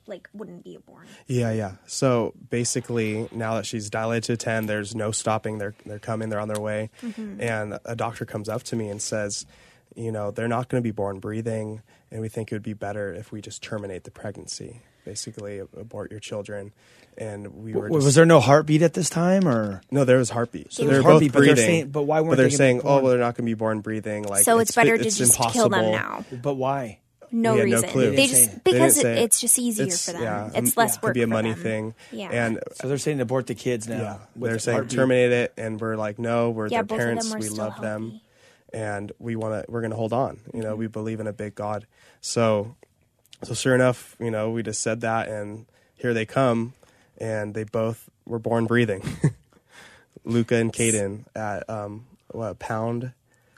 like, 0.07 0.29
wouldn't 0.35 0.65
be 0.65 0.77
born. 0.87 1.07
Yeah, 1.27 1.53
yeah. 1.53 1.73
So 1.87 2.35
basically, 2.51 3.29
now 3.33 3.55
that 3.55 3.67
she's 3.67 3.91
dilated 3.91 4.25
to 4.25 4.37
ten, 4.37 4.67
there's 4.67 4.95
no 4.95 5.11
stopping. 5.11 5.59
They're 5.59 5.75
they're 5.87 5.99
coming. 5.99 6.29
They're 6.29 6.41
on 6.41 6.49
their 6.49 6.61
way. 6.61 6.91
Mm-hmm. 7.03 7.41
And 7.41 7.79
a 7.85 7.97
doctor 7.97 8.25
comes 8.25 8.49
up 8.49 8.63
to 8.65 8.77
me 8.77 8.89
and 8.89 9.01
says, 9.01 9.47
you 9.95 10.13
know, 10.13 10.31
they're 10.31 10.49
not 10.49 10.69
going 10.69 10.83
to 10.83 10.87
be 10.87 10.91
born 10.93 11.21
breathing, 11.21 11.83
and 12.11 12.21
we 12.21 12.29
think 12.29 12.51
it 12.53 12.55
would 12.55 12.63
be 12.63 12.73
better 12.75 13.13
if 13.13 13.33
we 13.33 13.41
just 13.41 13.63
terminate 13.63 14.05
the 14.05 14.11
pregnancy. 14.11 14.81
Basically, 15.05 15.59
abort 15.59 16.11
your 16.11 16.21
children. 16.21 16.73
And 17.19 17.63
we 17.63 17.75
were. 17.75 17.83
W- 17.83 17.99
Just, 17.99 18.05
was 18.07 18.15
there 18.17 18.25
no 18.25 18.41
heartbeat 18.41 18.83
at 18.83 18.95
this 18.95 19.09
time, 19.11 19.47
or 19.47 19.83
No, 19.91 20.05
there 20.05 20.17
was 20.19 20.31
heartbeat. 20.31 20.73
So 20.73 20.85
they're 20.85 20.97
both 21.03 21.11
heartbeat, 21.13 21.33
but 21.33 21.39
they're 21.41 21.55
breathing. 21.55 21.65
saying- 21.71 21.89
but 21.91 22.03
why 22.05 22.21
weren't 22.23 22.31
But 22.33 22.37
they're 22.39 22.49
they 22.49 22.57
saying, 22.57 22.79
be 22.79 22.85
oh, 22.85 23.01
well, 23.01 23.11
they're 23.11 23.19
not 23.21 23.37
going 23.37 23.45
to 23.47 23.51
be 23.51 23.55
born 23.55 23.81
breathing. 23.81 24.25
Like 24.25 24.43
So 24.45 24.59
it's, 24.59 24.75
better 24.75 24.97
to 24.99 25.07
it's 25.07 25.17
just 25.19 25.37
impossible. 25.37 25.53
kill 25.53 25.69
them 25.69 25.93
now. 25.93 26.25
but 26.43 26.55
why? 26.55 26.99
No 27.37 27.55
We 27.55 27.59
had 27.61 27.69
no 27.69 27.75
reason. 27.77 27.89
clue. 27.91 28.11
They 28.11 28.17
They 28.17 28.27
just 28.29 28.49
didn't. 28.51 28.65
They 28.65 28.73
because 28.73 28.99
it, 28.99 29.07
it's 29.19 29.41
just 29.41 29.59
easier 29.59 29.87
It's- 29.87 30.07
for 30.07 30.13
them. 30.13 30.23
yeah, 30.23 30.51
it's 30.55 30.77
less 30.77 30.95
yeah, 30.95 31.01
work 31.03 31.11
Could 31.11 31.15
be 31.15 31.23
a 31.23 31.27
money 31.27 31.53
them. 31.53 31.63
thing. 31.63 31.95
Yeah. 32.13 32.29
And 32.31 32.61
So 32.75 32.87
they're 32.89 32.97
saying 32.99 33.21
abort 33.21 33.47
the 33.49 33.55
kids 33.57 33.89
now. 33.89 34.01
yeah, 34.01 34.17
they're 34.37 34.59
saying 34.61 34.77
heartbeat. 34.77 34.97
terminate 34.97 35.33
it, 35.33 35.53
and 35.57 35.81
we're 35.81 35.97
like, 35.97 36.19
no, 36.19 36.51
we're 36.51 36.69
Yeah, 36.69 36.83
their 36.83 36.85
both 36.85 36.93
of 36.93 36.99
them 36.99 37.17
parents. 37.17 37.35
we 37.35 37.43
still 37.43 37.57
love 37.65 37.81
them, 37.81 38.21
and 38.73 39.11
we 39.19 39.35
want 39.37 39.65
to. 39.67 39.71
We're 39.71 39.81
going 39.81 39.91
to 39.91 39.97
hold 39.97 40.13
on. 40.13 40.39
You 40.55 40.61
know, 40.63 40.71
Mm-hmm. 40.71 40.79
we 40.79 40.87
believe 40.87 41.19
in 41.21 41.27
a 41.27 41.33
big 41.33 41.55
God. 41.57 41.87
So, 42.21 42.77
so 43.43 43.53
sure 43.55 43.75
enough, 43.75 44.15
you 44.21 44.31
know, 44.31 44.51
we 44.51 44.63
just 44.63 44.81
said 44.81 45.01
that, 45.01 45.29
and 45.29 45.67
here 45.97 46.15
they 46.15 46.27
come, 46.27 46.75
and 47.19 47.53
they 47.55 47.65
both 47.65 48.09
were 48.27 48.39
born 48.39 48.67
breathing. 48.67 49.03
Luca 50.25 50.55
and 50.57 50.73
Caden 50.73 51.25
at 51.35 51.69
um, 51.69 52.07
what 52.31 52.47
a 52.53 52.55
pound. 52.55 53.13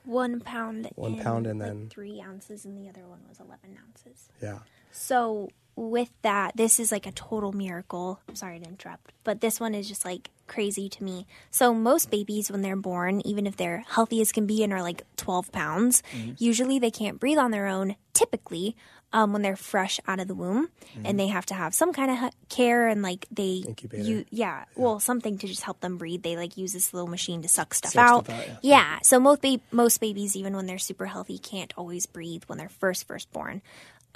One 0.06 0.40
pound. 0.40 0.88
One 0.94 1.14
and, 1.14 1.22
pound 1.22 1.46
and 1.46 1.58
like, 1.60 1.68
then- 1.68 1.88
three 1.90 2.20
ounces, 2.22 2.64
and 2.64 2.78
the 2.78 2.88
other 2.88 3.06
one 3.06 3.20
was 3.28 3.40
eleven 3.40 3.76
ounces. 3.86 4.28
Yeah, 4.40 4.60
So 4.92 5.50
with 5.76 6.10
that, 6.22 6.56
this 6.56 6.80
is 6.80 6.90
like 6.90 7.06
a 7.06 7.12
total 7.12 7.52
miracle. 7.52 8.18
I'm 8.28 8.34
sorry 8.34 8.58
to 8.58 8.66
interrupt, 8.66 9.12
but 9.24 9.40
this 9.40 9.60
one 9.60 9.74
is 9.74 9.86
just 9.88 10.04
like 10.04 10.30
crazy 10.46 10.88
to 10.88 11.04
me. 11.04 11.26
So 11.50 11.74
most 11.74 12.10
babies, 12.10 12.50
when 12.50 12.62
they're 12.62 12.76
born, 12.76 13.20
even 13.26 13.46
if 13.46 13.56
they're 13.56 13.84
healthy 13.88 14.20
as 14.20 14.32
can 14.32 14.46
be 14.46 14.62
and 14.64 14.72
are 14.72 14.82
like 14.82 15.02
12 15.16 15.52
pounds, 15.52 16.02
Mm-hmm. 16.14 16.32
usually 16.38 16.78
they 16.78 16.90
can't 16.90 17.20
breathe 17.20 17.38
on 17.38 17.50
their 17.50 17.66
own. 17.66 17.96
Typically, 18.14 18.74
um, 19.12 19.32
when 19.32 19.42
they're 19.42 19.56
fresh 19.56 20.00
out 20.08 20.18
of 20.20 20.28
the 20.28 20.34
womb, 20.34 20.68
Mm-hmm. 20.94 21.06
and 21.06 21.20
they 21.20 21.26
have 21.26 21.44
to 21.46 21.54
have 21.54 21.74
some 21.74 21.92
kind 21.92 22.10
of 22.10 22.30
care 22.48 22.88
and 22.88 23.02
like 23.02 23.26
they, 23.30 23.64
Incubator. 23.66 24.02
you, 24.02 24.24
yeah, 24.30 24.64
well, 24.76 24.98
something 25.00 25.36
to 25.38 25.46
just 25.46 25.62
help 25.62 25.80
them 25.80 25.98
breathe. 25.98 26.22
They 26.22 26.36
like 26.36 26.56
use 26.56 26.72
this 26.72 26.94
little 26.94 27.08
machine 27.08 27.42
to 27.42 27.48
suck 27.48 27.74
stuff 27.74 27.94
out. 27.96 28.24
stuff 28.24 28.38
out, 28.40 28.58
yeah. 28.62 28.98
So 29.02 29.20
most 29.20 29.42
ba- 29.42 29.60
most 29.72 30.00
babies, 30.00 30.36
even 30.36 30.56
when 30.56 30.64
they're 30.66 30.78
super 30.78 31.06
healthy, 31.06 31.38
can't 31.38 31.74
always 31.76 32.06
breathe 32.06 32.44
when 32.46 32.56
they're 32.56 32.68
first 32.70 33.06
first 33.06 33.30
born. 33.32 33.60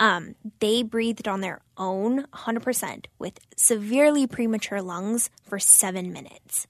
Um, 0.00 0.34
they 0.60 0.82
breathed 0.82 1.28
on 1.28 1.42
their 1.42 1.60
own 1.76 2.24
100% 2.34 3.04
with 3.18 3.38
severely 3.56 4.26
premature 4.26 4.80
lungs 4.82 5.30
for 5.44 5.58
seven 5.60 6.12
minutes. 6.12 6.66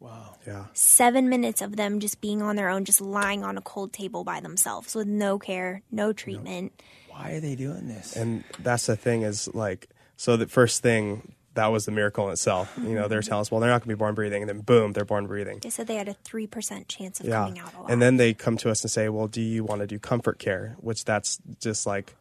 Wow. 0.00 0.36
yeah. 0.46 0.66
Seven 0.74 1.28
minutes 1.28 1.60
of 1.60 1.74
them 1.74 1.98
just 1.98 2.20
being 2.20 2.40
on 2.40 2.54
their 2.54 2.68
own, 2.70 2.84
just 2.84 3.00
lying 3.00 3.42
on 3.42 3.58
a 3.58 3.60
cold 3.60 3.92
table 3.92 4.22
by 4.22 4.38
themselves 4.40 4.94
with 4.94 5.08
no 5.08 5.40
care, 5.40 5.82
no 5.90 6.12
treatment. 6.12 6.72
Why 7.08 7.32
are 7.32 7.40
they 7.40 7.56
doing 7.56 7.88
this? 7.88 8.14
And 8.14 8.44
that's 8.60 8.86
the 8.86 8.94
thing 8.96 9.22
is 9.22 9.52
like, 9.54 9.88
so 10.16 10.36
the 10.36 10.46
first 10.46 10.80
thing 10.80 11.32
that 11.54 11.66
was 11.66 11.84
the 11.86 11.90
miracle 11.90 12.26
in 12.26 12.32
itself. 12.32 12.72
You 12.76 12.82
know, 12.94 13.00
Mm-hmm. 13.00 13.08
they're 13.08 13.22
telling 13.22 13.40
us, 13.40 13.50
well, 13.50 13.58
they're 13.60 13.70
not 13.70 13.80
going 13.80 13.88
to 13.90 13.96
be 13.96 13.98
born 13.98 14.14
breathing, 14.14 14.42
and 14.42 14.48
then 14.48 14.60
boom, 14.60 14.92
they're 14.92 15.04
born 15.04 15.26
breathing. 15.26 15.58
They 15.60 15.70
said 15.70 15.88
they 15.88 15.96
had 15.96 16.06
a 16.08 16.14
3% 16.24 16.86
chance 16.86 17.18
of 17.18 17.26
Yeah. 17.26 17.42
coming 17.46 17.58
out 17.58 17.74
alive. 17.74 17.90
And 17.90 18.00
then 18.00 18.16
they 18.18 18.32
come 18.34 18.56
to 18.58 18.70
us 18.70 18.84
and 18.84 18.90
say, 18.92 19.08
well, 19.08 19.26
do 19.26 19.40
you 19.42 19.64
want 19.64 19.80
to 19.80 19.88
do 19.88 19.98
comfort 19.98 20.38
care? 20.38 20.76
Which 20.78 21.04
that's 21.04 21.40
just 21.60 21.84
like 21.84 22.14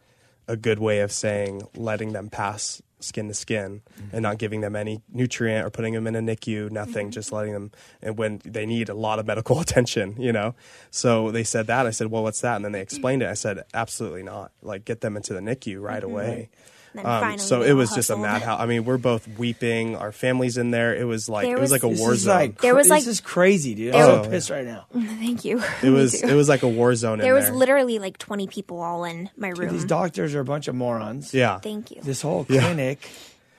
a 0.47 0.55
good 0.55 0.79
way 0.79 0.99
of 0.99 1.12
saying 1.12 1.63
letting 1.75 2.13
them 2.13 2.29
pass 2.29 2.81
skin 2.99 3.27
to 3.27 3.33
skin 3.33 3.81
mm-hmm. 3.99 4.15
and 4.15 4.23
not 4.23 4.38
giving 4.38 4.62
them 4.62 4.75
any 4.75 5.01
nutrient 5.12 5.65
or 5.65 5.69
putting 5.69 5.93
them 5.93 6.07
in 6.07 6.15
a 6.15 6.21
NICU, 6.21 6.71
nothing, 6.71 7.07
mm-hmm. 7.07 7.12
just 7.12 7.31
letting 7.31 7.53
them, 7.53 7.71
and 8.01 8.17
when 8.17 8.41
they 8.43 8.65
need 8.65 8.89
a 8.89 8.93
lot 8.93 9.19
of 9.19 9.27
medical 9.27 9.60
attention, 9.62 10.15
you 10.19 10.31
know? 10.31 10.55
So 10.89 11.31
they 11.31 11.43
said 11.43 11.67
that. 11.67 11.86
I 11.86 11.91
said, 11.91 12.07
well, 12.07 12.23
what's 12.23 12.41
that? 12.41 12.55
And 12.55 12.65
then 12.65 12.71
they 12.71 12.79
mm-hmm. 12.79 12.83
explained 12.83 13.21
it. 13.23 13.29
I 13.29 13.36
said, 13.36 13.63
absolutely 13.73 14.23
not. 14.23 14.51
Like, 14.62 14.86
get 14.86 15.01
them 15.01 15.15
into 15.15 15.33
the 15.33 15.41
NICU 15.41 15.81
right 15.81 16.03
away. 16.03 16.49
Then 16.97 17.05
Um, 17.05 17.19
finally 17.21 17.38
so 17.39 17.62
it 17.62 17.71
all 17.71 17.77
was 17.77 17.91
just 17.93 18.10
a 18.10 18.17
madhouse. 18.17 18.60
I 18.60 18.65
mean, 18.65 18.83
we're 18.86 18.97
both 18.97 19.27
weeping. 19.38 19.95
Our 19.95 20.12
family's 20.12 20.57
in 20.57 20.71
there. 20.71 20.95
It 20.95 21.05
was 21.05 21.29
like 21.29 21.45
There 21.45 21.55
it 21.57 21.60
was, 21.60 21.71
was- 21.71 21.83
like 21.83 21.83
a 21.83 21.88
war 22.01 22.15
zone. 22.15 22.36
like 22.36 22.62
There 22.62 22.75
was, 22.75 22.89
like- 22.89 23.01
this 23.05 23.07
is 23.07 23.21
crazy, 23.21 23.75
dude. 23.75 23.93
there 23.93 24.01
I'm 24.03 24.07
so 24.10 24.19
was- 24.19 24.27
pissed 24.27 24.49
right 24.49 24.65
now. 24.65 24.86
Thank 24.93 25.45
you. 25.45 25.62
it 25.83 25.89
was 25.89 26.19
too. 26.21 26.27
it 26.27 26.33
was 26.33 26.49
like 26.49 26.63
a 26.63 26.67
war 26.67 26.93
zone. 26.95 27.19
There 27.19 27.29
in 27.29 27.36
was 27.36 27.45
there. 27.45 27.55
literally 27.55 27.99
like 27.99 28.17
20 28.17 28.47
people 28.47 28.81
all 28.81 29.03
in 29.05 29.29
my 29.38 29.49
room. 29.49 29.71
These 29.73 29.86
doctors 29.86 30.33
are 30.36 30.39
a 30.41 30.45
bunch 30.45 30.67
of 30.67 30.75
morons. 30.75 31.33
yeah. 31.33 31.60
Thank 31.60 31.91
you. 31.91 32.01
This 32.01 32.21
whole 32.21 32.45
Yeah. 32.49 32.73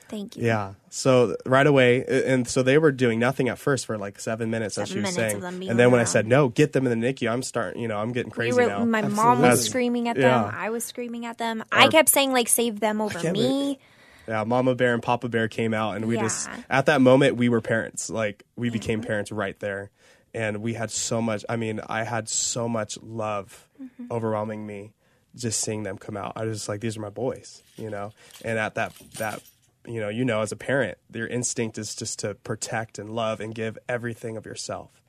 Thank 0.08 0.36
you. 0.36 0.44
Yeah. 0.46 0.74
So 0.90 1.36
right 1.44 1.66
away, 1.66 2.04
and 2.26 2.48
so 2.48 2.62
they 2.62 2.78
were 2.78 2.92
doing 2.92 3.18
nothing 3.18 3.48
at 3.48 3.58
first 3.58 3.86
for 3.86 3.98
like 3.98 4.18
seven 4.20 4.50
minutes, 4.50 4.78
as 4.78 4.88
she 4.88 4.94
Seven 4.94 5.02
was 5.04 5.16
minutes 5.16 5.32
saying. 5.32 5.36
of 5.36 5.42
them 5.42 5.58
being 5.58 5.70
And 5.70 5.78
then 5.78 5.90
when 5.90 6.00
I 6.00 6.04
said 6.04 6.26
no, 6.26 6.48
get 6.48 6.72
them 6.72 6.86
in 6.86 7.00
the 7.00 7.12
NICU, 7.12 7.30
I'm 7.30 7.42
starting. 7.42 7.80
You 7.82 7.88
know, 7.88 7.98
I'm 7.98 8.12
getting 8.12 8.30
We 8.30 8.34
crazy 8.34 8.56
were, 8.60 8.66
now. 8.66 8.84
my 8.84 9.02
mom 9.02 9.42
was 9.42 9.64
screaming 9.66 10.08
at 10.08 10.16
them. 10.16 10.24
Yeah. 10.24 10.50
I 10.54 10.70
was 10.70 10.84
screaming 10.84 11.26
at 11.26 11.38
them. 11.38 11.62
I 11.70 11.88
kept 11.88 12.08
saying 12.08 12.32
like 12.32 12.48
save 12.48 12.80
them 12.80 13.00
over 13.00 13.32
me. 13.32 13.78
yeah, 14.26 14.44
Mama 14.44 14.74
Bear 14.74 14.94
and 14.94 15.02
Papa 15.02 15.28
Bear 15.28 15.48
came 15.48 15.74
out, 15.74 15.96
and 15.96 16.06
we 16.06 16.16
just 16.16 16.48
at 16.70 16.86
that 16.86 17.00
moment 17.00 17.36
we 17.36 17.48
were 17.48 17.60
parents. 17.60 18.08
Like 18.10 18.44
we 18.56 18.70
became 18.70 19.02
parents 19.02 19.30
right 19.30 19.58
there, 19.60 19.90
and 20.34 20.58
we 20.62 20.74
had 20.74 20.90
so 20.90 21.20
much. 21.20 21.44
I 21.48 21.56
mean, 21.56 21.80
I 21.88 22.04
had 22.04 22.28
so 22.28 22.68
much 22.68 22.98
love 23.02 23.64
Mm-hmm. 23.80 24.10
overwhelming 24.10 24.66
me 24.66 24.92
just 25.36 25.60
seeing 25.60 25.84
them 25.84 25.98
come 25.98 26.16
out. 26.16 26.32
I 26.34 26.44
was 26.44 26.56
just 26.58 26.68
like, 26.68 26.80
these 26.80 26.96
are 26.96 27.00
my 27.00 27.10
boys, 27.10 27.62
you 27.76 27.90
know. 27.90 28.10
And 28.44 28.58
at 28.58 28.74
that 28.74 28.92
that 29.18 29.40
you 29.88 30.00
know, 30.00 30.08
you 30.08 30.24
know, 30.24 30.42
as 30.42 30.52
a 30.52 30.56
parent, 30.56 30.98
your 31.12 31.26
instinct 31.26 31.78
is 31.78 31.94
just 31.94 32.18
to 32.20 32.34
protect 32.34 32.98
and 32.98 33.10
love 33.10 33.40
and 33.40 33.54
give 33.54 33.78
everything 33.88 34.36
of 34.36 34.46
yourself. 34.46 35.02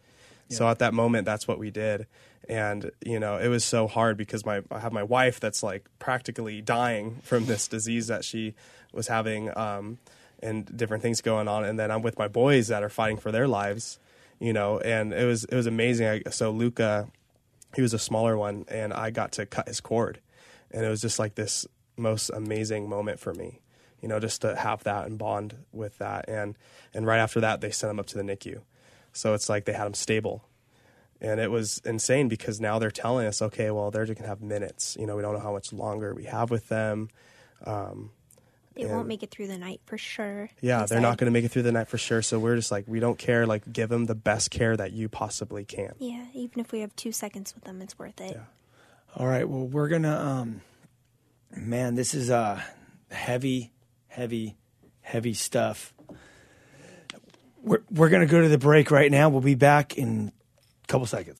So 0.52 0.68
at 0.68 0.80
that 0.80 0.96
moment, 0.96 1.26
that's 1.26 1.48
what 1.48 1.60
we 1.60 1.70
did, 1.70 2.08
and 2.48 2.89
you 3.06 3.20
know, 3.20 3.38
it 3.38 3.50
was 3.50 3.63
so 3.63 3.86
hard 3.88 4.18
because 4.18 4.44
my 4.46 4.63
I 4.72 4.80
have 4.80 4.92
my 4.92 5.04
wife 5.04 5.39
that's 5.39 5.62
like 5.62 5.86
practically 6.00 6.60
dying 6.60 7.20
from 7.22 7.46
this 7.46 7.68
disease 7.68 8.08
that 8.08 8.26
she 8.26 8.56
was 8.92 9.08
having, 9.08 9.56
um, 9.56 10.00
and 10.42 10.65
different 10.76 11.04
things 11.04 11.22
going 11.22 11.48
on. 11.48 11.63
And 11.63 11.78
then 11.78 11.92
I'm 11.92 12.02
with 12.02 12.18
my 12.18 12.28
boys 12.28 12.70
that 12.70 12.82
are 12.82 12.89
fighting 12.89 13.18
for 13.18 13.32
their 13.32 13.48
lives, 13.48 14.00
you 14.39 14.52
know. 14.52 14.80
And 14.80 15.13
it 15.13 15.26
was 15.26 15.44
it 15.44 15.56
was 15.56 15.68
amazing. 15.68 16.08
I, 16.08 16.30
so 16.32 16.50
Luca, 16.50 17.08
he 17.76 17.84
was 17.84 17.94
a 17.94 18.00
smaller 18.00 18.36
one, 18.36 18.65
and 18.70 18.92
I 18.92 19.12
got 19.12 19.34
to 19.34 19.46
cut 19.46 19.68
his 19.68 19.80
cord, 19.80 20.20
and 20.72 20.84
it 20.84 20.89
was 20.89 21.02
just 21.02 21.20
like 21.20 21.36
this 21.36 21.68
most 21.96 22.32
amazing 22.32 22.89
moment 22.89 23.20
for 23.20 23.36
me, 23.36 23.60
you 24.02 24.08
know, 24.08 24.20
just 24.20 24.42
to 24.42 24.56
have 24.56 24.84
that 24.84 25.06
and 25.08 25.18
bond 25.18 25.56
with 25.72 25.98
that. 26.00 26.28
And 26.30 26.56
and 26.94 27.06
right 27.06 27.20
after 27.20 27.40
that, 27.42 27.62
they 27.62 27.72
sent 27.72 27.92
him 27.92 28.00
up 28.00 28.06
to 28.08 28.18
the 28.18 28.24
NICU, 28.24 28.62
so 29.14 29.34
it's 29.34 29.50
like 29.50 29.66
they 29.66 29.74
had 29.74 29.88
him 29.88 29.94
stable. 29.94 30.44
And 31.22 31.40
it 31.42 31.52
was 31.52 31.82
insane 31.84 32.30
because 32.30 32.62
now 32.62 32.80
they're 32.80 32.92
telling 32.92 33.28
us, 33.28 33.42
okay, 33.42 33.72
well, 33.72 33.92
they're 33.92 34.06
just 34.06 34.18
gonna 34.18 34.30
have 34.30 34.42
minutes. 34.42 34.96
You 35.00 35.06
know, 35.06 35.16
we 35.18 35.22
don't 35.22 35.34
know 35.34 35.40
how 35.42 35.52
much 35.52 35.74
longer 35.74 36.14
we 36.14 36.24
have 36.26 36.50
with 36.50 36.70
them. 36.70 37.10
Um, 37.66 38.12
They 38.74 38.86
won't 38.86 39.08
make 39.10 39.22
it 39.24 39.30
through 39.30 39.48
the 39.48 39.58
night 39.58 39.82
for 39.86 39.98
sure. 39.98 40.50
yeah, 40.62 40.80
they 40.86 40.96
they're 40.96 41.02
not 41.02 41.18
going 41.18 41.26
to 41.26 41.32
make 41.32 41.44
it 41.44 41.50
through 41.50 41.64
the 41.64 41.74
night 41.74 41.90
for 41.90 41.98
sure. 41.98 42.22
So 42.22 42.40
we're 42.40 42.56
just 42.56 42.72
like, 42.72 42.86
we 42.88 43.02
don't 43.02 43.18
care. 43.20 43.46
Like, 43.46 43.74
give 43.74 43.90
them 43.90 44.06
the 44.06 44.16
best 44.16 44.50
care 44.52 44.78
that 44.78 44.94
you 44.94 45.10
possibly 45.10 45.66
can. 45.66 45.92
Yeah, 46.00 46.24
even 46.34 46.62
if 46.62 46.72
we 46.72 46.80
have 46.80 46.96
two 46.96 47.12
seconds 47.12 47.54
with 47.54 47.66
them, 47.66 47.82
it's 47.82 48.00
worth 48.00 48.22
it. 48.22 48.32
Yeah. 48.38 48.44
All 49.18 49.28
right. 49.28 49.48
Well, 49.50 49.68
we're 49.68 49.90
gonna. 49.90 50.16
Um, 50.18 50.62
man, 51.54 51.96
this 51.96 52.14
is 52.14 52.30
a 52.30 52.64
heavy, 53.12 53.72
heavy, 54.10 54.58
heavy 55.02 55.34
stuff. 55.34 55.93
We're 57.62 57.84
we're 57.89 58.10
gonna 58.10 58.26
go 58.26 58.41
to 58.41 58.50
the 58.50 58.58
break 58.58 58.91
right 58.91 59.10
now. 59.10 59.30
We'll 59.30 59.41
be 59.41 59.56
back 59.56 59.98
in 59.98 60.32
a 60.84 60.88
couple 60.88 61.08
seconds. 61.08 61.39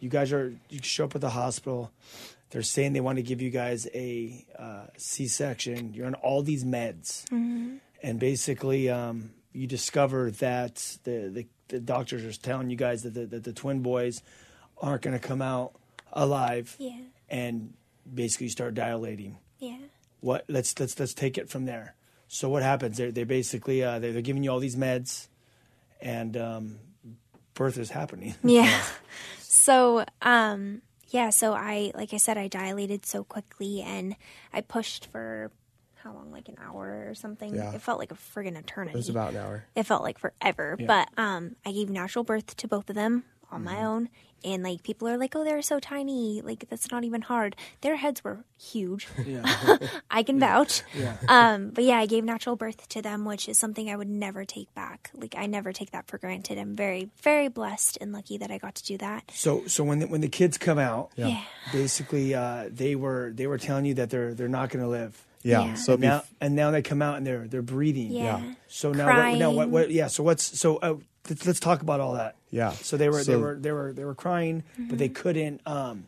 You 0.00 0.08
guys 0.08 0.32
are. 0.32 0.54
You 0.68 0.80
show 0.82 1.04
up 1.04 1.14
at 1.14 1.20
the 1.20 1.30
hospital. 1.30 1.90
They're 2.50 2.62
saying 2.62 2.92
they 2.94 3.00
want 3.00 3.16
to 3.16 3.22
give 3.22 3.42
you 3.42 3.50
guys 3.50 3.86
a 3.94 4.46
uh, 4.58 4.86
C-section. 4.96 5.92
You're 5.92 6.06
on 6.06 6.14
all 6.14 6.42
these 6.42 6.64
meds, 6.64 7.24
and 8.02 8.18
basically, 8.18 8.88
um, 8.88 9.32
you 9.52 9.66
discover 9.66 10.30
that 10.30 10.98
the, 11.04 11.28
the 11.28 11.46
the 11.68 11.80
doctors 11.80 12.24
are 12.24 12.40
telling 12.40 12.70
you 12.70 12.76
guys 12.76 13.02
that 13.02 13.14
the, 13.14 13.26
that 13.26 13.44
the 13.44 13.52
twin 13.52 13.82
boys 13.82 14.22
aren't 14.80 15.02
going 15.02 15.18
to 15.18 15.26
come 15.26 15.42
out 15.42 15.72
alive. 16.12 16.74
Yeah. 16.78 16.96
and 17.28 17.74
basically 18.12 18.46
you 18.46 18.50
start 18.50 18.74
dilating. 18.74 19.36
Yeah. 19.58 19.76
What? 20.20 20.44
Let's 20.48 20.78
let's 20.80 20.98
let's 20.98 21.14
take 21.14 21.38
it 21.38 21.48
from 21.50 21.66
there. 21.66 21.94
So 22.28 22.48
what 22.48 22.62
happens? 22.62 22.96
They 22.96 23.10
they 23.10 23.24
basically 23.24 23.82
uh, 23.82 23.98
they're, 23.98 24.12
they're 24.12 24.22
giving 24.22 24.42
you 24.44 24.50
all 24.50 24.60
these 24.60 24.76
meds, 24.76 25.28
and 26.00 26.36
um, 26.36 26.78
birth 27.58 27.76
is 27.76 27.90
happening. 27.90 28.34
Yeah. 28.42 28.80
so, 29.40 30.04
um, 30.22 30.80
yeah, 31.08 31.30
so 31.30 31.52
I, 31.52 31.92
like 31.94 32.14
I 32.14 32.16
said, 32.16 32.38
I 32.38 32.48
dilated 32.48 33.04
so 33.04 33.24
quickly 33.24 33.82
and 33.82 34.16
I 34.52 34.62
pushed 34.62 35.06
for 35.06 35.50
how 36.04 36.12
long? 36.14 36.30
Like 36.30 36.48
an 36.48 36.56
hour 36.64 37.06
or 37.08 37.14
something. 37.14 37.54
Yeah. 37.54 37.74
It 37.74 37.82
felt 37.82 37.98
like 37.98 38.12
a 38.12 38.14
friggin' 38.14 38.56
eternity. 38.56 38.94
It 38.94 38.96
was 38.96 39.08
about 39.08 39.32
an 39.32 39.38
hour. 39.38 39.64
It 39.74 39.82
felt 39.84 40.02
like 40.02 40.18
forever. 40.18 40.78
But 40.78 41.08
um, 41.18 41.56
I 41.66 41.72
gave 41.72 41.90
natural 41.90 42.24
birth 42.24 42.56
to 42.56 42.68
both 42.68 42.88
of 42.88 42.94
them 42.96 43.24
on 43.50 43.64
my 43.64 43.82
own. 43.82 44.08
And 44.44 44.62
like 44.62 44.82
people 44.82 45.08
are 45.08 45.16
like, 45.18 45.34
oh, 45.34 45.44
they're 45.44 45.62
so 45.62 45.80
tiny. 45.80 46.40
Like 46.42 46.68
that's 46.70 46.90
not 46.90 47.04
even 47.04 47.22
hard. 47.22 47.56
Their 47.80 47.96
heads 47.96 48.22
were 48.22 48.44
huge. 48.58 49.08
yeah. 49.26 49.42
I 50.10 50.22
can 50.22 50.38
vouch. 50.38 50.82
yeah. 50.94 51.16
Um, 51.28 51.70
but 51.70 51.84
yeah, 51.84 51.98
I 51.98 52.06
gave 52.06 52.24
natural 52.24 52.54
birth 52.56 52.88
to 52.90 53.02
them, 53.02 53.24
which 53.24 53.48
is 53.48 53.58
something 53.58 53.90
I 53.90 53.96
would 53.96 54.08
never 54.08 54.44
take 54.44 54.72
back. 54.74 55.10
Like 55.14 55.34
I 55.36 55.46
never 55.46 55.72
take 55.72 55.90
that 55.90 56.06
for 56.06 56.18
granted. 56.18 56.58
I'm 56.58 56.76
very, 56.76 57.10
very 57.22 57.48
blessed 57.48 57.98
and 58.00 58.12
lucky 58.12 58.38
that 58.38 58.50
I 58.50 58.58
got 58.58 58.76
to 58.76 58.84
do 58.84 58.96
that. 58.98 59.30
So 59.34 59.66
so 59.66 59.82
when 59.84 59.98
the, 60.00 60.06
when 60.06 60.20
the 60.20 60.28
kids 60.28 60.56
come 60.58 60.78
out, 60.78 61.10
Yeah. 61.16 61.42
basically 61.72 62.34
uh, 62.34 62.68
they 62.70 62.94
were 62.94 63.32
they 63.34 63.46
were 63.46 63.58
telling 63.58 63.84
you 63.86 63.94
that 63.94 64.10
they're 64.10 64.34
they're 64.34 64.48
not 64.48 64.70
going 64.70 64.84
to 64.84 64.90
live. 64.90 65.24
Yeah. 65.42 65.64
Yeah. 65.64 65.74
So 65.74 65.96
Now 65.96 66.18
bef- 66.20 66.26
and 66.40 66.54
now 66.56 66.70
they 66.70 66.82
come 66.82 67.00
out 67.02 67.16
and 67.16 67.26
they're 67.26 67.46
they're 67.46 67.62
breathing. 67.62 68.12
Yeah. 68.12 68.40
So 68.68 68.92
now 68.92 69.06
what, 69.06 69.38
now 69.38 69.50
what, 69.50 69.68
what? 69.68 69.90
Yeah. 69.90 70.08
So 70.08 70.22
what's 70.22 70.58
so? 70.58 70.76
Uh, 70.76 70.96
let's, 71.28 71.46
let's 71.46 71.60
talk 71.60 71.82
about 71.82 72.00
all 72.00 72.14
that. 72.14 72.36
Yeah. 72.50 72.70
So 72.70 72.96
they 72.96 73.08
were 73.08 73.22
they 73.24 73.36
were 73.36 73.54
they 73.54 73.72
were 73.72 73.92
they 73.92 74.04
were 74.04 74.14
crying, 74.14 74.62
but 74.76 74.82
Mm-hmm. 74.84 74.96
they 74.96 75.08
couldn't. 75.08 75.60
Um, 75.66 76.06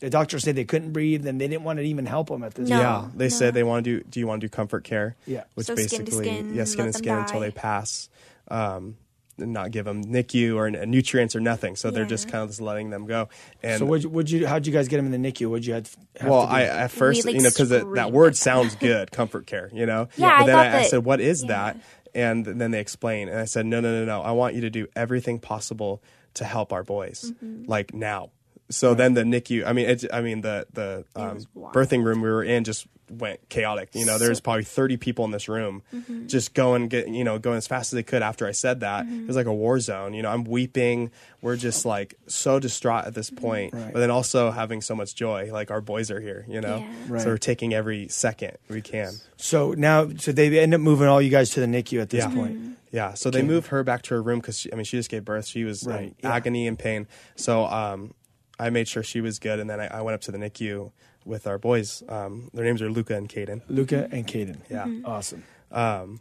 the 0.00 0.10
doctor 0.10 0.38
said 0.38 0.56
they 0.56 0.64
couldn't 0.64 0.92
breathe, 0.92 1.26
and 1.26 1.40
they 1.40 1.48
didn't 1.48 1.64
want 1.64 1.78
to 1.78 1.82
even 1.84 2.04
help 2.04 2.28
them 2.28 2.42
at 2.44 2.54
this. 2.54 2.68
No. 2.68 2.78
yeah, 2.78 3.08
they 3.14 3.24
no. 3.26 3.28
said 3.30 3.54
they 3.54 3.62
want 3.62 3.84
to 3.84 3.98
do. 4.00 4.04
Do 4.08 4.20
you 4.20 4.26
want 4.26 4.40
to 4.42 4.46
do 4.46 4.50
comfort 4.50 4.84
care? 4.84 5.16
Yeah. 5.26 5.44
Which 5.54 5.66
So 5.66 5.74
skin 5.74 5.86
to 5.86 6.04
basically, 6.04 6.24
skin, 6.26 6.54
yeah, 6.54 6.64
skin 6.64 6.78
let 6.78 6.84
and 6.86 6.94
them 6.94 6.98
skin 7.02 7.14
until 7.18 7.40
they 7.40 7.50
pass. 7.50 8.08
Um, 8.48 8.96
and 9.38 9.52
not 9.52 9.70
give 9.70 9.84
them 9.84 10.02
NICU 10.02 10.54
or 10.56 10.66
n- 10.66 10.90
nutrients 10.90 11.36
or 11.36 11.40
nothing. 11.40 11.76
So 11.76 11.90
they're 11.90 12.06
just 12.06 12.26
kind 12.26 12.42
of 12.42 12.48
just 12.48 12.60
letting 12.62 12.88
them 12.88 13.04
go. 13.06 13.28
And 13.62 13.78
So 13.80 13.84
would 13.84 14.02
you, 14.02 14.08
would 14.08 14.30
you 14.30 14.46
how'd 14.46 14.66
you 14.66 14.72
guys 14.72 14.88
get 14.88 14.96
them 14.96 15.12
in 15.12 15.22
the 15.22 15.30
NICU? 15.30 15.50
Would 15.50 15.66
you 15.66 15.74
have, 15.74 15.94
have 16.18 16.30
well, 16.30 16.42
to 16.46 16.48
do? 16.48 16.54
I 16.54 16.62
at 16.62 16.90
first, 16.90 17.26
like, 17.26 17.34
you 17.34 17.42
know, 17.42 17.50
because 17.50 17.68
that 17.68 18.12
word 18.12 18.34
sounds 18.34 18.74
good, 18.76 19.12
comfort 19.12 19.46
care, 19.46 19.68
you 19.74 19.84
know. 19.84 20.08
Yeah, 20.16 20.38
But 20.38 20.42
I 20.42 20.46
then 20.46 20.54
thought 20.56 20.66
I, 20.66 20.78
I 20.78 20.82
said, 20.84 21.04
"What 21.04 21.20
is 21.20 21.42
yeah. 21.42 21.48
that?" 21.48 21.76
And 22.16 22.44
then 22.46 22.70
they 22.70 22.80
explained, 22.80 23.28
and 23.30 23.38
I 23.38 23.44
said, 23.44 23.66
"No, 23.66 23.80
no, 23.80 23.92
no, 23.92 24.04
no. 24.06 24.22
I 24.22 24.32
want 24.32 24.54
you 24.54 24.62
to 24.62 24.70
do 24.70 24.86
everything 24.96 25.38
possible 25.38 26.02
to 26.34 26.44
help 26.44 26.72
our 26.72 26.82
boys, 26.82 27.32
Mm-hmm. 27.36 27.64
like 27.70 27.92
now." 27.94 28.30
So 28.70 28.94
then 28.94 29.14
the 29.14 29.22
NICU, 29.22 29.64
I 29.64 29.72
mean, 29.72 29.86
it, 29.88 30.04
I 30.12 30.22
mean 30.22 30.40
the 30.40 30.66
the 30.72 31.04
um, 31.14 31.36
birthing 31.72 32.02
room 32.04 32.22
we 32.22 32.28
were 32.30 32.42
in 32.42 32.64
just 32.64 32.86
went 33.10 33.48
chaotic. 33.48 33.90
You 33.94 34.04
know, 34.04 34.18
there's 34.18 34.40
probably 34.40 34.64
30 34.64 34.96
people 34.96 35.24
in 35.24 35.30
this 35.30 35.48
room, 35.48 35.82
Mm-hmm. 35.94 36.26
just 36.26 36.54
going, 36.54 36.88
get 36.88 37.08
you 37.08 37.24
know, 37.24 37.38
going 37.38 37.56
as 37.56 37.66
fast 37.66 37.92
as 37.92 37.96
they 37.96 38.02
could. 38.02 38.22
After 38.22 38.46
I 38.46 38.52
said 38.52 38.80
that, 38.80 39.06
it 39.06 39.26
was 39.26 39.36
like 39.36 39.46
a 39.46 39.54
war 39.54 39.78
zone. 39.80 40.12
You 40.14 40.22
know, 40.22 40.30
I'm 40.30 40.44
weeping. 40.44 41.10
We're 41.42 41.56
just 41.56 41.84
like 41.84 42.14
so 42.26 42.58
distraught 42.58 43.04
at 43.06 43.14
this 43.14 43.30
point, 43.30 43.72
Right. 43.74 43.92
but 43.92 44.00
then 44.00 44.10
also 44.10 44.50
having 44.50 44.80
so 44.80 44.94
much 44.96 45.14
joy. 45.14 45.50
Like 45.52 45.70
our 45.70 45.80
boys 45.80 46.10
are 46.10 46.20
here. 46.20 46.44
You 46.48 46.60
know, 46.60 46.78
Yeah. 46.78 46.94
Right. 47.08 47.22
so 47.22 47.28
we're 47.28 47.38
taking 47.38 47.72
every 47.74 48.08
second 48.08 48.58
we 48.68 48.80
can. 48.82 49.12
so 49.36 49.72
now, 49.72 50.08
so 50.16 50.32
they 50.32 50.58
end 50.58 50.74
up 50.74 50.80
moving 50.80 51.06
all 51.06 51.22
you 51.22 51.30
guys 51.30 51.50
to 51.50 51.60
the 51.60 51.66
NICU 51.66 52.00
at 52.00 52.10
this 52.10 52.24
Yeah. 52.24 52.34
point. 52.34 52.78
Yeah, 52.92 53.14
so 53.14 53.30
they 53.30 53.42
moved 53.42 53.66
her 53.68 53.84
back 53.84 54.02
to 54.02 54.14
her 54.14 54.22
room 54.22 54.38
because 54.40 54.66
I 54.72 54.76
mean 54.76 54.84
she 54.84 54.96
just 54.96 55.10
gave 55.10 55.24
birth. 55.24 55.46
She 55.46 55.64
was 55.64 55.84
Right, 55.84 56.02
in 56.08 56.14
yeah. 56.22 56.32
agony 56.34 56.66
and 56.66 56.78
pain. 56.78 57.06
So 57.34 57.66
um, 57.66 58.14
I 58.58 58.70
made 58.70 58.88
sure 58.88 59.02
she 59.02 59.20
was 59.20 59.38
good, 59.38 59.60
and 59.60 59.68
then 59.68 59.80
I, 59.80 59.98
I 59.98 60.00
went 60.00 60.14
up 60.14 60.22
to 60.22 60.32
the 60.32 60.38
NICU 60.38 60.92
with 61.26 61.46
our 61.46 61.58
boys. 61.58 62.02
Um, 62.08 62.50
their 62.54 62.64
names 62.64 62.80
are 62.80 62.90
Luca 62.90 63.16
and 63.16 63.28
Caden. 63.28 63.62
Luca 63.68 64.08
and 64.10 64.26
Caden. 64.26 64.58
Yeah. 64.70 64.84
Mm-hmm. 64.84 65.06
Awesome. 65.06 65.44
Um, 65.70 66.20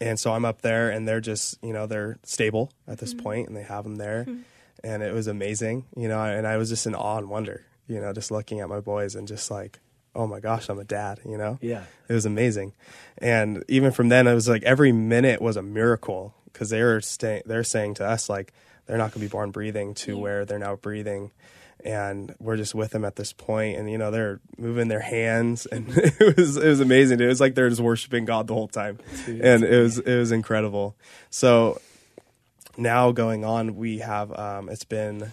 and 0.00 0.18
so 0.18 0.32
I'm 0.32 0.44
up 0.44 0.62
there, 0.62 0.90
and 0.90 1.06
they're 1.06 1.20
just 1.20 1.58
you 1.62 1.72
know 1.72 1.86
they're 1.86 2.18
stable 2.24 2.72
at 2.86 2.98
this 2.98 3.14
mm-hmm. 3.14 3.22
point, 3.22 3.48
and 3.48 3.56
they 3.56 3.62
have 3.62 3.84
them 3.84 3.96
there, 3.96 4.24
mm-hmm. 4.24 4.40
and 4.84 5.02
it 5.02 5.14
was 5.14 5.26
amazing, 5.26 5.86
you 5.96 6.08
know. 6.08 6.22
And 6.22 6.46
I 6.46 6.56
was 6.56 6.68
just 6.68 6.86
in 6.86 6.94
awe 6.94 7.18
and 7.18 7.30
wonder, 7.30 7.64
you 7.86 8.00
know, 8.00 8.12
just 8.12 8.30
looking 8.30 8.60
at 8.60 8.68
my 8.68 8.80
boys 8.80 9.14
and 9.14 9.26
just 9.26 9.50
like, 9.50 9.78
oh 10.14 10.26
my 10.26 10.40
gosh, 10.40 10.68
I'm 10.68 10.78
a 10.78 10.84
dad, 10.84 11.20
you 11.24 11.38
know. 11.38 11.58
Yeah. 11.60 11.84
it 12.08 12.12
was 12.12 12.26
amazing, 12.26 12.74
and 13.18 13.64
even 13.68 13.92
from 13.92 14.08
then, 14.08 14.26
it 14.26 14.34
was 14.34 14.48
like 14.48 14.62
every 14.64 14.92
minute 14.92 15.40
was 15.40 15.56
a 15.56 15.62
miracle 15.62 16.34
because 16.52 16.70
they 16.70 16.82
were 16.82 17.00
staying. 17.00 17.42
They're 17.46 17.64
saying 17.64 17.94
to 17.94 18.06
us 18.06 18.28
like 18.28 18.52
they're 18.86 18.98
not 18.98 19.12
going 19.12 19.20
to 19.20 19.28
be 19.28 19.28
born 19.28 19.50
breathing 19.50 19.94
to 19.94 20.16
where 20.16 20.44
they're 20.44 20.58
now 20.58 20.76
breathing. 20.76 21.30
And 21.84 22.34
we're 22.40 22.56
just 22.56 22.74
with 22.74 22.90
them 22.90 23.04
at 23.04 23.14
this 23.16 23.32
point, 23.32 23.78
and 23.78 23.88
you 23.90 23.98
know 23.98 24.10
they're 24.10 24.40
moving 24.58 24.88
their 24.88 25.00
hands, 25.00 25.64
and 25.66 25.86
it 25.96 26.36
was 26.36 26.56
it 26.56 26.66
was 26.68 26.80
amazing. 26.80 27.20
It 27.20 27.26
was 27.26 27.40
like 27.40 27.54
they're 27.54 27.68
just 27.68 27.80
worshiping 27.80 28.24
God 28.24 28.48
the 28.48 28.54
whole 28.54 28.66
time, 28.68 28.98
and 29.26 29.62
it 29.62 29.80
was 29.80 29.98
it 29.98 30.16
was 30.16 30.32
incredible. 30.32 30.96
So 31.30 31.80
now 32.76 33.12
going 33.12 33.44
on, 33.44 33.76
we 33.76 33.98
have 33.98 34.36
um, 34.38 34.68
it's 34.68 34.84
been 34.84 35.30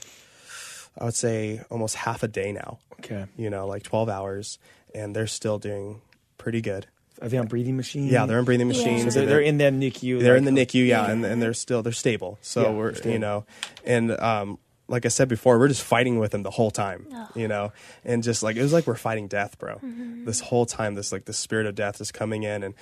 I 1.00 1.06
would 1.06 1.16
say 1.16 1.62
almost 1.70 1.96
half 1.96 2.22
a 2.24 2.28
day 2.28 2.52
now. 2.52 2.78
Okay. 3.00 3.26
You 3.38 3.50
know, 3.50 3.66
like 3.68 3.84
twelve 3.84 4.08
hours, 4.08 4.60
and 4.94 5.16
they're 5.16 5.28
still 5.28 5.58
doing 5.60 6.02
pretty 6.38 6.62
good. 6.62 6.86
Are 7.22 7.30
they 7.30 7.38
on 7.38 7.48
breathing 7.48 7.78
machines? 7.78 8.12
Yeah, 8.12 8.26
they're 8.26 8.38
on 8.40 8.46
breathing 8.46 8.70
Yeah. 8.70 8.78
machines. 8.78 9.14
So 9.14 9.22
they're, 9.22 9.30
they're 9.30 9.40
in 9.42 9.58
the 9.58 9.64
NICU. 9.66 10.20
They're 10.22 10.34
like- 10.38 10.48
in 10.48 10.54
the 10.54 10.66
NICU, 10.66 10.86
yeah, 10.88 11.10
and, 11.10 11.24
and 11.26 11.42
they're 11.42 11.54
still 11.54 11.82
they're 11.82 11.92
stable. 11.94 12.38
So 12.42 12.62
Yeah, 12.64 12.70
we're 12.72 12.86
they're 12.92 12.96
stable. 12.98 13.14
you 13.14 13.20
know, 13.20 13.46
and 13.86 14.12
um, 14.20 14.60
like 14.88 15.06
I 15.06 15.10
said 15.10 15.28
before, 15.28 15.58
we're 15.58 15.68
just 15.68 15.82
fighting 15.84 16.20
with 16.20 16.34
him 16.34 16.44
the 16.44 16.52
whole 16.52 16.70
time, 16.72 17.08
you 17.36 17.48
know, 17.48 17.74
and 18.04 18.22
just 18.22 18.44
like 18.44 18.56
it 18.56 18.62
was 18.62 18.72
like 18.74 18.86
we're 18.86 18.96
fighting 18.96 19.28
death, 19.28 19.58
bro. 19.58 19.76
Mm-hmm. 19.76 20.26
This 20.26 20.40
whole 20.40 20.66
time, 20.66 20.96
this 20.96 21.12
like 21.12 21.26
the 21.26 21.34
spirit 21.34 21.66
of 21.66 21.76
death 21.76 22.00
is 22.02 22.12
coming 22.12 22.44
in, 22.44 22.62
and 22.64 22.74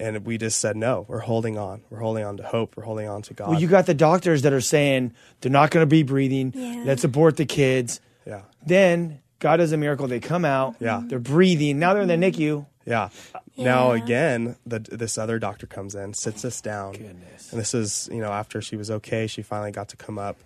and 0.00 0.24
we 0.26 0.38
just 0.38 0.60
said 0.60 0.76
no, 0.76 1.04
we're 1.08 1.20
holding 1.20 1.56
on, 1.58 1.82
we're 1.90 2.00
holding 2.00 2.24
on 2.24 2.36
to 2.38 2.42
hope, 2.42 2.76
we're 2.76 2.84
holding 2.84 3.08
on 3.08 3.22
to 3.22 3.34
God. 3.34 3.50
Well, 3.50 3.60
you 3.60 3.68
got 3.68 3.86
the 3.86 3.94
doctors 3.94 4.42
that 4.42 4.52
are 4.52 4.60
saying 4.60 5.12
they're 5.40 5.52
not 5.52 5.70
going 5.70 5.82
to 5.82 5.86
be 5.90 6.02
breathing. 6.02 6.52
Yeah. 6.54 6.82
Let's 6.84 7.04
abort 7.04 7.36
the 7.36 7.46
kids. 7.46 8.00
yeah, 8.26 8.42
Then 8.66 9.20
God 9.38 9.58
does 9.58 9.72
a 9.72 9.76
miracle. 9.76 10.06
They 10.08 10.20
come 10.20 10.44
out. 10.44 10.76
Yeah. 10.80 11.02
They're 11.04 11.18
breathing. 11.18 11.78
Now 11.78 11.94
they're 11.94 12.02
in 12.02 12.08
the 12.08 12.14
NICU. 12.14 12.66
Yeah. 12.86 13.10
Now 13.56 13.92
again, 13.92 14.56
the, 14.66 14.80
this 14.80 15.16
other 15.18 15.38
doctor 15.38 15.66
comes 15.68 15.94
in, 15.94 16.14
sits 16.14 16.44
us 16.44 16.60
down, 16.60 16.92
Goodness. 16.94 17.52
and 17.52 17.60
this 17.60 17.74
is 17.74 18.08
you 18.10 18.18
know 18.20 18.32
after 18.32 18.60
she 18.60 18.74
was 18.76 18.90
okay, 18.90 19.26
she 19.28 19.42
finally 19.42 19.70
got 19.70 19.90
to 19.90 19.96
come 19.96 20.18
up, 20.18 20.36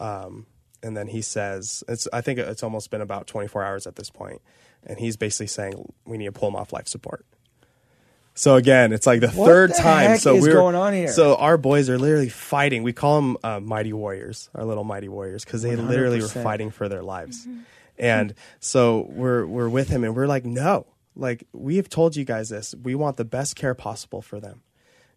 um, 0.00 0.44
and 0.82 0.96
then 0.96 1.08
he 1.08 1.22
says, 1.22 1.82
"It's 1.88 2.08
I 2.12 2.20
think 2.20 2.38
it's 2.38 2.62
almost 2.62 2.90
been 2.90 3.00
about 3.00 3.26
24 3.26 3.62
hours 3.64 3.86
at 3.86 3.96
this 3.96 4.10
point, 4.10 4.40
and 4.84 4.98
he's 4.98 5.16
basically 5.16 5.46
saying 5.48 5.92
we 6.04 6.18
need 6.18 6.26
to 6.26 6.32
pull 6.32 6.48
him 6.48 6.56
off 6.56 6.72
life 6.72 6.88
support." 6.88 7.24
So 8.34 8.54
again, 8.54 8.92
it's 8.92 9.06
like 9.06 9.20
the 9.20 9.28
What 9.30 9.46
third 9.46 9.70
the 9.70 9.74
time. 9.74 10.10
heck 10.10 10.20
so 10.20 10.36
is 10.36 10.42
we're 10.42 10.52
going 10.52 10.76
on 10.76 10.92
here? 10.92 11.08
So 11.08 11.34
our 11.34 11.56
boys 11.58 11.90
are 11.90 11.98
literally 11.98 12.28
fighting. 12.28 12.84
We 12.84 12.92
call 12.92 13.20
them 13.20 13.36
uh, 13.42 13.58
mighty 13.58 13.92
warriors, 13.92 14.48
our 14.54 14.64
little 14.64 14.84
mighty 14.84 15.08
warriors, 15.08 15.44
because 15.44 15.62
they 15.62 15.74
literally 15.74 16.20
were 16.20 16.28
fighting 16.28 16.70
for 16.70 16.88
their 16.88 17.02
lives. 17.02 17.48
And 17.98 18.34
so 18.60 19.08
we're 19.10 19.44
we're 19.44 19.68
with 19.68 19.88
him, 19.88 20.04
and 20.04 20.14
we're 20.14 20.28
like, 20.28 20.44
no, 20.44 20.86
like 21.16 21.44
we 21.52 21.76
have 21.76 21.88
told 21.88 22.14
you 22.14 22.24
guys 22.24 22.48
this. 22.48 22.76
We 22.80 22.94
want 22.94 23.16
the 23.16 23.24
best 23.24 23.56
care 23.56 23.74
possible 23.74 24.22
for 24.22 24.38
them. 24.38 24.62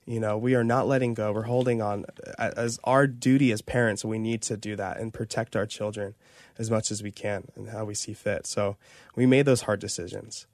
You 0.06 0.20
know, 0.20 0.38
we 0.38 0.56
are 0.56 0.64
not 0.64 0.88
letting 0.88 1.14
go. 1.14 1.32
We're 1.32 1.44
holding 1.44 1.82
on 1.82 2.06
as 2.38 2.80
our 2.84 3.06
duty 3.08 3.52
as 3.52 3.62
parents. 3.62 4.04
We 4.04 4.18
need 4.20 4.42
to 4.44 4.58
do 4.58 4.76
that 4.76 4.98
and 5.00 5.14
protect 5.14 5.56
our 5.56 5.66
children 5.66 6.16
as 6.58 6.72
much 6.72 6.92
as 6.92 7.04
we 7.04 7.12
can 7.12 7.46
and 7.56 7.70
how 7.70 7.86
we 7.86 7.94
see 7.94 8.14
fit. 8.14 8.46
So 8.48 8.78
we 9.16 9.26
made 9.26 9.46
those 9.46 9.62
hard 9.62 9.80
decisions. 9.80 10.48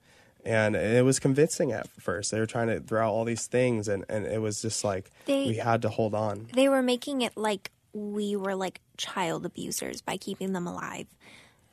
And 0.44 0.76
it 0.76 1.04
was 1.04 1.18
convincing 1.18 1.72
at 1.72 1.88
first. 1.88 2.30
They 2.30 2.38
were 2.38 2.46
trying 2.46 2.68
to 2.68 2.80
throw 2.80 3.06
out 3.06 3.12
all 3.12 3.24
these 3.24 3.46
things, 3.46 3.88
and, 3.88 4.04
and 4.08 4.24
it 4.26 4.40
was 4.40 4.62
just 4.62 4.84
like 4.84 5.10
They- 5.26 5.46
we 5.46 5.56
had 5.56 5.82
to 5.82 5.88
hold 5.88 6.14
on. 6.14 6.46
They 6.54 6.68
were 6.68 6.82
making 6.82 7.22
it 7.22 7.36
like 7.36 7.70
we 7.92 8.36
were 8.36 8.54
like 8.54 8.80
child 8.96 9.44
abusers 9.44 10.00
by 10.02 10.16
keeping 10.16 10.52
them 10.52 10.66
alive. 10.66 11.06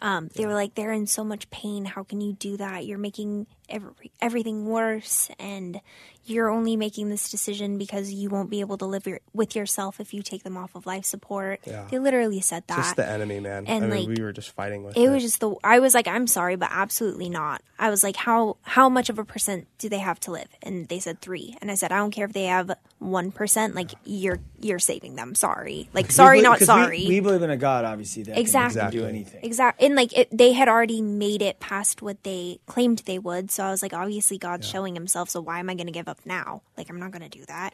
Um, 0.01 0.29
they 0.35 0.45
were 0.45 0.53
like, 0.53 0.75
they're 0.75 0.91
in 0.91 1.07
so 1.07 1.23
much 1.23 1.49
pain. 1.51 1.85
How 1.85 2.03
can 2.03 2.19
you 2.19 2.33
do 2.33 2.57
that? 2.57 2.85
You're 2.85 2.97
making 2.97 3.47
every, 3.69 4.11
everything 4.21 4.65
worse, 4.65 5.29
and 5.39 5.79
you're 6.27 6.49
only 6.49 6.75
making 6.75 7.09
this 7.09 7.29
decision 7.29 7.77
because 7.77 8.11
you 8.11 8.29
won't 8.29 8.49
be 8.49 8.59
able 8.59 8.77
to 8.79 8.85
live 8.85 9.05
your, 9.05 9.19
with 9.33 9.55
yourself 9.55 9.99
if 9.99 10.11
you 10.13 10.23
take 10.23 10.41
them 10.43 10.57
off 10.57 10.73
of 10.75 10.87
life 10.87 11.05
support. 11.05 11.59
Yeah. 11.67 11.85
They 11.91 11.99
literally 11.99 12.41
said 12.41 12.63
that. 12.67 12.77
Just 12.77 12.95
the 12.95 13.07
enemy, 13.07 13.39
man. 13.39 13.65
And, 13.67 13.85
I 13.85 13.87
mean, 13.87 14.07
like, 14.09 14.17
we 14.17 14.23
were 14.23 14.31
just 14.31 14.49
fighting 14.51 14.83
with 14.83 14.97
it 14.97 15.07
was 15.07 15.21
just 15.21 15.39
the 15.39 15.53
I 15.63 15.77
was 15.79 15.93
like 15.93 16.07
I'm 16.07 16.25
sorry 16.25 16.55
but 16.55 16.69
absolutely 16.71 17.29
not. 17.29 17.61
I 17.77 17.91
was 17.91 18.01
like 18.03 18.15
how 18.15 18.57
how 18.63 18.89
much 18.89 19.09
of 19.11 19.19
a 19.19 19.23
percent 19.25 19.67
do 19.77 19.87
they 19.87 19.99
have 19.99 20.19
to 20.21 20.31
live? 20.31 20.47
And 20.63 20.87
they 20.87 20.97
said 20.99 21.21
3. 21.21 21.57
And 21.61 21.69
I 21.69 21.75
said 21.75 21.91
I 21.91 21.97
don't 21.97 22.09
care 22.11 22.25
if 22.25 22.33
they 22.33 22.45
have 22.45 22.71
1%, 23.03 23.75
like 23.75 23.91
you're 24.03 24.39
you're 24.59 24.79
saving 24.79 25.15
them. 25.15 25.35
Sorry. 25.35 25.89
Like 25.93 26.11
sorry 26.11 26.37
We 26.39 26.43
believe- 26.43 26.49
not 26.51 26.57
'cause 26.59 26.65
sorry. 26.67 26.99
We, 27.03 27.07
we 27.09 27.19
believe 27.19 27.41
in 27.43 27.51
a 27.51 27.57
God, 27.57 27.85
obviously, 27.85 28.23
that 28.23 28.39
Exactly. 28.39 28.81
can 28.81 28.89
do 28.91 29.05
anything. 29.05 29.41
Exactly. 29.43 29.85
And 29.85 29.95
like 29.95 30.17
it, 30.17 30.35
they 30.35 30.53
had 30.53 30.67
already 30.67 31.01
made 31.03 31.43
it 31.43 31.59
past 31.59 32.01
what 32.01 32.23
they 32.23 32.59
claimed 32.65 33.03
they 33.05 33.19
would. 33.19 33.51
So 33.55 33.63
I 33.63 33.71
was 33.71 33.81
like, 33.81 33.93
obviously 33.93 34.37
God's 34.37 34.67
showing 34.67 34.95
himself. 34.95 35.29
So 35.29 35.39
why 35.39 35.59
am 35.59 35.69
I 35.69 35.75
going 35.75 35.87
to 35.87 35.93
give 35.93 36.09
up 36.09 36.19
now? 36.25 36.61
Like, 36.77 36.89
I'm 36.89 36.99
not 36.99 37.11
going 37.11 37.21
to 37.21 37.29
do 37.29 37.45
that. 37.45 37.73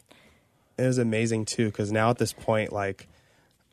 it 0.78 0.86
was 0.86 0.98
amazing 0.98 1.44
too 1.44 1.66
because 1.66 1.90
now 1.90 2.10
at 2.10 2.18
this 2.18 2.32
point 2.32 2.72
like 2.72 3.08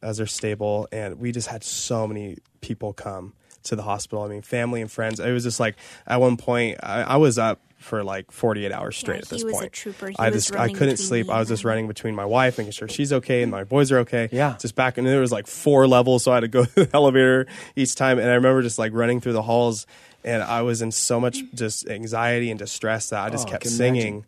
as 0.01 0.18
they're 0.18 0.26
stable 0.26 0.88
and 0.91 1.20
we 1.20 1.32
just 1.32 1.47
had 1.49 1.64
so 1.64 2.07
many 2.07 2.38
people 2.62 2.93
come 2.93 3.34
to 3.64 3.76
the 3.76 3.84
hospital. 3.84 4.24
I 4.24 4.28
mean 4.28 4.41
family 4.41 4.82
and 4.82 4.91
friends. 4.91 5.20
It 5.20 5.32
was 5.32 5.43
just 5.43 5.60
like 5.60 5.76
at 6.07 6.20
one 6.20 6.38
point 6.38 6.78
i, 6.84 7.01
I 7.03 7.16
was 7.18 7.38
up 7.38 7.60
for 7.78 8.03
like 8.03 8.30
48 8.32 8.72
hours 8.74 8.97
straight 8.97 9.16
Yeah, 9.16 9.22
at 9.22 9.30
this 9.30 9.39
he 9.41 9.45
was 9.45 9.55
a 9.55 9.60
point. 9.62 9.72
true 9.74 9.91
He 9.93 10.16
i 10.20 10.30
was 10.30 10.47
just 10.47 10.60
i 10.60 10.68
couldn't 10.72 10.97
sleep. 10.97 11.30
i 11.30 11.39
was 11.39 11.47
just 11.47 11.64
running 11.64 11.88
between 11.88 12.14
my 12.14 12.26
wife 12.26 12.57
making 12.57 12.72
sure 12.74 12.89
she's 12.89 13.14
okay 13.14 13.41
and 13.41 13.49
my 13.51 13.64
boys 13.64 13.89
are 13.93 13.99
okay. 13.99 14.28
Yeah. 14.34 14.57
just 14.60 14.76
back 14.76 14.97
and 14.97 15.07
there 15.07 15.22
was 15.22 15.32
like 15.32 15.47
four 15.47 15.88
levels 15.88 16.24
so 16.24 16.32
i 16.32 16.36
had 16.36 16.41
to 16.41 16.47
go 16.49 16.66
to 16.66 16.86
the 16.86 16.89
elevator 16.93 17.47
each 17.78 17.95
time. 17.95 18.20
And 18.20 18.30
i 18.30 18.34
remember 18.34 18.62
just 18.62 18.80
like 18.80 18.91
running 18.93 19.22
through 19.22 19.32
the 19.34 19.41
halls 19.43 19.88
and 20.26 20.43
i 20.43 20.62
was 20.62 20.82
in 20.82 20.91
so 20.91 21.20
much 21.22 21.39
just 21.53 21.88
anxiety 21.89 22.49
and 22.49 22.60
distress 22.60 23.10
that 23.12 23.24
i 23.24 23.30
just 23.30 23.47
Oh, 23.47 23.51
kept 23.51 23.64
can 23.64 23.72
singing 23.72 24.14
imagine. 24.14 24.26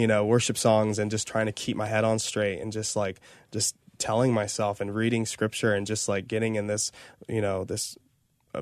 you 0.00 0.06
know, 0.06 0.24
worship 0.24 0.56
songs 0.56 0.98
and 0.98 1.10
just 1.10 1.28
trying 1.28 1.46
to 1.46 1.52
keep 1.52 1.76
my 1.76 1.86
head 1.86 2.02
on 2.04 2.18
straight 2.18 2.60
and 2.60 2.72
just 2.72 2.96
like 2.96 3.20
just 3.52 3.76
telling 3.98 4.32
myself 4.32 4.80
and 4.80 4.94
reading 4.94 5.24
scripture 5.26 5.74
and 5.74 5.86
just 5.86 6.08
like 6.08 6.26
getting 6.28 6.56
in 6.56 6.66
this, 6.66 6.90
you 7.28 7.40
know, 7.42 7.64
this 7.64 7.96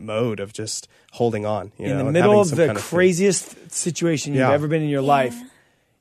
mode 0.01 0.40
of 0.40 0.53
just 0.53 0.88
holding 1.12 1.47
on. 1.47 1.72
You 1.78 1.86
in 1.86 1.99
know, 1.99 2.05
the 2.07 2.12
middle 2.12 2.40
of 2.40 2.51
the 2.51 2.57
kind 2.66 2.70
of 2.70 2.76
faith. 2.82 2.90
craziest 2.90 3.70
situation 3.72 4.32
you've 4.34 4.40
Yeah. 4.40 4.53
ever 4.53 4.68
been 4.68 4.82
in 4.82 4.88
your 4.88 5.03
life, 5.03 5.36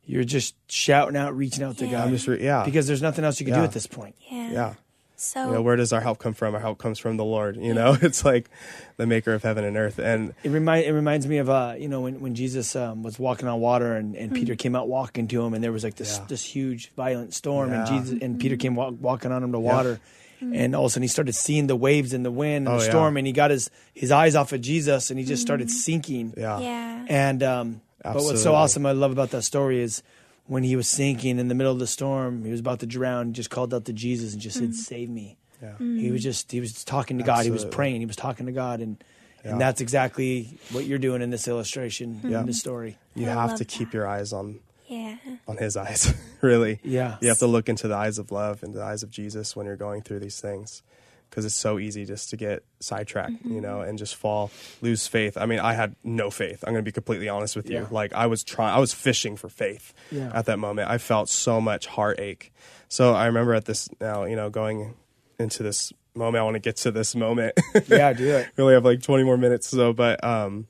you're 0.05 0.23
just 0.23 0.55
shouting 0.69 1.15
out, 1.17 1.35
reaching 1.35 1.63
out 1.63 1.77
to 1.77 1.87
God. 1.87 2.07
I'm 2.07 2.11
just 2.13 2.27
re- 2.27 2.43
yeah. 2.43 2.63
because 2.65 2.87
there's 2.87 3.01
nothing 3.01 3.23
else 3.25 3.39
you 3.39 3.45
can 3.45 3.55
do 3.55 3.61
at 3.63 3.71
this 3.71 3.87
point. 3.87 4.15
Yeah. 4.31 4.51
yeah. 4.51 4.73
So 5.15 5.45
You 5.45 5.51
know, 5.53 5.61
where 5.61 5.77
does 5.77 5.93
our 5.93 6.01
help 6.01 6.19
come 6.19 6.33
from? 6.33 6.53
Our 6.53 6.59
help 6.59 6.79
comes 6.79 6.99
from 6.99 7.15
the 7.15 7.23
Lord. 7.23 7.55
You 7.55 7.73
know, 7.73 7.95
it's 8.01 8.25
like 8.25 8.49
the 8.97 9.05
maker 9.07 9.33
of 9.33 9.41
heaven 9.43 9.63
and 9.63 9.77
earth. 9.77 9.97
And 9.97 10.33
It 10.43 10.49
remind 10.49 10.85
it 10.85 10.91
reminds 10.91 11.25
me 11.27 11.37
of 11.37 11.49
uh 11.49 11.75
you 11.77 11.87
know 11.87 12.01
when 12.01 12.19
when 12.19 12.35
Jesus 12.35 12.75
um, 12.75 13.03
was 13.03 13.17
walking 13.19 13.47
on 13.47 13.61
water 13.61 13.95
and, 13.95 14.15
and 14.17 14.33
Peter 14.33 14.55
came 14.55 14.75
out 14.75 14.89
walking 14.89 15.29
to 15.29 15.41
him 15.45 15.53
and 15.53 15.63
there 15.63 15.71
was 15.71 15.85
like 15.85 15.95
this 15.95 16.17
Yeah. 16.17 16.25
this 16.27 16.43
huge 16.43 16.91
violent 16.97 17.33
storm 17.33 17.71
and 17.71 17.87
Jesus 17.87 18.21
and 18.21 18.37
Peter 18.37 18.57
came 18.57 18.75
walk, 18.75 18.95
walking 18.99 19.31
on 19.31 19.41
him 19.43 19.53
to 19.53 19.59
water 19.59 20.01
Mm-hmm. 20.43 20.55
and 20.55 20.75
all 20.75 20.85
of 20.85 20.89
a 20.89 20.91
sudden 20.91 21.03
he 21.03 21.07
started 21.07 21.33
seeing 21.33 21.67
the 21.67 21.75
waves 21.75 22.13
and 22.13 22.25
the 22.25 22.31
wind 22.31 22.67
and 22.67 22.75
Oh, 22.75 22.79
the 22.79 22.83
yeah. 22.85 22.89
storm 22.91 23.17
and 23.17 23.25
he 23.25 23.33
got 23.33 23.51
his 23.51 23.69
his 23.93 24.11
eyes 24.11 24.35
off 24.35 24.51
of 24.53 24.61
Jesus 24.61 25.09
and 25.09 25.19
he 25.19 25.25
just 25.25 25.41
started 25.41 25.67
mm-hmm. 25.67 25.77
sinking 25.77 26.33
yeah. 26.37 26.59
yeah. 26.59 27.05
and 27.07 27.41
um 27.43 27.81
but 28.03 28.15
what's 28.23 28.43
so 28.43 28.53
awesome 28.53 28.85
I 28.85 28.91
love 28.91 29.11
about 29.11 29.31
that 29.31 29.43
story 29.43 29.81
is 29.81 30.03
when 30.45 30.63
he 30.63 30.75
was 30.75 30.87
sinking 30.89 31.39
in 31.39 31.47
the 31.47 31.55
middle 31.55 31.71
of 31.71 31.79
the 31.79 31.87
storm 31.87 32.43
he 32.43 32.51
was 32.51 32.59
about 32.59 32.79
to 32.81 32.85
drown 32.85 33.27
he 33.27 33.33
just 33.33 33.49
called 33.49 33.73
out 33.73 33.85
to 33.85 33.93
Jesus 33.93 34.33
and 34.33 34.41
just 34.41 34.57
said 34.57 34.69
mm-hmm. 34.69 34.73
save 34.73 35.09
me 35.09 35.37
Yeah. 35.61 35.77
he 35.77 36.11
was 36.11 36.21
just 36.21 36.51
he 36.51 36.59
was 36.59 36.83
talking 36.83 37.17
to 37.19 37.23
God. 37.23 37.45
He 37.45 37.51
was 37.51 37.63
praying. 37.65 38.01
He 38.01 38.05
was 38.05 38.17
talking 38.17 38.45
to 38.47 38.51
God, 38.51 38.81
and 38.81 39.01
Yeah. 39.45 39.51
and 39.51 39.61
that's 39.61 39.79
exactly 39.81 40.57
what 40.71 40.83
you're 40.85 40.99
doing 40.99 41.21
in 41.21 41.29
this 41.29 41.47
illustration 41.47 42.19
in 42.23 42.45
this 42.45 42.59
story. 42.59 42.97
You 43.15 43.29
I 43.29 43.33
have 43.47 43.55
to 43.59 43.65
keep 43.65 43.93
your 43.93 44.07
eyes 44.07 44.33
on 44.33 44.59
Yeah. 44.93 45.17
on 45.47 45.57
his 45.57 45.75
eyes, 45.77 46.13
really. 46.41 46.79
Yeah. 46.83 47.17
You 47.21 47.29
have 47.29 47.39
to 47.39 47.47
look 47.47 47.69
into 47.69 47.87
the 47.87 47.95
eyes 47.95 48.17
of 48.19 48.31
love 48.31 48.63
and 48.63 48.73
the 48.73 48.83
eyes 48.83 49.03
of 49.03 49.09
Jesus 49.09 49.55
when 49.55 49.65
you're 49.65 49.75
going 49.75 50.01
through 50.01 50.19
these 50.19 50.39
things. 50.39 50.83
Because 51.29 51.45
it's 51.45 51.55
so 51.55 51.79
easy 51.79 52.05
just 52.05 52.29
to 52.29 52.37
get 52.37 52.63
sidetracked, 52.79 53.43
you 53.43 53.59
know, 53.59 53.81
and 53.81 53.97
just 53.97 54.15
fall, 54.15 54.51
lose 54.81 55.07
faith. 55.07 55.35
I 55.35 55.47
mean, 55.47 55.57
I 55.59 55.73
had 55.73 55.95
no 56.03 56.29
faith. 56.29 56.63
I'm 56.63 56.73
going 56.73 56.83
to 56.85 56.87
be 56.87 56.91
completely 56.91 57.27
honest 57.27 57.55
with 57.55 57.67
you. 57.71 57.77
Yeah. 57.77 57.87
Like 57.89 58.13
I 58.13 58.27
was 58.27 58.43
trying, 58.43 58.71
I 58.75 58.77
was 58.77 58.93
fishing 58.93 59.35
for 59.35 59.49
faith 59.49 59.95
Yeah. 60.11 60.29
at 60.31 60.45
that 60.45 60.59
moment. 60.59 60.91
I 60.91 60.99
felt 60.99 61.29
so 61.29 61.59
much 61.59 61.87
heartache. 61.87 62.53
So 62.87 63.15
I 63.15 63.25
remember 63.25 63.55
at 63.55 63.65
this 63.65 63.89
now, 63.99 64.25
you 64.25 64.35
know, 64.35 64.51
going 64.51 64.93
into 65.39 65.63
this 65.63 65.91
moment. 66.13 66.39
I 66.39 66.43
want 66.43 66.53
to 66.53 66.59
get 66.59 66.75
to 66.77 66.91
this 66.91 67.15
moment. 67.15 67.59
Yeah, 67.87 68.13
do 68.13 68.27
it. 68.35 68.49
really 68.55 68.75
have 68.75 68.85
like 68.85 69.01
20 69.01 69.23
more 69.23 69.35
minutes 69.37 69.67
so 69.67 69.91
but 69.93 70.23
um 70.23 70.67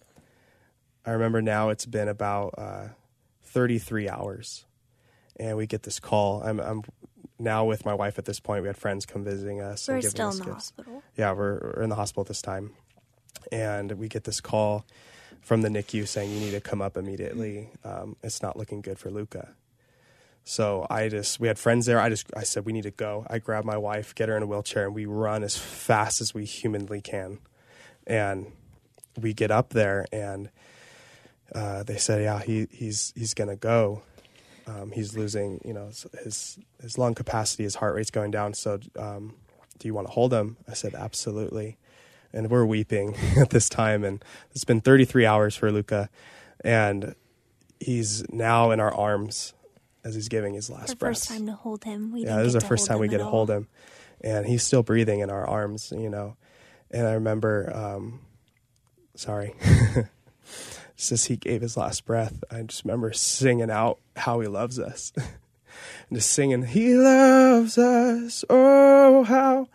i 1.05 1.11
remember 1.11 1.41
now 1.41 1.67
it's 1.67 1.85
been 1.85 2.07
about 2.07 2.53
uh 2.57 2.87
33 3.53 4.09
hours 4.09 4.65
and 5.39 5.55
we 5.57 5.67
get 5.67 5.83
this 5.83 5.99
call 5.99 6.41
i'm 6.43 6.59
i'm 6.59 6.81
now 7.39 7.63
with 7.65 7.85
my 7.85 7.93
wife 7.93 8.17
at 8.17 8.25
this 8.25 8.39
point 8.39 8.61
we 8.63 8.67
had 8.67 8.77
friends 8.77 9.05
come 9.05 9.23
visiting 9.23 9.61
us 9.61 9.87
We're 9.87 9.95
and 9.95 10.01
giving 10.01 10.11
still 10.15 10.27
us 10.29 10.39
in 10.39 10.45
the 10.45 10.51
gifts. 10.51 10.55
hospital. 10.77 11.03
yeah 11.15 11.31
we're, 11.33 11.59
we're 11.75 11.83
in 11.83 11.89
the 11.89 11.95
hospital 11.95 12.21
at 12.21 12.27
this 12.27 12.41
time 12.41 12.71
and 13.51 13.91
we 13.93 14.07
get 14.07 14.23
this 14.23 14.41
call 14.41 14.85
from 15.41 15.61
the 15.61 15.69
nicu 15.69 16.05
saying 16.07 16.31
you 16.31 16.39
need 16.39 16.51
to 16.51 16.61
come 16.61 16.81
up 16.81 16.97
immediately 16.97 17.69
um, 17.83 18.15
it's 18.23 18.41
not 18.41 18.57
looking 18.57 18.81
good 18.81 18.97
for 18.97 19.09
luca 19.11 19.53
so 20.45 20.85
I 20.89 21.07
just 21.07 21.39
we 21.39 21.47
had 21.47 21.57
friends 21.57 21.85
there. 21.85 22.01
I 22.01 22.09
just 22.09 22.27
I 22.35 22.43
said 22.43 22.65
we 22.65 22.73
need 22.73 22.83
to 22.83 22.91
go. 22.91 23.25
I 23.29 23.39
grab 23.39 23.63
my 23.63 23.77
wife, 23.77 24.13
get 24.13 24.27
her 24.27 24.35
in 24.35 24.43
a 24.43 24.45
wheelchair, 24.45 24.83
and 24.87 24.93
we 24.93 25.05
run 25.05 25.41
as 25.41 25.55
fast 25.55 26.19
as 26.19 26.33
we 26.33 26.43
humanly 26.43 26.99
can. 26.99 27.39
And 28.05 28.51
we 29.17 29.33
get 29.33 29.51
up 29.51 29.69
there, 29.69 30.05
and 30.11 30.49
uh, 31.53 31.83
they 31.83 31.97
said, 31.97 32.21
"Yeah, 32.23 32.39
he 32.39 32.67
he's 32.71 33.13
he's 33.15 33.33
gonna 33.33 33.55
go. 33.55 34.03
Um, 34.65 34.91
he's 34.91 35.15
losing, 35.17 35.59
you 35.65 35.73
know, 35.73 35.87
his 36.23 36.57
his 36.81 36.97
lung 36.97 37.15
capacity, 37.15 37.63
his 37.63 37.75
heart 37.75 37.95
rate's 37.95 38.11
going 38.11 38.31
down. 38.31 38.53
So, 38.53 38.79
um, 38.97 39.35
do 39.77 39.87
you 39.87 39.93
want 39.93 40.07
to 40.07 40.13
hold 40.13 40.33
him?" 40.33 40.57
I 40.67 40.73
said, 40.73 40.95
"Absolutely." 40.95 41.77
And 42.31 42.49
we're 42.49 42.65
weeping 42.65 43.15
at 43.37 43.51
this 43.51 43.69
time, 43.69 44.03
and 44.03 44.23
it's 44.51 44.63
been 44.63 44.81
33 44.81 45.25
hours 45.25 45.55
for 45.55 45.71
Luca, 45.71 46.09
and 46.63 47.13
he's 47.79 48.27
now 48.29 48.71
in 48.71 48.79
our 48.79 48.93
arms 48.93 49.53
as 50.03 50.15
he's 50.15 50.27
giving 50.29 50.53
his 50.53 50.69
last 50.69 50.97
breath. 50.97 51.11
first 51.11 51.29
time 51.29 51.45
to 51.45 51.53
hold 51.53 51.83
him. 51.83 52.11
We 52.11 52.25
Yeah, 52.25 52.37
this 52.37 52.47
is 52.47 52.53
the 52.53 52.61
first 52.61 52.87
time 52.87 52.99
we 52.99 53.07
get 53.07 53.19
to 53.19 53.25
hold 53.25 53.49
him, 53.49 53.67
and 54.21 54.45
he's 54.45 54.63
still 54.63 54.83
breathing 54.83 55.19
in 55.19 55.29
our 55.29 55.47
arms, 55.47 55.93
you 55.95 56.09
know. 56.09 56.35
And 56.91 57.07
I 57.07 57.13
remember, 57.13 57.71
um, 57.75 58.19
sorry, 59.15 59.55
as 61.11 61.25
he 61.25 61.37
gave 61.37 61.61
his 61.61 61.77
last 61.77 62.05
breath, 62.05 62.43
I 62.49 62.61
just 62.63 62.83
remember 62.83 63.11
singing 63.13 63.69
out 63.69 63.99
how 64.15 64.39
he 64.39 64.47
loves 64.47 64.79
us, 64.79 65.11
and 65.17 66.17
just 66.17 66.31
singing, 66.31 66.63
"He 66.63 66.95
loves 66.95 67.77
us, 67.77 68.45
oh 68.49 69.23
how," 69.23 69.67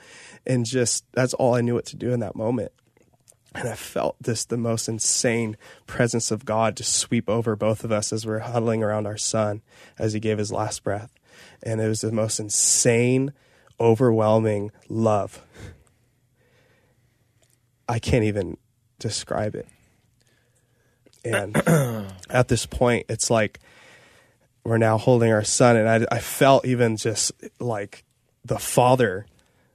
and 0.47 0.65
just 0.65 1.05
that's 1.13 1.35
all 1.35 1.55
I 1.55 1.61
knew 1.61 1.75
what 1.75 1.87
to 1.87 1.97
do 1.97 2.13
in 2.13 2.21
that 2.21 2.37
moment. 2.37 2.73
And 3.55 3.69
I 3.69 3.75
felt 3.75 4.17
this 4.21 4.45
the 4.45 4.57
most 4.57 4.89
insane 4.89 5.57
presence 5.87 6.31
of 6.31 6.45
God 6.45 6.77
just 6.77 6.93
sweep 6.93 7.29
over 7.29 7.57
both 7.57 7.83
of 7.83 7.91
us 7.91 8.13
as 8.13 8.27
we're 8.27 8.41
huddling 8.41 8.83
around 8.83 9.07
our 9.07 9.17
son 9.17 9.63
as 9.99 10.13
he 10.13 10.21
gave 10.21 10.39
his 10.39 10.53
last 10.53 10.85
breath. 10.85 11.13
And 11.63 11.81
it 11.81 11.89
was 11.89 12.03
the 12.03 12.13
most 12.13 12.39
insane, 12.39 13.33
overwhelming 13.81 14.71
love. 14.89 15.45
I 17.89 17.99
can't 17.99 18.25
even 18.25 18.59
describe 18.99 19.55
it. 19.55 19.67
And 21.25 21.57
at 22.31 22.49
this 22.49 22.67
point, 22.67 23.07
it's 23.09 23.31
like 23.31 23.61
we're 24.65 24.79
now 24.79 24.99
holding 24.99 25.33
our 25.33 25.45
son, 25.45 25.77
and 25.77 25.89
I, 25.89 26.07
I 26.17 26.19
felt 26.19 26.67
even 26.67 26.97
just 26.97 27.33
like 27.59 28.05
the 28.45 28.59
father 28.59 29.27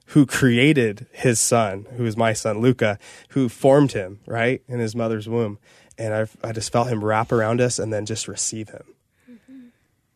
who 0.08 0.26
created 0.26 1.06
his 1.12 1.40
son, 1.40 1.86
who 1.96 2.04
is 2.04 2.16
my 2.16 2.32
son 2.32 2.60
Luca, 2.60 2.98
who 3.30 3.48
formed 3.48 3.92
him 3.92 4.20
right 4.26 4.62
in 4.68 4.78
his 4.78 4.94
mother's 4.94 5.28
womb, 5.28 5.58
and 5.98 6.14
I 6.14 6.48
I 6.48 6.52
just 6.52 6.72
felt 6.72 6.88
him 6.88 7.04
wrap 7.04 7.32
around 7.32 7.60
us 7.60 7.78
and 7.78 7.92
then 7.92 8.06
just 8.06 8.28
receive 8.28 8.68
him. 8.68 8.84
Mm-hmm. 9.30 9.66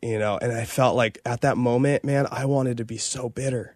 You 0.01 0.19
know, 0.19 0.37
and 0.41 0.51
I 0.51 0.65
felt 0.65 0.95
like 0.95 1.19
at 1.25 1.41
that 1.41 1.57
moment, 1.57 2.03
man, 2.03 2.27
I 2.31 2.45
wanted 2.45 2.77
to 2.77 2.85
be 2.85 2.97
so 2.97 3.29
bitter. 3.29 3.75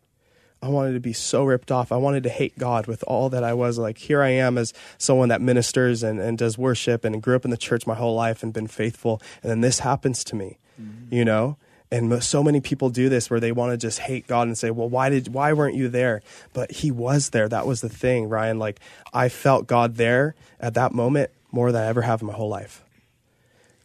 I 0.64 0.70
wanted 0.70 0.93
to 0.93 1.01
be 1.01 1.11
so 1.11 1.43
ripped 1.43 1.74
off. 1.74 1.91
I 1.91 1.97
wanted 1.97 2.24
to 2.24 2.30
hate 2.30 2.57
God 2.57 2.88
with 2.88 3.03
all 3.05 3.28
that 3.30 3.43
I 3.43 3.53
was. 3.53 3.78
Like, 3.78 3.97
here 3.97 4.22
I 4.22 4.30
am 4.30 4.57
as 4.57 4.74
someone 4.97 5.28
that 5.28 5.41
ministers 5.41 6.03
and, 6.03 6.22
and 6.22 6.38
does 6.38 6.57
worship 6.57 7.03
and 7.03 7.22
grew 7.22 7.36
up 7.36 7.43
in 7.43 7.51
the 7.51 7.57
church 7.57 7.86
my 7.86 7.95
whole 7.95 8.16
life 8.16 8.43
and 8.43 8.53
been 8.53 8.68
faithful. 8.68 9.22
And 9.41 9.51
then 9.51 9.59
this 9.59 9.80
happens 9.80 10.24
to 10.24 10.38
me, 10.38 10.59
mm-hmm. 10.82 11.14
you 11.14 11.26
know? 11.26 11.57
And 11.91 12.24
so 12.24 12.41
many 12.41 12.61
people 12.61 12.89
do 12.89 13.09
this 13.09 13.30
where 13.30 13.41
they 13.41 13.51
want 13.51 13.74
to 13.74 13.78
just 13.78 13.99
hate 13.99 14.26
God 14.26 14.47
and 14.47 14.57
say, 14.57 14.72
well, 14.72 14.88
why 14.88 15.09
did, 15.09 15.34
why 15.34 15.51
weren't 15.51 15.76
you 15.76 15.89
there? 15.89 16.22
But 16.53 16.72
he 16.72 16.91
was 16.91 17.32
there. 17.32 17.49
That 17.49 17.68
was 17.68 17.82
the 17.82 17.89
thing, 17.89 18.30
Ryan. 18.30 18.57
Like, 18.57 18.80
I 19.14 19.28
felt 19.28 19.68
God 19.68 19.97
there 19.97 20.34
at 20.61 20.76
that 20.76 20.93
moment 20.93 21.30
more 21.51 21.74
than 21.74 21.84
I 21.84 21.88
ever 21.88 22.03
have 22.03 22.22
in 22.22 22.28
my 22.28 22.34
whole 22.34 22.49
life 22.49 22.86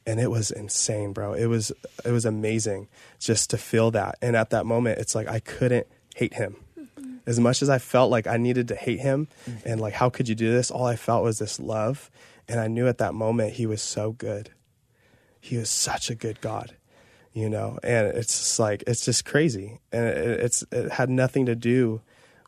and 0.06 0.18
it 0.18 0.30
was 0.30 0.50
insane 0.50 1.12
bro 1.12 1.34
it 1.34 1.44
was 1.44 1.70
it 2.02 2.10
was 2.12 2.24
amazing 2.24 2.88
just 3.18 3.50
to 3.50 3.58
feel 3.58 3.90
that 3.90 4.16
and 4.22 4.34
at 4.34 4.48
that 4.48 4.64
moment 4.64 4.98
it's 4.98 5.14
like 5.14 5.28
i 5.28 5.38
couldn't 5.38 5.86
hate 6.14 6.32
him 6.32 6.56
as 7.28 7.38
much 7.38 7.62
as 7.62 7.68
i 7.68 7.78
felt 7.78 8.10
like 8.10 8.26
i 8.26 8.36
needed 8.36 8.66
to 8.68 8.74
hate 8.74 9.00
him 9.00 9.28
and 9.64 9.80
like 9.80 9.94
how 9.94 10.08
could 10.08 10.28
you 10.28 10.34
do 10.34 10.50
this? 10.50 10.70
All 10.70 10.86
i 10.86 10.96
felt 10.96 11.22
was 11.22 11.38
this 11.38 11.60
love. 11.60 12.10
And 12.48 12.58
i 12.58 12.66
knew 12.66 12.88
at 12.88 12.98
that 12.98 13.14
moment 13.14 13.52
he 13.52 13.66
was 13.66 13.82
so 13.82 14.12
good. 14.12 14.50
He 15.40 15.56
was 15.56 15.70
such 15.70 16.10
a 16.10 16.14
good 16.14 16.40
god 16.40 16.74
you 17.38 17.48
know? 17.48 17.78
And 17.84 18.08
it's 18.08 18.36
just 18.38 18.58
like 18.58 18.82
it's 18.86 19.04
just 19.04 19.24
crazy. 19.24 19.80
And 19.92 20.06
it, 20.06 20.40
it's 20.40 20.64
it 20.72 20.90
had 20.92 21.08
nothing 21.08 21.46
to 21.46 21.54
do 21.54 22.00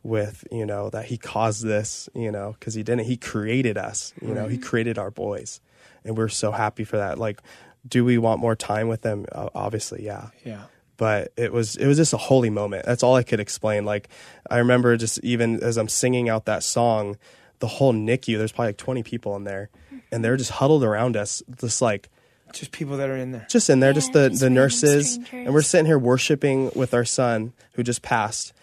with 0.03 0.43
you 0.51 0.65
know 0.65 0.89
that 0.89 1.05
he 1.05 1.17
caused 1.17 1.63
this 1.63 2.09
you 2.15 2.31
know 2.31 2.55
because 2.59 2.73
he 2.73 2.83
didn't. 2.83 3.05
He 3.05 3.17
created 3.17 3.77
us 3.77 4.13
you 4.21 4.33
know? 4.33 4.47
He 4.47 4.57
created 4.57 4.97
our 4.97 5.11
boys. 5.11 5.61
And 6.03 6.17
we're 6.17 6.29
so 6.29 6.51
happy 6.51 6.83
for 6.83 6.97
that. 6.97 7.17
Like 7.17 7.39
do 7.87 8.03
we 8.05 8.17
want 8.17 8.41
more 8.41 8.55
time 8.55 8.87
with 8.89 9.01
them? 9.01 9.25
Uh, 9.31 9.49
obviously 9.55 10.03
yeah. 10.03 10.29
Yeah. 10.43 10.63
But 11.01 11.33
it 11.35 11.51
was 11.51 11.75
it 11.77 11.87
was 11.87 11.97
just 11.97 12.13
a 12.13 12.17
holy 12.29 12.51
moment 12.51 12.85
that's 12.85 13.01
all 13.01 13.15
i 13.15 13.23
could 13.23 13.39
explain 13.39 13.85
like 13.85 14.07
i 14.51 14.59
remember 14.59 14.95
just 14.97 15.17
even 15.23 15.59
as 15.63 15.75
i'm 15.77 15.87
singing 15.89 16.29
out 16.29 16.45
that 16.45 16.61
song 16.61 17.17
the 17.57 17.65
whole 17.67 17.91
nicu 17.91 18.37
there's 18.37 18.51
probably 18.51 18.69
like 18.69 18.77
20 18.77 19.01
people 19.01 19.35
in 19.35 19.43
there 19.43 19.71
and 20.11 20.23
they're 20.23 20.37
just 20.37 20.51
huddled 20.51 20.83
around 20.83 21.17
us 21.17 21.41
just 21.59 21.81
like 21.81 22.07
Just 22.53 22.71
people 22.71 22.97
that 22.97 23.09
are 23.09 23.17
in 23.17 23.31
there. 23.31 23.47
just 23.49 23.67
in 23.71 23.79
there 23.79 23.89
Yeah, 23.89 23.93
just 24.01 24.13
the 24.13 24.29
just 24.29 24.41
the 24.41 24.49
nurses 24.51 25.13
strangers. 25.13 25.45
and 25.47 25.53
we're 25.55 25.63
sitting 25.63 25.87
here 25.87 25.97
worshiping 25.97 26.69
with 26.75 26.93
our 26.93 27.05
son 27.05 27.53
who 27.73 27.81
just 27.81 28.03
passed 28.03 28.53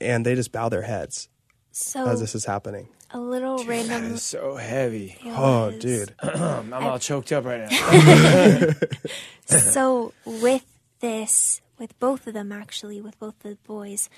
and 0.00 0.26
they 0.26 0.34
just 0.34 0.52
bow 0.52 0.68
their 0.68 0.82
heads 0.82 1.28
So 1.72 2.06
as 2.06 2.20
this 2.20 2.34
is 2.34 2.44
happening 2.44 2.88
a 3.10 3.18
little 3.18 3.64
random. 3.64 4.12
It's 4.12 4.22
so 4.22 4.56
heavy. 4.56 5.16
oh 5.24 5.68
was- 5.68 5.78
dude 5.78 6.12
I'm 6.22 6.74
all 6.74 6.98
choked 6.98 7.32
up 7.32 7.46
right 7.46 7.64
now. 7.70 8.72
so 9.46 10.12
with 10.26 10.66
this, 11.00 11.60
with 11.78 11.98
both 11.98 12.26
of 12.26 12.34
them 12.34 12.52
actually, 12.52 13.00
with 13.00 13.18
both 13.18 13.38
the 13.40 13.56
boys, 13.66 14.08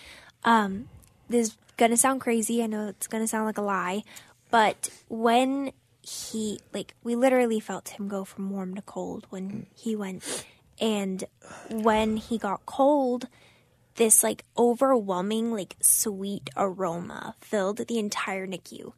um, 0.45 0.89
this 1.29 1.49
is 1.49 1.57
gonna 1.77 1.97
sound 1.97 2.21
crazy. 2.21 2.63
I 2.63 2.67
know 2.67 2.89
it's 2.89 3.07
gonna 3.07 3.29
sound 3.29 3.47
like 3.47 3.59
a 3.59 3.63
lie, 3.63 4.03
but 4.51 4.91
when 5.09 5.73
he 6.03 6.61
like 6.73 6.95
we 7.05 7.15
literally 7.15 7.61
felt 7.61 7.91
him 7.91 8.09
go 8.09 8.25
from 8.25 8.51
warm 8.51 8.75
to 8.75 8.83
cold 8.83 9.27
when 9.31 9.67
he 9.75 9.95
went, 9.95 10.47
and 10.81 11.25
when 11.71 12.17
he 12.17 12.39
got 12.39 12.65
cold, 12.67 13.29
this 13.97 14.23
like 14.23 14.45
overwhelming 14.57 15.53
like 15.53 15.77
sweet 15.81 16.49
aroma 16.57 17.35
filled 17.41 17.77
the 17.87 17.99
entire 17.99 18.47
NICU. 18.47 18.93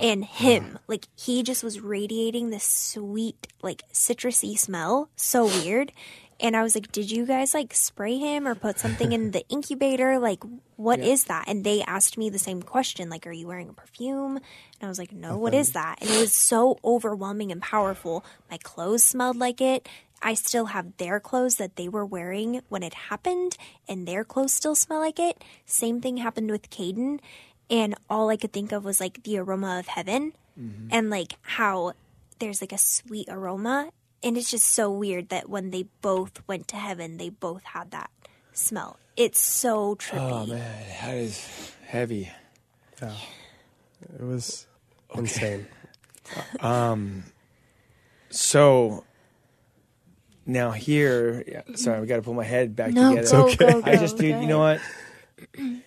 And 0.00 0.24
him, 0.24 0.78
like 0.88 1.06
he 1.16 1.42
just 1.44 1.62
was 1.62 1.80
radiating 1.80 2.50
this 2.50 2.64
sweet 2.64 3.46
like 3.62 3.82
citrusy 3.92 4.58
smell. 4.58 5.08
So 5.16 5.46
weird. 5.46 5.92
And 6.40 6.56
I 6.56 6.62
was 6.62 6.74
like, 6.74 6.92
"Did 6.92 7.10
you 7.10 7.26
guys 7.26 7.54
like 7.54 7.74
spray 7.74 8.16
him 8.16 8.46
or 8.46 8.54
put 8.54 8.78
something 8.78 9.12
in 9.12 9.32
the 9.32 9.46
incubator? 9.48 10.18
Like 10.18 10.42
what 10.76 11.00
is 11.00 11.24
that?" 11.24 11.48
And 11.48 11.64
they 11.64 11.82
asked 11.82 12.16
me 12.16 12.30
the 12.30 12.38
same 12.38 12.62
question, 12.62 13.10
like, 13.10 13.26
"Are 13.26 13.32
you 13.32 13.46
wearing 13.46 13.68
a 13.68 13.72
perfume?" 13.72 14.36
And 14.36 14.82
I 14.82 14.88
was 14.88 14.98
like, 14.98 15.12
"No, 15.12 15.36
what 15.36 15.54
is 15.54 15.72
that?" 15.72 15.98
And 16.00 16.10
it 16.10 16.20
was 16.20 16.32
so 16.32 16.78
overwhelming 16.84 17.50
and 17.50 17.60
powerful. 17.60 18.24
My 18.50 18.58
clothes 18.58 19.04
smelled 19.04 19.36
like 19.36 19.60
it. 19.60 19.88
I 20.20 20.34
still 20.34 20.66
have 20.66 20.96
their 20.96 21.20
clothes 21.20 21.56
that 21.56 21.76
they 21.76 21.88
were 21.88 22.04
wearing 22.04 22.62
when 22.68 22.82
it 22.82 22.94
happened, 22.94 23.56
and 23.88 24.06
their 24.06 24.24
clothes 24.24 24.52
still 24.52 24.74
smell 24.74 25.00
like 25.00 25.18
it. 25.18 25.42
Same 25.66 26.00
thing 26.00 26.16
happened 26.16 26.50
with 26.50 26.70
Caden, 26.70 27.20
and 27.70 27.94
all 28.08 28.30
I 28.30 28.36
could 28.36 28.52
think 28.52 28.72
of 28.72 28.84
was 28.84 29.00
like 29.00 29.22
the 29.22 29.38
aroma 29.38 29.78
of 29.78 29.86
heaven, 29.86 30.32
mm-hmm. 30.58 30.88
and 30.90 31.10
like 31.10 31.34
how 31.42 31.92
there's 32.38 32.60
like 32.60 32.72
a 32.72 32.78
sweet 32.78 33.28
aroma, 33.28 33.90
and 34.22 34.36
it's 34.36 34.50
just 34.50 34.66
so 34.66 34.90
weird 34.90 35.28
that 35.30 35.48
when 35.48 35.70
they 35.70 35.84
both 36.02 36.42
went 36.48 36.68
to 36.68 36.76
heaven, 36.76 37.16
they 37.16 37.28
both 37.28 37.64
had 37.64 37.90
that 37.92 38.10
smell. 38.52 38.98
It's 39.16 39.40
so 39.40 39.94
trippy. 39.96 40.18
Oh 40.20 40.46
man, 40.46 40.84
that 41.02 41.14
is 41.16 41.72
heavy. 41.86 42.30
it 43.00 44.20
was 44.22 44.66
insane 45.14 45.66
um, 46.60 47.24
So 48.30 49.04
now 50.46 50.70
here, 50.70 51.44
yeah, 51.46 51.62
sorry, 51.74 52.00
we 52.00 52.06
got 52.06 52.16
to 52.16 52.22
pull 52.22 52.34
my 52.34 52.44
head 52.44 52.74
back 52.76 52.92
No, 52.92 53.10
together. 53.10 53.30
go, 53.30 53.54
go, 53.56 53.80
go. 53.80 53.82
I 53.84 53.96
just, 53.96 54.16
dude, 54.18 54.34
go 54.34 54.40
you 54.40 54.46
know 54.46 54.58
what? 54.58 54.80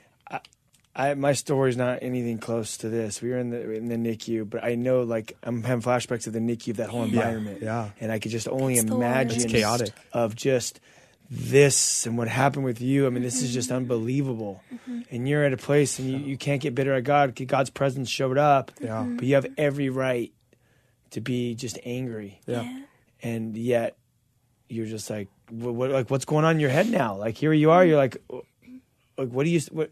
I, 0.96 1.12
I 1.12 1.14
my 1.16 1.34
story's 1.34 1.78
not 1.78 2.00
anything 2.02 2.38
close 2.38 2.78
to 2.78 2.90
this. 2.90 3.22
We 3.22 3.30
were 3.30 3.38
in 3.38 3.50
the 3.50 3.72
in 3.72 3.88
the 3.88 3.96
NICU, 3.96 4.50
but 4.50 4.64
I 4.64 4.76
know 4.76 5.04
like 5.04 5.38
I'm 5.44 5.64
having 5.64 5.82
flashbacks 5.82 6.28
of 6.28 6.34
the 6.34 6.40
NICU 6.40 6.70
of 6.72 6.78
that 6.78 6.90
whole 6.90 7.04
environment. 7.04 7.62
yeah. 7.62 7.90
and 8.00 8.12
I 8.12 8.20
could 8.20 8.32
just 8.32 8.48
only 8.48 8.76
It's 8.76 8.84
the 8.84 8.96
imagine. 8.96 9.42
It's 9.42 9.52
chaotic. 9.52 9.94
of 10.14 10.36
just 10.36 10.80
this 11.30 12.06
and 12.06 12.18
what 12.18 12.28
happened 12.28 12.66
with 12.66 12.82
you. 12.82 13.08
I 13.08 13.10
mean, 13.10 13.24
this 13.24 13.42
is 13.42 13.54
just 13.54 13.70
mm-hmm. 13.70 13.78
unbelievable. 13.78 14.62
Mm-hmm. 14.74 15.02
And 15.12 15.30
you're 15.30 15.46
at 15.46 15.54
a 15.54 15.58
place 15.58 15.98
and 15.98 16.10
you, 16.10 16.18
you 16.18 16.38
can't 16.38 16.62
get 16.62 16.76
bitter 16.76 16.94
at 16.94 17.06
God. 17.06 17.36
God's 17.48 17.70
presence 17.70 18.10
showed 18.10 18.38
up, 18.38 18.72
Yeah. 18.82 18.90
Mm-hmm. 18.98 19.16
but 19.16 19.26
you 19.26 19.36
have 19.36 19.48
every 19.58 19.90
right 19.90 20.34
to 21.12 21.22
be 21.22 21.56
just 21.56 21.78
angry 21.86 22.40
yeah 22.48 22.84
and 23.22 23.56
yet 23.56 23.98
you're 24.70 24.86
just 24.86 25.10
like 25.10 25.28
what, 25.50 25.74
what 25.74 25.92
like 25.92 26.10
what's 26.10 26.26
going 26.26 26.46
on 26.46 26.56
in 26.56 26.60
your 26.60 26.70
head 26.70 26.90
now 26.90 27.16
like 27.16 27.36
here 27.36 27.54
you 27.54 27.72
are 27.72 27.86
you're 27.86 27.98
like 27.98 28.18
like 29.18 29.30
what 29.30 29.44
do 29.44 29.50
you 29.50 29.60
what 29.72 29.92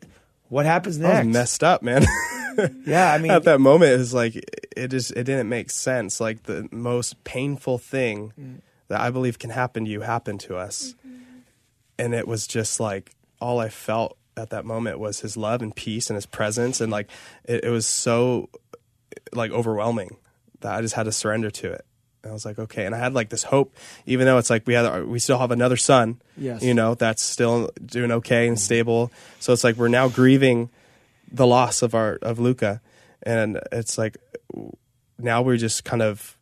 what 0.49 0.65
happens 0.65 0.97
next? 0.99 1.27
messed 1.27 1.63
up 1.63 1.81
man. 1.81 2.05
Yeah 2.85 3.13
i 3.13 3.17
mean 3.19 3.31
at 3.31 3.43
that 3.45 3.61
moment 3.61 3.93
it 3.93 3.97
was 3.97 4.13
like 4.13 4.35
it 4.75 4.89
just 4.89 5.11
it 5.11 5.23
didn't 5.23 5.47
make 5.47 5.69
sense. 5.69 6.19
Like 6.19 6.43
the 6.43 6.67
most 6.71 7.23
painful 7.23 7.77
thing 7.77 8.33
Mm. 8.37 8.59
that 8.89 8.99
i 8.99 9.09
believe 9.11 9.39
can 9.39 9.49
happen 9.49 9.85
to 9.85 9.91
you 9.91 10.01
happened 10.01 10.41
to 10.41 10.57
us. 10.57 10.93
And 11.97 12.13
it 12.13 12.27
was 12.27 12.47
just 12.47 12.79
like 12.81 13.11
all 13.39 13.59
i 13.59 13.69
felt 13.69 14.17
at 14.35 14.49
that 14.49 14.65
moment 14.65 14.99
was 14.99 15.21
his 15.21 15.37
love 15.37 15.61
and 15.61 15.73
peace 15.75 16.09
and 16.09 16.15
his 16.15 16.25
presence. 16.25 16.81
And 16.81 16.91
like 16.91 17.09
it, 17.45 17.63
it 17.63 17.69
was 17.69 17.85
so 17.87 18.49
like 19.33 19.51
overwhelming 19.51 20.17
that 20.59 20.73
i 20.75 20.81
just 20.81 20.95
had 20.95 21.03
to 21.03 21.11
surrender 21.13 21.49
to 21.51 21.71
it 21.71 21.85
and 22.23 22.31
i 22.31 22.33
was 22.33 22.45
like 22.45 22.59
okay. 22.59 22.85
And 22.85 22.93
i 22.95 22.97
had 22.97 23.13
like 23.13 23.29
this 23.29 23.43
hope 23.43 23.75
even 24.05 24.25
though 24.25 24.37
it's 24.37 24.49
like 24.49 24.65
we 24.67 24.73
had 24.73 24.85
uh, 24.85 25.03
we 25.05 25.19
still 25.19 25.37
have 25.39 25.51
another 25.51 25.77
son 25.77 26.19
Yes. 26.37 26.63
you 26.63 26.73
know 26.73 26.95
that's 26.95 27.23
still 27.23 27.69
doing 27.85 28.11
okay 28.11 28.47
and 28.47 28.59
stable. 28.59 29.11
So 29.39 29.53
it's 29.53 29.63
like 29.63 29.75
we're 29.75 29.87
now 29.89 30.07
grieving 30.09 30.69
the 31.31 31.45
loss 31.45 31.81
of 31.81 31.93
our 31.93 32.17
of 32.21 32.39
Luca, 32.39 32.81
and 33.23 33.59
it's 33.71 33.97
like 33.97 34.17
now 35.17 35.41
we're 35.41 35.57
just 35.57 35.83
kind 35.83 36.01
of 36.01 36.37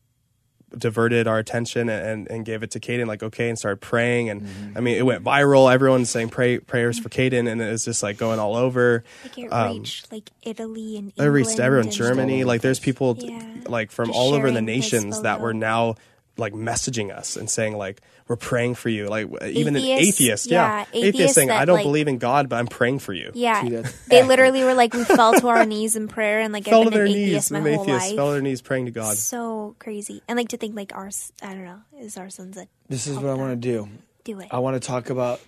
diverted 0.76 1.28
our 1.28 1.38
attention 1.40 1.90
and, 1.90 2.28
and 2.30 2.46
gave 2.46 2.64
it 2.64 2.72
to 2.72 2.80
Caden, 2.80 3.08
like 3.08 3.24
okay, 3.24 3.50
and 3.50 3.58
started 3.58 3.80
praying, 3.82 4.30
and 4.30 4.48
I 4.76 4.80
mean 4.82 4.98
it 4.98 5.06
went 5.06 5.24
viral. 5.24 5.72
Everyone's 5.74 6.10
saying 6.10 6.30
pray 6.30 6.60
prayers 6.60 7.00
for 7.00 7.10
Caden, 7.10 7.50
and 7.50 7.62
it 7.62 7.72
was 7.72 7.86
just 7.86 8.04
like 8.04 8.18
going 8.18 8.40
all 8.40 8.56
over. 8.56 9.04
Like 9.24 9.38
it 9.38 9.48
Um, 9.54 9.78
reached 9.80 10.12
like 10.12 10.30
Italy 10.44 10.98
and 10.98 11.14
It 11.16 11.24
reached 11.24 11.60
everyone, 11.60 11.92
Germany. 11.92 12.40
stuff. 12.40 12.48
Like 12.48 12.62
there's 12.62 12.80
people 12.80 13.18
Yeah. 13.20 13.42
like 13.68 13.92
from 13.92 14.08
Just 14.10 14.20
all 14.20 14.34
over 14.34 14.52
the 14.52 14.62
nations 14.62 15.22
that 15.22 15.40
were 15.42 15.54
now 15.54 15.96
like 16.38 16.54
messaging 16.54 17.16
us 17.16 17.36
and 17.36 17.50
saying 17.50 17.76
like 17.78 18.02
we're 18.28 18.36
praying 18.36 18.76
for 18.76 18.90
you. 18.90 19.08
Like 19.08 19.28
even 19.44 19.76
an 19.76 19.82
atheist, 19.84 20.48
yeah, 20.48 20.80
yeah, 20.80 20.86
atheist 20.94 21.06
atheists 21.16 21.36
saying 21.36 21.50
I 21.52 21.66
don't 21.66 21.78
like- 21.78 21.86
believe 21.86 22.08
in 22.08 22.18
God, 22.18 22.50
but 22.50 22.58
I'm 22.58 22.68
praying 22.68 23.00
for 23.00 23.14
you. 23.14 23.32
Yeah, 23.34 23.62
See, 23.84 23.98
they 24.10 24.24
literally 24.24 24.64
were 24.64 24.74
like, 24.74 24.94
we 24.94 25.04
fell 25.06 25.34
to 25.34 25.48
our 25.48 25.66
knees 25.66 25.96
in 25.96 26.08
prayer, 26.08 26.42
and 26.42 26.52
like 26.54 26.66
Fell 26.66 26.82
I've 26.82 26.88
to 26.88 26.92
their 26.92 27.06
an 27.06 27.12
knees, 27.12 27.28
atheist 27.30 27.52
my 27.52 27.60
the 27.62 27.74
whole 27.76 27.84
atheists 27.86 28.10
life. 28.10 28.16
fell 28.18 28.28
to 28.28 28.34
their 28.34 28.42
knees 28.42 28.62
praying 28.62 28.86
to 28.86 28.92
God. 28.92 29.16
So 29.16 29.76
crazy, 29.80 30.22
and 30.28 30.38
like 30.38 30.50
to 30.50 30.58
think 30.58 30.76
like 30.76 30.94
our, 30.96 31.10
I 31.42 31.54
don't 31.54 31.66
know, 31.66 31.82
is 32.00 32.18
our 32.18 32.30
sons 32.30 32.56
that 32.58 32.68
this 32.90 33.08
is 33.08 33.16
what 33.18 33.26
i 33.28 33.34
want 33.34 33.52
to 33.52 33.56
do 33.56 33.90
do 34.24 34.40
it. 34.40 34.48
i 34.52 34.60
want 34.60 34.82
to 34.82 34.86
talk 34.86 35.10
about 35.10 35.40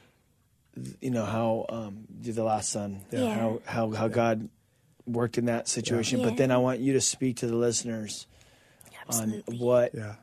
you 1.01 1.09
know 1.11 1.25
how 1.25 1.65
um 1.69 2.05
the 2.21 2.43
last 2.43 2.69
son 2.69 3.01
Yeah. 3.11 3.33
how 3.33 3.61
how 3.65 3.91
how 3.91 4.07
god 4.09 4.49
worked 5.05 5.37
in 5.37 5.45
that 5.45 5.67
situation 5.67 6.19
Yeah. 6.19 6.27
but 6.29 6.37
then 6.37 6.51
i 6.51 6.57
want 6.57 6.79
you 6.79 6.93
to 6.93 7.01
speak 7.01 7.37
to 7.37 7.47
the 7.47 7.55
listeners 7.55 8.27
Absolutely. 9.07 9.57
what 9.57 9.93
Yeah. 9.95 10.15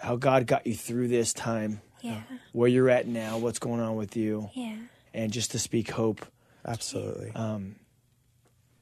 how 0.00 0.16
God 0.16 0.46
got 0.46 0.66
you 0.66 0.74
through 0.74 1.08
this 1.08 1.32
time, 1.32 1.80
yeah. 2.04 2.22
where 2.52 2.68
you're 2.68 2.88
at 2.90 3.06
now, 3.06 3.38
what's 3.38 3.58
going 3.58 3.80
on 3.80 3.96
with 3.96 4.16
you, 4.16 4.50
Yeah. 4.54 4.76
and 5.12 5.32
just 5.32 5.50
to 5.52 5.58
speak 5.58 5.90
hope. 5.90 6.24
Absolutely. 6.66 7.30
Um, 7.34 7.76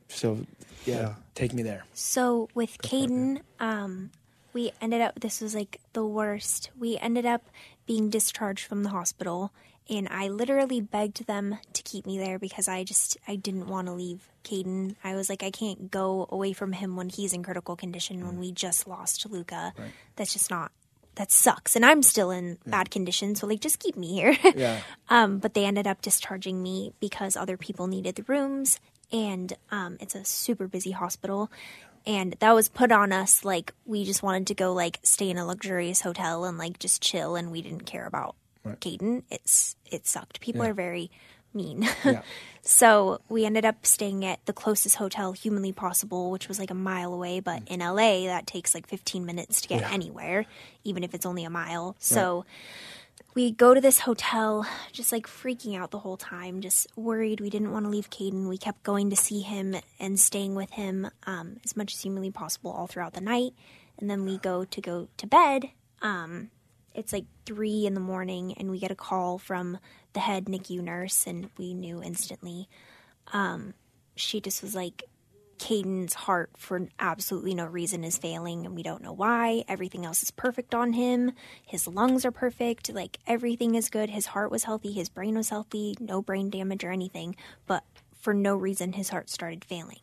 So, 0.08 0.44
yeah, 0.84 0.94
Yeah. 1.00 1.14
take 1.34 1.54
me 1.54 1.62
there. 1.62 1.84
So 1.94 2.48
with 2.54 2.76
Caden, 2.78 3.40
um, 3.60 4.10
we 4.52 4.72
ended 4.80 5.00
up. 5.00 5.18
This 5.20 5.40
was 5.40 5.54
like 5.54 5.80
the 5.94 6.04
worst. 6.04 6.70
We 6.78 6.98
ended 6.98 7.24
up 7.24 7.42
being 7.86 8.10
discharged 8.10 8.66
from 8.66 8.82
the 8.82 8.90
hospital, 8.90 9.52
and 9.88 10.06
I 10.10 10.28
literally 10.28 10.82
begged 10.82 11.26
them 11.26 11.58
to 11.72 11.82
keep 11.82 12.04
me 12.04 12.18
there 12.18 12.38
because 12.38 12.68
I 12.68 12.84
just 12.84 13.16
I 13.26 13.36
didn't 13.36 13.68
want 13.68 13.86
to 13.86 13.94
leave 13.94 14.28
Caden. 14.44 14.96
I 15.02 15.14
was 15.14 15.30
like, 15.30 15.42
I 15.42 15.50
can't 15.50 15.90
go 15.90 16.26
away 16.30 16.52
from 16.52 16.72
him 16.72 16.94
when 16.94 17.08
he's 17.08 17.32
in 17.32 17.42
critical 17.42 17.74
condition. 17.74 18.26
When 18.26 18.38
we 18.38 18.52
just 18.52 18.86
lost 18.86 19.24
Luca, 19.30 19.72
that's 20.16 20.34
just 20.34 20.50
not. 20.50 20.72
That 21.16 21.30
sucks, 21.30 21.76
and 21.76 21.84
I'm 21.84 22.02
still 22.02 22.30
in 22.30 22.56
bad 22.66 22.90
condition. 22.90 23.34
So 23.34 23.46
like, 23.46 23.60
just 23.60 23.78
keep 23.78 23.96
me 23.96 24.08
here. 24.08 24.36
Yeah. 24.54 24.80
Um, 25.08 25.38
but 25.40 25.52
they 25.52 25.66
ended 25.66 25.86
up 25.86 26.00
discharging 26.00 26.62
me 26.62 26.94
because 26.98 27.36
other 27.36 27.58
people 27.58 27.86
needed 27.86 28.14
the 28.14 28.22
rooms, 28.22 28.80
and 29.12 29.52
um, 29.70 29.98
it's 30.00 30.14
a 30.14 30.24
super 30.24 30.66
busy 30.66 30.92
hospital. 30.92 31.50
And 32.06 32.34
that 32.40 32.52
was 32.52 32.70
put 32.70 32.90
on 32.92 33.12
us 33.12 33.44
like 33.44 33.74
we 33.84 34.04
just 34.04 34.22
wanted 34.22 34.46
to 34.46 34.54
go 34.54 34.72
like 34.72 35.00
stay 35.02 35.28
in 35.28 35.36
a 35.36 35.44
luxurious 35.44 36.00
hotel 36.00 36.46
and 36.46 36.56
like 36.56 36.78
just 36.78 37.02
chill, 37.02 37.36
and 37.36 37.52
we 37.52 37.60
didn't 37.60 37.84
care 37.84 38.06
about 38.06 38.36
Caden. 38.64 39.24
It's 39.30 39.76
it 39.90 40.06
sucked. 40.06 40.40
People 40.40 40.62
are 40.62 40.72
very 40.72 41.10
mean. 41.54 41.88
Yeah. 42.04 42.22
so 42.62 43.20
we 43.28 43.44
ended 43.44 43.64
up 43.64 43.86
staying 43.86 44.24
at 44.24 44.44
the 44.46 44.52
closest 44.52 44.96
hotel 44.96 45.32
humanly 45.32 45.72
possible, 45.72 46.30
which 46.30 46.48
was 46.48 46.58
like 46.58 46.70
a 46.70 46.74
mile 46.74 47.12
away. 47.12 47.40
But 47.40 47.62
in 47.66 47.80
LA, 47.80 48.24
that 48.26 48.46
takes 48.46 48.74
like 48.74 48.86
15 48.86 49.24
minutes 49.24 49.60
to 49.62 49.68
get 49.68 49.90
anywhere, 49.92 50.46
even 50.84 51.04
if 51.04 51.14
it's 51.14 51.26
only 51.26 51.44
a 51.44 51.50
mile. 51.50 51.94
So 51.98 52.44
we 53.34 53.50
go 53.50 53.72
to 53.72 53.80
this 53.80 54.00
hotel, 54.00 54.66
just 54.92 55.12
like 55.12 55.26
freaking 55.26 55.78
out 55.78 55.90
the 55.90 56.00
whole 56.00 56.16
time, 56.16 56.60
just 56.60 56.86
worried. 56.96 57.40
We 57.40 57.50
didn't 57.50 57.72
want 57.72 57.86
to 57.86 57.90
leave 57.90 58.10
Caden. 58.10 58.48
We 58.48 58.58
kept 58.58 58.82
going 58.82 59.10
to 59.10 59.16
see 59.16 59.40
him 59.40 59.76
and 59.98 60.20
staying 60.20 60.54
with 60.54 60.70
him 60.72 61.08
um, 61.26 61.58
as 61.64 61.76
much 61.76 61.94
as 61.94 62.00
humanly 62.02 62.30
possible 62.30 62.70
all 62.70 62.86
throughout 62.86 63.14
the 63.14 63.20
night. 63.20 63.54
And 63.98 64.10
then 64.10 64.24
we 64.24 64.38
go 64.38 64.64
to 64.64 64.80
go 64.80 65.08
to 65.16 65.26
bed. 65.26 65.70
Um, 66.02 66.50
it's 66.94 67.12
like 67.12 67.24
three 67.46 67.86
in 67.86 67.94
the 67.94 68.00
morning, 68.00 68.54
and 68.54 68.70
we 68.70 68.78
get 68.78 68.90
a 68.90 68.96
call 68.96 69.38
from 69.38 69.78
the 70.12 70.20
head 70.20 70.46
NICU 70.46 70.80
nurse, 70.80 71.26
and 71.26 71.50
we 71.56 71.74
knew 71.74 72.02
instantly. 72.02 72.68
Um, 73.32 73.74
she 74.14 74.40
just 74.40 74.62
was 74.62 74.74
like, 74.74 75.04
Caden's 75.58 76.14
heart, 76.14 76.50
for 76.56 76.88
absolutely 76.98 77.54
no 77.54 77.66
reason, 77.66 78.02
is 78.02 78.18
failing, 78.18 78.66
and 78.66 78.74
we 78.74 78.82
don't 78.82 79.02
know 79.02 79.12
why. 79.12 79.64
Everything 79.68 80.04
else 80.04 80.22
is 80.22 80.32
perfect 80.32 80.74
on 80.74 80.92
him. 80.92 81.32
His 81.64 81.86
lungs 81.86 82.24
are 82.24 82.32
perfect. 82.32 82.92
Like, 82.92 83.18
everything 83.26 83.76
is 83.76 83.88
good. 83.88 84.10
His 84.10 84.26
heart 84.26 84.50
was 84.50 84.64
healthy. 84.64 84.90
His 84.92 85.08
brain 85.08 85.36
was 85.36 85.50
healthy. 85.50 85.96
No 86.00 86.20
brain 86.20 86.50
damage 86.50 86.82
or 86.82 86.90
anything. 86.90 87.36
But 87.66 87.84
for 88.18 88.34
no 88.34 88.56
reason, 88.56 88.94
his 88.94 89.10
heart 89.10 89.30
started 89.30 89.64
failing. 89.64 90.00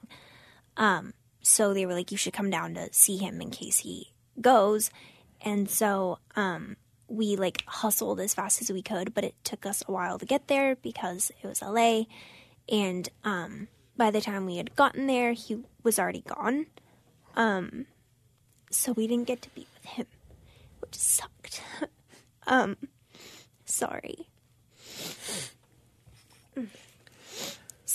Um, 0.78 1.14
so 1.42 1.74
they 1.74 1.86
were 1.86 1.94
like, 1.94 2.12
you 2.12 2.18
should 2.18 2.34
come 2.34 2.50
down 2.50 2.76
to 2.76 2.94
see 2.94 3.18
him 3.18 3.42
in 3.42 3.50
case 3.50 3.80
he 3.80 4.14
goes. 4.40 4.92
And 5.42 5.70
so 5.70 6.20
um, 6.36 6.76
we 7.08 7.36
like 7.36 7.64
hustled 7.66 8.20
as 8.20 8.34
fast 8.34 8.62
as 8.62 8.72
we 8.72 8.82
could, 8.82 9.14
but 9.14 9.24
it 9.24 9.36
took 9.44 9.66
us 9.66 9.84
a 9.88 9.92
while 9.92 10.20
to 10.20 10.26
get 10.26 10.48
there 10.48 10.76
because 10.76 11.32
it 11.42 11.48
was 11.48 11.62
LA. 11.62 12.04
And 12.68 13.10
um, 13.24 13.68
by 13.98 14.12
the 14.12 14.22
time 14.22 14.46
we 14.46 14.58
had 14.58 14.76
gotten 14.76 15.08
there, 15.08 15.34
he 15.34 15.64
was 15.84 16.00
already 16.00 16.22
gone. 16.22 16.68
Um, 17.36 17.86
so 18.70 18.92
we 18.92 19.08
didn't 19.08 19.28
get 19.28 19.42
to 19.44 19.50
be 19.50 19.66
with 19.74 19.86
him, 19.86 20.06
which 20.80 20.96
sucked. 20.96 21.64
um, 22.48 22.78
sorry. 23.66 24.28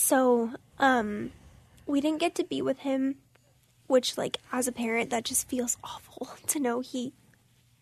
So, 0.04 0.50
um, 0.78 1.30
we 1.86 2.00
didn't 2.00 2.20
get 2.20 2.34
to 2.34 2.44
be 2.44 2.60
with 2.60 2.80
him, 2.80 3.16
which, 3.86 4.18
like, 4.18 4.36
as 4.52 4.68
a 4.68 4.72
parent, 4.72 5.08
that 5.10 5.24
just 5.24 5.48
feels 5.48 5.78
awful 5.84 6.28
to 6.48 6.60
know 6.60 6.80
he 6.80 7.12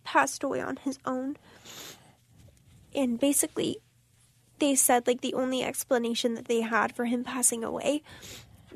passed 0.04 0.42
away 0.42 0.60
on 0.60 0.76
his 0.76 0.98
own. 1.04 1.36
And 2.94 3.18
basically, 3.18 3.78
they 4.58 4.74
said, 4.74 5.06
like, 5.06 5.20
the 5.20 5.34
only 5.34 5.62
explanation 5.62 6.34
that 6.34 6.46
they 6.46 6.60
had 6.60 6.94
for 6.94 7.06
him 7.06 7.24
passing 7.24 7.64
away, 7.64 8.02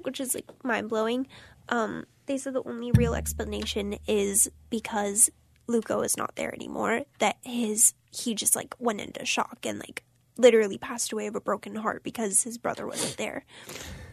which 0.03 0.21
is, 0.21 0.35
like, 0.35 0.47
mind 0.65 0.89
blowing, 0.89 1.27
um, 1.69 2.05
they 2.27 2.39
said 2.39 2.55
the 2.55 2.63
only 2.65 2.93
real 2.93 3.15
explanation 3.15 3.97
is 4.07 4.51
because 4.71 5.31
Luca 5.67 5.99
is 6.01 6.17
not 6.17 6.35
there 6.37 6.55
anymore, 6.55 7.03
that 7.19 7.37
his, 7.43 7.95
he 8.11 8.35
just, 8.35 8.57
like, 8.57 8.75
went 8.79 9.01
into 9.01 9.25
shock 9.25 9.59
and, 9.65 9.79
like, 9.79 10.03
literally 10.39 10.79
passed 10.79 11.13
away 11.13 11.27
of 11.27 11.35
a 11.35 11.41
broken 11.41 11.77
heart 11.77 12.03
because 12.03 12.43
his 12.43 12.59
brother 12.59 12.87
wasn't 12.87 13.17
there 13.17 13.45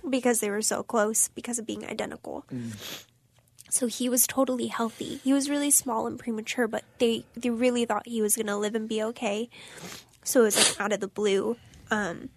because 0.09 0.39
they 0.39 0.49
were 0.49 0.61
so 0.61 0.84
close 0.84 1.28
because 1.30 1.59
of 1.59 1.66
being 1.66 1.86
identical. 1.86 2.45
So 3.74 3.88
he 3.88 4.07
was 4.07 4.28
totally 4.28 4.67
healthy. 4.67 5.19
He 5.24 5.34
was 5.34 5.49
really 5.49 5.71
small 5.71 6.05
and 6.05 6.19
premature, 6.19 6.67
but 6.67 6.84
they 6.99 7.26
they 7.36 7.49
really 7.49 7.86
thought 7.86 8.05
he 8.05 8.21
was 8.21 8.36
gonna 8.36 8.55
live 8.55 8.76
and 8.76 8.88
be 8.88 9.01
okay. 9.01 9.49
So 10.24 10.41
it 10.41 10.43
was 10.43 10.57
like 10.57 10.80
out 10.80 10.93
of 10.93 10.99
the 10.99 11.07
blue. 11.07 11.57
Um, 11.89 12.30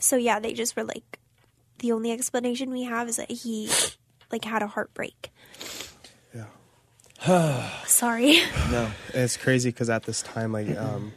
so 0.00 0.16
yeah, 0.16 0.40
they 0.40 0.54
just 0.54 0.76
were 0.76 0.84
like, 0.84 1.18
the 1.80 1.92
only 1.92 2.10
explanation 2.10 2.70
we 2.70 2.84
have 2.84 3.06
is 3.06 3.16
that 3.16 3.30
he 3.30 3.68
like 4.32 4.46
had 4.46 4.62
a 4.62 4.66
heartbreak. 4.66 5.30
Yeah. 6.34 7.68
Sorry. 7.86 8.38
No. 8.70 8.90
It's 9.12 9.36
crazy 9.36 9.68
because 9.68 9.90
at 9.90 10.04
this 10.04 10.22
time, 10.22 10.52
like, 10.52 10.74
um, 10.74 11.12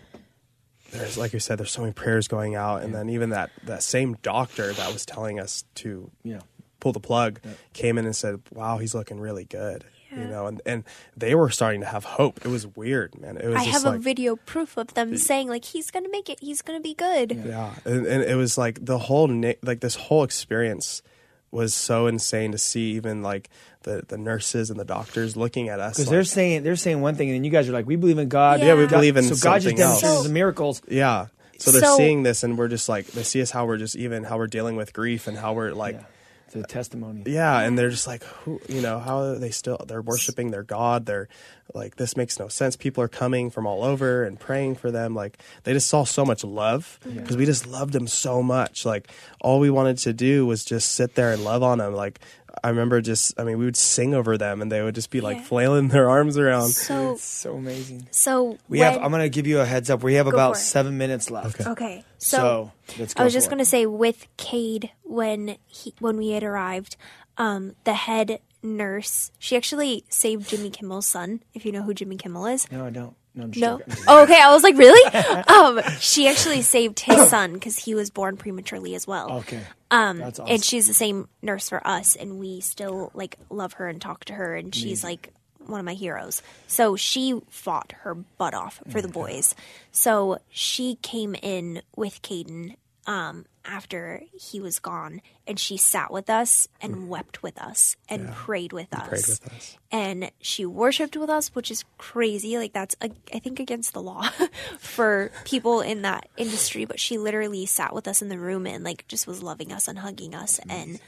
there's 0.91 1.17
like 1.17 1.31
you 1.31 1.39
said, 1.39 1.59
there's 1.59 1.71
so 1.71 1.81
many 1.81 1.93
prayers 1.93 2.27
going 2.27 2.55
out, 2.55 2.83
and 2.83 2.93
then 2.93 3.09
even 3.09 3.29
that 3.29 3.51
that 3.63 3.83
same 3.83 4.17
doctor 4.21 4.73
that 4.73 4.91
was 4.91 5.05
telling 5.05 5.39
us 5.39 5.63
to 5.75 6.11
Yeah. 6.23 6.41
Pull 6.81 6.91
the 6.91 6.99
plug 6.99 7.39
came 7.71 7.97
in 7.97 8.05
and 8.05 8.13
said, 8.15 8.41
"Wow, 8.51 8.77
he's 8.79 8.93
looking 8.93 9.19
really 9.21 9.45
good." 9.45 9.85
You 10.13 10.25
know, 10.25 10.47
and 10.47 10.61
and 10.65 10.83
they 11.15 11.35
were 11.35 11.49
starting 11.49 11.79
to 11.79 11.87
have 11.87 12.03
hope. 12.03 12.45
It 12.45 12.49
was 12.49 12.67
weird, 12.67 13.17
man. 13.17 13.37
It 13.37 13.47
was 13.47 13.55
I 13.55 13.63
just 13.65 13.85
have 13.85 13.95
a 13.95 13.97
video 13.97 14.35
proof 14.35 14.75
of 14.75 14.93
them 14.93 15.15
saying 15.15 15.47
like 15.47 15.63
he's 15.63 15.89
gonna 15.89 16.09
make 16.09 16.29
it. 16.29 16.37
He's 16.41 16.61
gonna 16.61 16.81
be 16.81 16.93
good. 16.93 17.31
Yeah, 17.31 17.73
and, 17.85 18.05
and 18.05 18.21
it 18.21 18.35
was 18.35 18.57
like 18.57 18.83
the 18.83 18.97
whole 18.97 19.29
na- 19.29 19.53
like 19.63 19.79
this 19.79 19.95
whole 19.95 20.23
experience 20.25 21.01
was 21.49 21.73
so 21.73 22.07
insane 22.07 22.51
to 22.51 22.57
see. 22.57 22.91
Even 22.91 23.23
like 23.23 23.49
the 23.83 24.03
the 24.05 24.17
nurses 24.17 24.69
and 24.69 24.77
the 24.77 24.83
doctors 24.83 25.37
looking 25.37 25.69
at 25.69 25.79
us 25.79 25.93
Because 25.93 26.07
like- 26.07 26.11
they're 26.11 26.23
saying 26.25 26.63
they're 26.63 26.75
saying 26.75 26.99
one 26.99 27.15
thing, 27.15 27.29
and 27.29 27.35
then 27.37 27.45
you 27.45 27.51
guys 27.51 27.69
are 27.69 27.71
like, 27.71 27.87
"We 27.87 27.95
believe 27.95 28.17
in 28.17 28.27
God." 28.27 28.59
Yeah, 28.59 28.75
we 28.75 28.81
God- 28.87 28.89
believe 28.97 29.15
in 29.15 29.23
So 29.23 29.29
God 29.29 29.61
just 29.61 29.63
something 29.63 29.77
demonstrates 29.77 30.15
So- 30.17 30.23
the 30.23 30.29
miracles. 30.33 30.81
Yeah. 30.89 31.27
So 31.57 31.71
they're 31.71 31.81
So- 31.83 31.95
seeing 31.95 32.23
this, 32.23 32.43
and 32.43 32.57
we're 32.57 32.67
just 32.67 32.89
like 32.89 33.07
they 33.07 33.23
see 33.23 33.41
us 33.41 33.51
how 33.51 33.65
we're 33.65 33.77
just 33.77 33.95
even 33.95 34.25
how 34.25 34.37
we're 34.37 34.47
dealing 34.47 34.75
with 34.75 34.91
grief 34.91 35.27
and 35.27 35.37
how 35.37 35.53
we're 35.53 35.71
like, 35.71 35.95
Yeah. 35.95 36.03
The 36.51 36.63
testimony. 36.63 37.23
yeah, 37.25 37.61
and 37.61 37.77
they're 37.77 37.89
just 37.89 38.07
like, 38.07 38.23
who, 38.23 38.59
you 38.67 38.81
know, 38.81 38.99
how 38.99 39.19
are 39.19 39.35
they 39.35 39.51
still 39.51 39.83
they're 39.87 40.01
worshiping 40.01 40.51
their 40.51 40.63
God. 40.63 41.05
They're 41.05 41.29
like, 41.73 41.95
this 41.95 42.17
makes 42.17 42.37
no 42.39 42.49
sense. 42.49 42.75
People 42.75 43.03
are 43.03 43.07
coming 43.07 43.49
from 43.49 43.65
all 43.65 43.83
over 43.83 44.23
and 44.23 44.39
praying 44.39 44.75
for 44.75 44.91
them. 44.91 45.15
Like 45.15 45.37
they 45.63 45.73
just 45.73 45.87
saw 45.87 46.03
so 46.03 46.25
much 46.25 46.43
love 46.43 46.99
because 47.03 47.37
we 47.37 47.45
just 47.45 47.65
loved 47.65 47.93
them 47.93 48.07
so 48.07 48.43
much. 48.43 48.85
Like 48.85 49.09
all 49.39 49.59
we 49.59 49.69
wanted 49.69 49.97
to 49.99 50.13
do 50.13 50.45
was 50.45 50.65
just 50.65 50.91
sit 50.91 51.15
there 51.15 51.31
and 51.31 51.43
love 51.43 51.63
on 51.63 51.77
them. 51.77 51.93
Like 51.93 52.19
I 52.63 52.69
remember 52.69 53.01
just, 53.01 53.39
I 53.39 53.43
mean, 53.43 53.57
we 53.57 53.65
would 53.65 53.77
sing 53.77 54.13
over 54.13 54.37
them, 54.37 54.61
and 54.61 54.71
they 54.71 54.81
would 54.81 54.93
just 54.95 55.09
be 55.09 55.21
like 55.21 55.37
Yeah. 55.37 55.43
flailing 55.43 55.87
their 55.87 56.09
arms 56.09 56.37
around. 56.37 56.69
So 56.69 57.13
It's 57.13 57.23
so 57.23 57.55
amazing. 57.55 58.07
so 58.11 58.57
We 58.69 58.79
when, 58.79 58.91
have. 58.93 59.01
I'm 59.03 59.09
going 59.11 59.23
to 59.23 59.29
give 59.29 59.47
you 59.47 59.59
a 59.61 59.65
heads 59.65 59.89
up. 59.89 60.03
We 60.03 60.15
have 60.15 60.27
about 60.27 60.57
seven 60.57 60.97
minutes 60.97 61.31
left. 61.31 61.65
okay. 61.65 62.03
So, 62.17 62.37
So, 62.37 62.71
let's 62.99 63.13
go. 63.13 63.21
I 63.21 63.23
was 63.23 63.33
just 63.33 63.49
gonna 63.49 63.65
say 63.65 63.85
with 63.87 64.27
Cade 64.37 64.91
when 65.03 65.57
he 65.65 65.93
when 65.99 66.17
we 66.17 66.29
had 66.31 66.43
arrived, 66.43 66.95
um, 67.37 67.75
the 67.83 67.93
head 67.93 68.39
nurse 68.61 69.31
she 69.39 69.55
actually 69.55 70.05
saved 70.09 70.47
Jimmy 70.47 70.69
Kimmel's 70.69 71.07
son. 71.07 71.41
If 71.55 71.65
you 71.65 71.71
know 71.71 71.81
who 71.81 71.93
Jimmy 71.95 72.15
Kimmel 72.17 72.45
is. 72.45 72.71
No, 72.71 72.85
I 72.85 72.89
don't. 72.91 73.15
No. 73.33 73.49
No. 73.55 73.81
Oh, 74.07 74.23
okay. 74.23 74.39
I 74.41 74.51
was 74.53 74.63
like, 74.63 74.77
really? 74.77 75.43
um, 75.47 75.79
she 75.99 76.27
actually 76.27 76.61
saved 76.61 76.99
his 76.99 77.29
son 77.29 77.53
because 77.53 77.77
he 77.77 77.95
was 77.95 78.09
born 78.09 78.35
prematurely 78.37 78.93
as 78.95 79.07
well. 79.07 79.31
Okay. 79.39 79.61
Um, 79.89 80.17
That's 80.17 80.39
awesome. 80.39 80.53
and 80.53 80.63
she's 80.63 80.87
the 80.87 80.93
same 80.93 81.27
nurse 81.41 81.69
for 81.69 81.85
us, 81.85 82.15
and 82.15 82.39
we 82.39 82.61
still 82.61 83.11
like 83.13 83.37
love 83.49 83.73
her 83.73 83.87
and 83.87 84.01
talk 84.01 84.25
to 84.25 84.33
her, 84.33 84.55
and 84.55 84.73
she's 84.73 85.03
like 85.03 85.33
one 85.65 85.79
of 85.79 85.85
my 85.85 85.93
heroes. 85.93 86.41
So 86.67 86.95
she 86.95 87.39
fought 87.49 87.93
her 88.01 88.15
butt 88.15 88.53
off 88.53 88.81
for 88.89 89.01
the 89.01 89.07
boys. 89.07 89.53
So 89.91 90.39
she 90.49 90.95
came 91.01 91.35
in 91.35 91.81
with 91.95 92.21
Caden 92.21 92.75
um, 93.07 93.45
after 93.65 94.23
he 94.33 94.59
was 94.59 94.79
gone, 94.79 95.21
and 95.47 95.59
she 95.59 95.77
sat 95.77 96.11
with 96.11 96.29
us 96.29 96.67
and 96.79 97.09
wept 97.09 97.41
with 97.41 97.59
us 97.59 97.95
and 98.07 98.31
prayed 98.31 98.73
with 98.73 98.93
us. 98.93 98.99
Mm. 99.01 99.09
prayed 99.09 99.27
with 99.27 99.53
us. 99.53 99.77
And 99.91 100.31
she 100.39 100.65
worshipped 100.65 101.17
with 101.17 101.29
us, 101.29 101.49
which 101.49 101.71
is 101.71 101.83
crazy. 101.97 102.57
Like 102.57 102.73
that's 102.73 102.95
I 103.01 103.39
think 103.39 103.59
against 103.59 103.93
the 103.93 104.01
law 104.01 104.29
for 104.79 105.31
people 105.45 105.81
in 105.81 106.03
that 106.03 106.27
industry. 106.37 106.85
But 106.85 106.99
she 106.99 107.17
literally 107.17 107.65
sat 107.65 107.93
with 107.93 108.07
us 108.07 108.21
in 108.21 108.29
the 108.29 108.39
room 108.39 108.67
and 108.67 108.83
like 108.83 109.07
just 109.07 109.27
was 109.27 109.43
loving 109.43 109.71
us 109.71 109.87
and 109.87 109.99
hugging 109.99 110.35
us. 110.35 110.59
And 110.69 110.99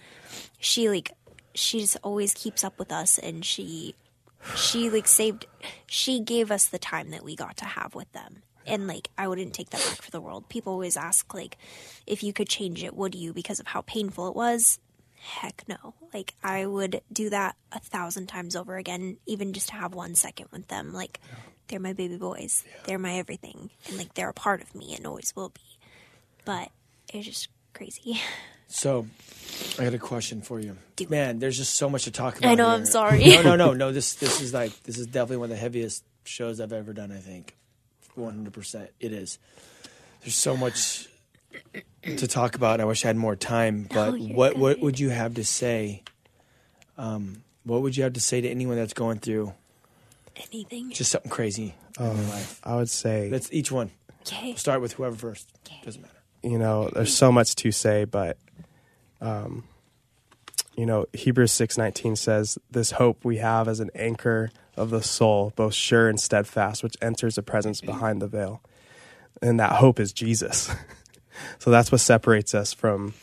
she 0.60 0.90
like 0.90 1.12
she 1.54 1.80
just 1.80 1.98
always 2.04 2.34
keeps 2.34 2.64
up 2.64 2.80
with 2.80 2.92
us, 2.92 3.20
and 3.20 3.46
she 3.46 3.96
she 4.56 4.90
like 4.90 5.08
saved 5.08 5.46
she 5.88 6.20
gave 6.20 6.52
us 6.52 6.66
the 6.66 6.80
time 6.80 7.12
that 7.12 7.24
we 7.24 7.36
got 7.36 7.56
to 7.58 7.66
have 7.66 7.96
with 7.96 8.12
them 8.12 8.44
and 8.68 8.88
like 8.88 9.10
i 9.18 9.28
wouldn't 9.28 9.54
take 9.54 9.70
that 9.70 9.82
back 9.82 10.02
for 10.02 10.12
the 10.12 10.22
world 10.22 10.48
people 10.50 10.74
always 10.74 10.98
ask 10.98 11.34
like 11.34 11.58
if 12.08 12.24
you 12.24 12.34
could 12.34 12.50
change 12.50 12.84
it 12.84 12.96
would 12.96 13.16
you 13.16 13.34
because 13.34 13.60
of 13.60 13.68
how 13.68 13.82
painful 13.82 14.28
it 14.28 14.36
was 14.36 14.80
heck 15.22 15.64
no 15.68 15.94
like 16.14 16.34
i 16.44 16.66
would 16.66 17.02
do 17.12 17.30
that 17.30 17.56
a 17.72 17.80
thousand 17.80 18.28
times 18.28 18.56
over 18.56 18.76
again 18.76 19.18
even 19.26 19.54
just 19.54 19.70
to 19.70 19.76
have 19.76 19.94
one 19.94 20.16
second 20.16 20.48
with 20.52 20.68
them 20.68 20.94
like 20.94 21.20
they're 21.68 21.80
my 21.80 21.94
baby 21.94 22.18
boys 22.18 22.64
they're 22.86 23.00
my 23.00 23.16
everything 23.16 23.70
and 23.88 23.98
like 23.98 24.14
they're 24.16 24.30
a 24.30 24.34
part 24.34 24.62
of 24.62 24.76
me 24.76 24.94
and 24.96 25.08
always 25.08 25.34
will 25.36 25.50
be 25.50 25.62
but 26.46 26.70
it's 27.14 27.26
just 27.26 27.48
crazy 27.74 28.20
So, 28.74 29.06
I 29.78 29.84
got 29.84 29.94
a 29.94 30.00
question 30.00 30.42
for 30.42 30.60
you. 30.60 30.76
Man, 31.08 31.38
there's 31.38 31.58
just 31.58 31.76
so 31.76 31.92
much 31.92 32.06
to 32.06 32.12
talk 32.12 32.40
about. 32.40 32.50
I 32.50 32.56
know, 32.56 32.66
here. 32.66 32.74
I'm 32.74 32.86
sorry. 32.86 33.24
No, 33.24 33.44
no, 33.44 33.56
no, 33.56 33.74
no. 33.74 33.92
This 33.92 34.16
this 34.16 34.42
is 34.42 34.52
like 34.52 34.72
this 34.82 34.98
is 34.98 35.06
definitely 35.06 35.38
one 35.38 35.52
of 35.52 35.58
the 35.58 35.62
heaviest 35.62 36.04
shows 36.24 36.60
I've 36.60 36.74
ever 36.74 36.92
done. 36.92 37.12
I 37.12 37.20
think, 37.20 37.56
100. 38.16 38.54
percent 38.54 38.90
It 39.00 39.12
is. 39.12 39.40
There's 40.22 40.36
so 40.36 40.56
much 40.56 41.08
to 42.04 42.28
talk 42.28 42.56
about. 42.56 42.74
and 42.74 42.82
I 42.82 42.86
wish 42.86 43.04
I 43.06 43.10
had 43.10 43.18
more 43.18 43.36
time. 43.36 43.88
But 43.94 44.20
you're 44.20 44.36
what 44.36 44.58
what 44.58 44.80
would 44.80 45.00
you 45.00 45.10
have 45.10 45.34
to 45.36 45.44
say? 45.44 46.04
Um, 46.98 47.44
what 47.64 47.82
would 47.82 47.98
you 47.98 48.04
have 48.04 48.14
to 48.14 48.20
say 48.22 48.42
to 48.42 48.48
anyone 48.50 48.76
that's 48.78 48.94
going 48.94 49.20
through 49.20 49.54
anything 50.36 50.92
just 50.92 51.12
something 51.12 51.32
crazy 51.32 51.76
in 52.00 52.06
their 52.06 52.26
life? 52.28 52.60
I 52.64 52.76
would 52.76 52.90
say 52.90 53.30
Let's 53.30 53.52
each 53.54 53.72
one 53.72 53.92
okay 54.22 54.56
start 54.56 54.82
with 54.82 54.94
whoever 54.94 55.16
first. 55.16 55.48
Doesn't 55.84 56.02
matter. 56.02 56.14
you 56.44 56.58
know, 56.58 56.90
there's 56.94 57.14
so 57.16 57.32
much 57.32 57.56
to 57.56 57.72
say, 57.72 58.06
but 58.06 58.38
um, 59.22 59.64
you 60.76 60.86
know, 60.86 61.06
Hebrews 61.14 61.52
six 61.52 61.78
nineteen 61.78 62.16
says, 62.16 62.58
"This 62.70 62.92
hope 62.92 63.24
we 63.26 63.38
have 63.38 63.68
as 63.68 63.80
an 63.80 63.90
anchor 63.96 64.50
of 64.76 64.90
the 64.90 65.02
soul, 65.02 65.54
both 65.56 65.74
sure 65.74 66.10
and 66.10 66.20
steadfast, 66.20 66.84
which 66.84 66.98
enters 67.02 67.36
the 67.36 67.44
presence 67.44 67.82
behind 67.82 68.22
the 68.22 68.28
veil." 68.28 68.62
And 69.42 69.60
that 69.60 69.74
hope 69.74 70.00
is 70.00 70.14
Jesus. 70.14 70.74
so 71.60 71.72
that's 71.72 71.92
what 71.92 72.02
separates 72.02 72.54
us 72.54 72.74
from 72.74 73.14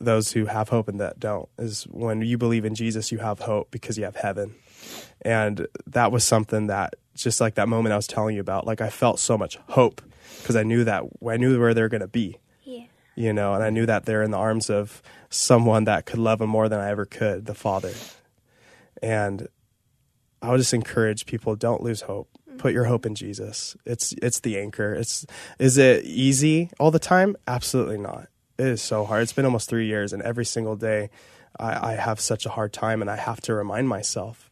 those 0.00 0.32
who 0.32 0.46
have 0.46 0.68
hope 0.68 0.88
and 0.88 1.00
that 1.00 1.18
don't. 1.18 1.48
Is 1.58 1.84
when 1.84 2.20
you 2.22 2.36
believe 2.36 2.64
in 2.64 2.74
Jesus, 2.74 3.12
you 3.12 3.18
have 3.18 3.40
hope 3.40 3.70
because 3.70 3.96
you 3.96 4.04
have 4.04 4.16
heaven. 4.16 4.54
And 5.22 5.66
that 5.86 6.12
was 6.12 6.24
something 6.24 6.66
that, 6.66 6.94
just 7.14 7.40
like 7.40 7.54
that 7.54 7.68
moment 7.68 7.92
I 7.92 7.96
was 7.96 8.06
telling 8.06 8.34
you 8.34 8.40
about, 8.40 8.66
like 8.66 8.80
I 8.80 8.90
felt 8.90 9.18
so 9.18 9.38
much 9.38 9.56
hope 9.68 10.02
because 10.40 10.56
I 10.56 10.62
knew 10.62 10.84
that 10.84 11.04
I 11.26 11.36
knew 11.36 11.58
where 11.58 11.72
they're 11.72 11.88
going 11.88 12.00
to 12.00 12.08
be 12.08 12.38
yeah 12.64 12.84
you 13.14 13.32
know, 13.32 13.54
and 13.54 13.62
I 13.62 13.70
knew 13.70 13.86
that 13.86 14.04
they're 14.04 14.22
in 14.22 14.30
the 14.30 14.38
arms 14.38 14.70
of 14.70 15.02
someone 15.30 15.84
that 15.84 16.06
could 16.06 16.18
love 16.18 16.40
them 16.40 16.50
more 16.50 16.68
than 16.68 16.80
I 16.80 16.90
ever 16.90 17.04
could, 17.04 17.46
the 17.46 17.54
Father. 17.54 17.92
And 19.02 19.48
I 20.44 20.50
would 20.50 20.58
just 20.58 20.74
encourage 20.74 21.26
people: 21.26 21.56
don't 21.56 21.82
lose 21.82 22.02
hope. 22.02 22.28
Put 22.58 22.72
your 22.72 22.84
hope 22.84 23.06
in 23.06 23.14
Jesus. 23.14 23.76
It's 23.84 24.12
it's 24.22 24.40
the 24.40 24.58
anchor. 24.58 24.94
It's 24.94 25.26
is 25.58 25.78
it 25.78 26.04
easy 26.04 26.70
all 26.78 26.90
the 26.90 26.98
time? 26.98 27.36
Absolutely 27.46 27.98
not. 27.98 28.28
It 28.58 28.66
is 28.66 28.82
so 28.82 29.04
hard. 29.04 29.22
It's 29.22 29.32
been 29.32 29.44
almost 29.44 29.68
three 29.68 29.86
years, 29.86 30.12
and 30.12 30.22
every 30.22 30.44
single 30.44 30.76
day, 30.76 31.10
I, 31.58 31.92
I 31.92 31.94
have 31.94 32.20
such 32.20 32.46
a 32.46 32.50
hard 32.50 32.72
time, 32.72 33.00
and 33.00 33.10
I 33.10 33.16
have 33.16 33.40
to 33.42 33.54
remind 33.54 33.88
myself, 33.88 34.50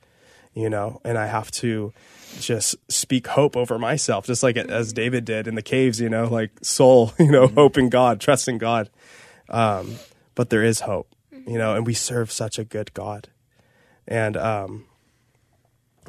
you 0.55 0.69
know, 0.69 1.01
and 1.05 1.17
I 1.17 1.27
have 1.27 1.51
to 1.53 1.93
just 2.41 2.75
speak 2.91 3.29
hope 3.29 3.57
over 3.57 3.79
myself, 3.79 4.27
just 4.27 4.43
like 4.43 4.57
as 4.57 4.93
David 4.93 5.25
did 5.25 5.47
in 5.47 5.55
the 5.55 5.63
caves, 5.63 6.01
you 6.01 6.09
know, 6.09 6.27
like 6.27 6.51
soul, 6.63 7.13
you 7.19 7.31
know, 7.31 7.47
hope 7.47 7.79
in 7.79 7.89
God, 7.89 8.21
trust 8.21 8.49
in 8.49 8.59
God. 8.59 8.91
Um, 9.49 9.97
but 10.35 10.51
there 10.51 10.65
is 10.65 10.81
hope, 10.81 11.15
you 11.47 11.59
know, 11.59 11.75
and 11.75 11.87
we 11.87 11.95
serve 11.95 12.33
such 12.33 12.59
a 12.59 12.65
good 12.65 12.95
God. 12.95 13.29
And 14.09 14.37
um, 14.37 14.87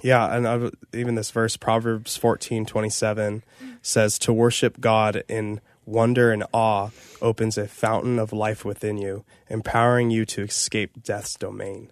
yeah, 0.02 0.36
and 0.36 0.48
I, 0.48 0.70
even 0.98 1.16
this 1.16 1.32
verse, 1.32 1.56
Proverbs 1.58 2.18
fourteen 2.18 2.66
twenty 2.66 2.90
seven, 2.90 3.44
says, 3.82 4.18
To 4.20 4.34
worship 4.34 4.80
God 4.80 5.24
in 5.28 5.62
wonder 5.86 6.32
and 6.32 6.44
awe 6.54 6.90
opens 7.22 7.58
a 7.58 7.68
fountain 7.68 8.20
of 8.20 8.34
life 8.34 8.66
within 8.66 8.98
you, 8.98 9.26
empowering 9.50 10.10
you 10.10 10.26
to 10.26 10.44
escape 10.44 11.04
death's 11.04 11.36
domain. 11.36 11.92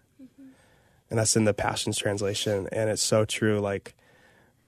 And 1.09 1.19
that's 1.19 1.35
in 1.35 1.43
the 1.43 1.53
Passions 1.53 1.97
Translation. 1.97 2.69
And 2.71 2.89
it's 2.89 3.03
so 3.03 3.25
true. 3.25 3.59
Like, 3.59 3.95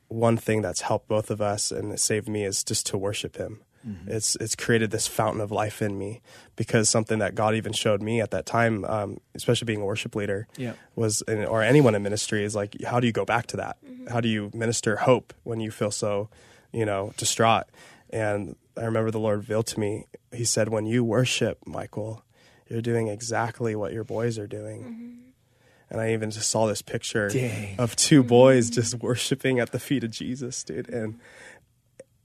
one 0.10 0.36
thing 0.38 0.62
that's 0.62 0.82
helped 0.82 1.08
both 1.08 1.32
of 1.32 1.42
us 1.42 1.72
and 1.72 1.98
saved 2.00 2.28
me 2.28 2.44
is 2.44 2.64
just 2.64 2.86
to 2.88 2.98
worship 2.98 3.38
him. 3.38 3.62
Mm-hmm. 3.88 4.12
It's 4.12 4.36
it's 4.38 4.56
created 4.56 4.92
this 4.92 5.08
fountain 5.08 5.42
of 5.42 5.52
life 5.52 5.82
in 5.82 5.98
me 5.98 6.22
because 6.56 6.90
something 6.90 7.20
that 7.20 7.36
God 7.36 7.56
even 7.56 7.74
showed 7.74 8.02
me 8.02 8.22
at 8.22 8.32
that 8.32 8.46
time, 8.46 8.86
um, 8.86 9.20
especially 9.36 9.66
being 9.66 9.82
a 9.82 9.86
worship 9.86 10.16
leader, 10.16 10.48
Yeah. 10.58 10.74
was 10.96 11.22
or 11.28 11.62
anyone 11.64 11.96
in 11.96 12.04
ministry 12.04 12.44
is 12.44 12.56
like, 12.56 12.82
how 12.84 13.00
do 13.00 13.08
you 13.08 13.14
go 13.14 13.26
back 13.26 13.48
to 13.48 13.58
that? 13.58 13.78
Mm-hmm. 13.86 14.08
How 14.08 14.22
do 14.22 14.30
you 14.30 14.52
minister 14.54 14.96
hope 14.98 15.34
when 15.44 15.60
you 15.60 15.72
feel 15.72 15.92
so, 15.92 16.30
you 16.72 16.86
know, 16.86 17.14
distraught? 17.18 17.66
And 18.10 18.56
I 18.78 18.86
remember 18.86 19.12
the 19.12 19.20
Lord 19.20 19.38
revealed 19.40 19.68
to 19.68 19.80
me. 19.80 20.06
He 20.32 20.46
said, 20.46 20.70
"When 20.70 20.86
you 20.86 21.04
worship, 21.04 21.60
Michael, 21.66 22.24
you're 22.70 22.82
doing 22.82 23.08
exactly 23.08 23.76
what 23.76 23.92
your 23.94 24.04
boys 24.04 24.38
are 24.40 24.48
doing." 24.48 24.82
Mm-hmm. 24.84 25.10
And 25.90 26.02
I 26.02 26.14
even 26.14 26.32
just 26.32 26.50
saw 26.50 26.66
this 26.66 26.82
picture 26.82 27.30
Dang. 27.30 27.76
of 27.80 27.96
two 27.96 28.24
boys 28.24 28.72
just 28.72 28.96
worshiping 28.96 29.60
at 29.60 29.72
the 29.72 29.80
feet 29.80 30.04
of 30.04 30.10
Jesus, 30.10 30.64
dude. 30.64 30.90
And 30.90 31.20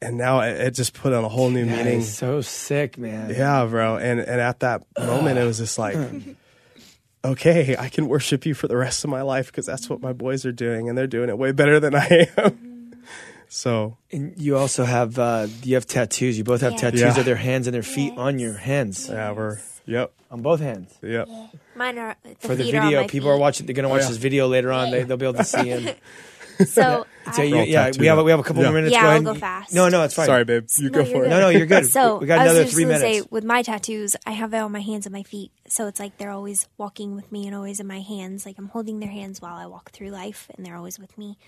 and 0.00 0.16
now 0.16 0.40
it, 0.40 0.60
it 0.60 0.70
just 0.74 0.94
put 0.94 1.12
on 1.12 1.24
a 1.24 1.28
whole 1.28 1.50
new 1.50 1.64
That 1.66 1.84
meaning. 1.84 2.00
is 2.00 2.16
so 2.16 2.40
sick, 2.40 2.96
man. 2.98 3.30
Yeah, 3.30 3.64
bro. 3.66 3.96
And 3.96 4.20
and 4.20 4.40
at 4.40 4.60
that 4.60 4.82
moment, 4.98 5.38
it 5.38 5.44
was 5.44 5.58
just 5.58 5.78
like, 5.78 5.96
okay, 7.24 7.76
I 7.78 7.88
can 7.88 8.08
worship 8.08 8.46
you 8.46 8.54
for 8.54 8.68
the 8.68 8.76
rest 8.76 9.04
of 9.04 9.10
my 9.10 9.22
life 9.22 9.46
because 9.46 9.66
that's 9.66 9.88
what 9.90 10.00
my 10.00 10.12
boys 10.12 10.44
are 10.46 10.52
doing, 10.52 10.88
and 10.88 10.96
they're 10.96 11.06
doing 11.06 11.28
it 11.28 11.38
way 11.38 11.52
better 11.52 11.80
than 11.80 11.94
I 11.94 12.28
am. 12.36 12.92
so 13.48 13.96
And 14.12 14.34
you 14.36 14.56
also 14.56 14.84
have 14.84 15.18
uh, 15.18 15.46
you 15.62 15.74
have 15.74 15.86
tattoos. 15.86 16.38
You 16.38 16.44
both 16.44 16.60
have 16.60 16.72
Yeah. 16.72 16.78
tattoos 16.78 17.00
Yeah. 17.00 17.18
of 17.18 17.24
their 17.24 17.36
hands 17.36 17.66
and 17.66 17.74
their 17.74 17.82
feet 17.82 18.12
on 18.16 18.38
your 18.38 18.54
hands, 18.54 19.08
yeah, 19.08 19.32
we're 19.32 19.58
yep, 19.86 20.12
on 20.30 20.42
both 20.42 20.60
hands. 20.60 20.94
yep. 21.02 21.28
mine 21.74 21.98
are 21.98 22.16
the 22.22 22.34
For 22.46 22.54
the 22.54 22.64
feet 22.64 22.74
are 22.74 22.78
on 22.78 22.84
video, 22.84 23.00
my 23.02 23.06
people 23.06 23.30
are 23.30 23.38
watching. 23.38 23.66
They're 23.66 23.74
gonna 23.74 23.88
watch 23.88 24.02
yeah. 24.02 24.08
this 24.08 24.18
video 24.18 24.48
later 24.48 24.70
on. 24.72 24.90
They, 24.90 25.02
they'll 25.02 25.16
be 25.16 25.26
able 25.26 25.38
to 25.38 25.44
see 25.44 25.68
him. 25.68 25.94
so 26.66 27.06
So 27.32 27.42
I- 27.42 27.44
you, 27.46 27.56
yeah, 27.62 27.90
we 27.98 28.06
have 28.06 28.18
a, 28.18 28.24
we 28.24 28.30
have 28.30 28.40
a 28.40 28.42
couple 28.42 28.62
Yeah. 28.62 28.68
more 28.70 28.74
minutes. 28.76 28.92
Yeah, 28.92 29.02
go 29.02 29.08
I'll 29.08 29.22
go 29.22 29.34
fast. 29.34 29.72
No, 29.74 29.88
no, 29.88 30.02
it's 30.04 30.14
fine. 30.14 30.26
Sorry, 30.26 30.44
babe. 30.44 30.66
You 30.76 30.90
No, 30.90 30.90
go 30.90 30.98
you're 31.00 31.06
for 31.06 31.12
good. 31.20 31.26
it. 31.26 31.30
No, 31.30 31.40
no, 31.40 31.48
you're 31.48 31.66
good. 31.66 31.86
So 31.90 32.18
we 32.18 32.26
got 32.26 32.38
I 32.40 32.42
was 32.44 32.50
another 32.52 32.64
just 32.64 32.74
three 32.74 32.84
gonna 32.84 32.98
minutes. 32.98 33.18
Say, 33.24 33.28
with 33.30 33.44
my 33.44 33.62
tattoos, 33.62 34.16
I 34.26 34.32
have 34.32 34.54
it 34.54 34.58
on 34.58 34.72
my 34.72 34.80
hands 34.80 35.06
and 35.06 35.12
my 35.12 35.22
feet, 35.22 35.52
so 35.66 35.86
it's 35.86 36.00
like 36.00 36.18
they're 36.18 36.30
always 36.30 36.68
walking 36.76 37.14
with 37.16 37.30
me 37.32 37.46
and 37.46 37.54
always 37.54 37.80
in 37.80 37.86
my 37.86 38.00
hands. 38.00 38.44
Like 38.46 38.56
I'm 38.58 38.68
holding 38.68 39.00
their 39.00 39.10
hands 39.10 39.40
while 39.40 39.56
I 39.56 39.66
walk 39.66 39.90
through 39.92 40.10
life, 40.10 40.48
and 40.56 40.64
they're 40.64 40.76
always 40.76 40.98
with 40.98 41.16
me. 41.18 41.38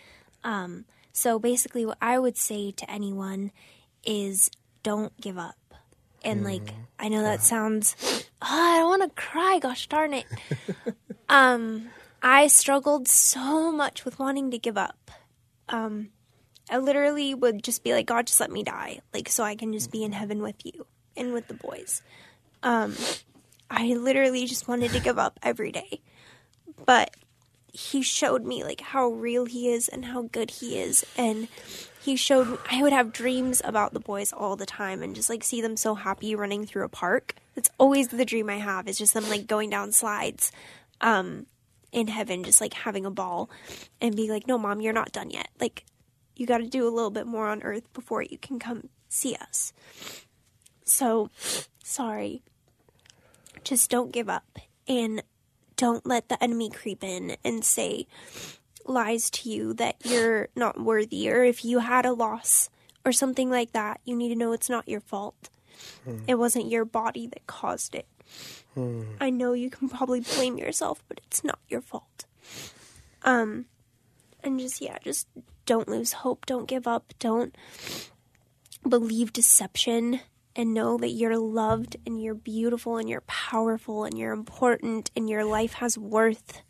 Um, 0.45 0.85
so 1.13 1.39
basically, 1.39 1.85
what 1.85 1.99
I 2.01 2.19
would 2.19 2.37
say 2.37 2.71
to 2.73 2.91
anyone 2.91 3.51
is, 4.05 4.51
don't 4.83 5.19
give 5.21 5.37
up. 5.39 5.57
And 6.23 6.45
like, 6.45 6.75
I 6.99 7.09
know 7.09 7.23
that 7.23 7.43
sounds, 7.43 7.97
oh, 8.43 8.47
I 8.47 8.79
don't 8.79 8.89
want 9.01 9.03
to 9.15 9.21
cry. 9.23 9.59
Gosh 9.61 9.87
darn 9.89 10.13
it. 10.15 10.27
um, 11.29 11.89
I 12.23 12.47
struggled 12.49 13.09
so 13.09 13.73
much 13.73 14.05
with 14.05 14.19
wanting 14.19 14.51
to 14.51 14.59
give 14.59 14.77
up. 14.77 15.11
Um, 15.71 16.11
I 16.69 16.79
literally 16.79 17.35
would 17.35 17.65
just 17.65 17.83
be 17.83 17.93
like, 17.93 18.07
God, 18.07 18.27
just 18.27 18.41
let 18.41 18.51
me 18.51 18.63
die, 18.63 19.01
like 19.15 19.29
so 19.29 19.43
I 19.43 19.57
can 19.57 19.73
just 19.73 19.91
be 19.91 20.05
in 20.05 20.13
heaven 20.13 20.43
with 20.43 20.65
you 20.65 20.87
and 21.17 21.33
with 21.33 21.49
the 21.49 21.55
boys. 21.55 22.03
Um, 22.63 22.95
I 23.71 23.95
literally 23.95 24.47
just 24.47 24.69
wanted 24.69 24.91
to 24.93 25.01
give 25.01 25.19
up 25.19 25.39
every 25.43 25.73
day, 25.73 26.01
but 26.85 27.17
He 27.73 28.03
showed 28.03 28.45
me 28.45 28.63
like 28.63 28.81
how 28.81 29.09
real 29.09 29.47
He 29.47 29.69
is 29.69 29.89
and 29.89 30.05
how 30.05 30.23
good 30.23 30.51
He 30.51 30.79
is, 30.79 31.05
and 31.17 31.49
He 32.01 32.15
showed 32.17 32.51
me 32.51 32.59
I 32.71 32.83
would 32.83 32.93
have 32.93 33.13
dreams 33.13 33.61
about 33.65 33.93
the 33.93 34.01
boys 34.01 34.33
all 34.33 34.57
the 34.57 34.67
time 34.67 35.03
and 35.03 35.15
just 35.15 35.31
like 35.31 35.43
see 35.43 35.61
them 35.61 35.77
so 35.77 35.95
happy 35.95 36.35
running 36.35 36.67
through 36.67 36.85
a 36.85 36.89
park. 36.89 37.35
That's 37.55 37.71
always 37.79 38.09
the 38.09 38.25
dream 38.25 38.49
I 38.49 38.59
have 38.59 38.87
is 38.87 38.99
just 38.99 39.15
them 39.15 39.29
like 39.29 39.47
going 39.47 39.71
down 39.71 39.93
slides. 39.93 40.53
Um, 41.01 41.47
in 41.93 42.09
heaven, 42.09 42.45
just 42.45 42.61
like 42.61 42.75
having 42.75 43.05
a 43.05 43.11
ball 43.11 43.51
and 44.01 44.17
be 44.17 44.31
like, 44.31 44.47
no, 44.47 44.59
mom, 44.59 44.81
you're 44.81 44.93
not 44.93 45.13
done 45.13 45.31
yet. 45.31 45.49
Like, 45.61 45.85
you 46.37 46.47
got 46.47 46.59
to 46.59 46.67
do 46.67 46.87
a 46.87 46.95
little 46.95 47.11
bit 47.11 47.27
more 47.27 47.49
on 47.49 47.63
earth 47.63 47.93
before 47.93 48.23
you 48.23 48.39
can 48.39 48.59
come 48.59 48.89
see 49.09 49.35
us. 49.35 49.73
So, 50.85 51.31
sorry. 51.83 52.43
Just 53.63 53.91
don't 53.91 54.13
give 54.13 54.29
up 54.29 54.59
and 54.89 55.23
don't 55.77 56.07
let 56.07 56.29
the 56.29 56.43
enemy 56.43 56.71
creep 56.71 57.05
in 57.05 57.37
and 57.45 57.65
say 57.65 58.07
lies 58.87 59.31
to 59.31 59.51
you 59.51 59.75
that 59.75 59.97
you're 60.05 60.49
not 60.57 60.81
worthy 60.81 61.31
or 61.31 61.45
if 61.45 61.65
you 61.65 61.79
had 61.81 62.07
a 62.07 62.13
loss 62.13 62.71
or 63.05 63.13
something 63.13 63.51
like 63.51 63.73
that, 63.73 64.01
you 64.05 64.17
need 64.17 64.31
to 64.31 64.35
know 64.35 64.53
it's 64.53 64.71
not 64.71 64.89
your 64.89 65.01
fault. 65.01 65.49
Hmm. 66.05 66.19
It 66.27 66.35
wasn't 66.35 66.71
your 66.71 66.85
body 66.85 67.27
that 67.27 67.47
caused 67.47 67.95
it. 67.95 68.07
I 69.21 69.31
know 69.31 69.53
you 69.53 69.71
can 69.71 69.89
probably 69.89 70.21
blame 70.21 70.59
yourself, 70.59 71.03
but 71.09 71.21
it's 71.27 71.43
not 71.45 71.59
your 71.69 71.81
fault. 71.81 72.25
Um, 73.23 73.67
and 74.43 74.59
just 74.59 74.81
yeah, 74.81 74.99
just 75.03 75.27
don't 75.67 75.89
lose 75.89 76.13
hope. 76.13 76.47
Don't 76.47 76.67
give 76.67 76.87
up. 76.87 77.13
Don't 77.19 77.55
believe 78.89 79.33
deception, 79.33 80.21
and 80.57 80.75
know 80.75 80.97
that 80.99 81.11
you're 81.11 81.39
loved 81.39 81.97
and 82.07 82.23
you're 82.23 82.35
beautiful 82.35 82.97
and 82.97 83.09
you're 83.09 83.21
powerful 83.23 84.05
and 84.05 84.19
you're 84.19 84.33
important 84.33 85.11
and 85.17 85.29
your 85.31 85.45
life 85.45 85.75
has 85.75 85.97
worth. 85.97 86.63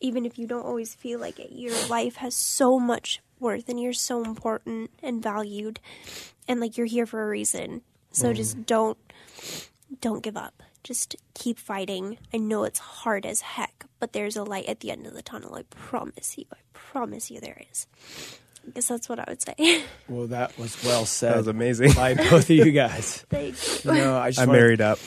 even 0.00 0.26
if 0.26 0.38
you 0.38 0.46
don't 0.46 0.64
always 0.64 0.94
feel 0.94 1.18
like 1.18 1.38
it, 1.38 1.50
your 1.52 1.74
life 1.88 2.16
has 2.16 2.34
so 2.34 2.78
much 2.78 3.20
worth 3.40 3.68
and 3.68 3.80
you're 3.80 3.92
so 3.92 4.22
important 4.24 4.90
and 5.02 5.22
valued 5.22 5.80
and 6.48 6.60
like 6.60 6.76
you're 6.76 6.86
here 6.86 7.06
for 7.06 7.22
a 7.22 7.28
reason. 7.28 7.82
So 8.12 8.32
just 8.32 8.64
don't 8.66 8.98
don't 10.00 10.22
give 10.22 10.36
up. 10.36 10.62
Just 10.86 11.16
keep 11.34 11.58
fighting. 11.58 12.16
I 12.32 12.36
know 12.36 12.62
it's 12.62 12.78
hard 12.78 13.26
as 13.26 13.40
heck, 13.40 13.86
but 13.98 14.12
there's 14.12 14.36
a 14.36 14.44
light 14.44 14.66
at 14.66 14.78
the 14.80 14.92
end 14.92 15.04
of 15.04 15.14
the 15.14 15.22
tunnel. 15.22 15.56
I 15.56 15.62
promise 15.64 16.38
you. 16.38 16.44
I 16.52 16.58
promise 16.74 17.28
you 17.28 17.40
there 17.40 17.60
is. 17.72 17.88
I 18.64 18.70
guess 18.70 18.86
that's 18.86 19.08
what 19.08 19.18
I 19.18 19.24
would 19.28 19.42
say. 19.42 19.82
Well, 20.08 20.28
that 20.28 20.56
was 20.56 20.80
well 20.84 21.04
said. 21.04 21.32
That 21.32 21.38
was 21.38 21.46
amazing. 21.48 21.92
by 21.94 22.14
both 22.14 22.44
of 22.44 22.50
you 22.50 22.70
guys. 22.70 23.26
Thank 23.30 23.56
You 23.84 23.94
know, 23.94 24.16
I 24.16 24.28
just 24.30 24.38
I'm 24.40 24.46
wanna- 24.46 24.60
married 24.60 24.80
up. 24.80 25.00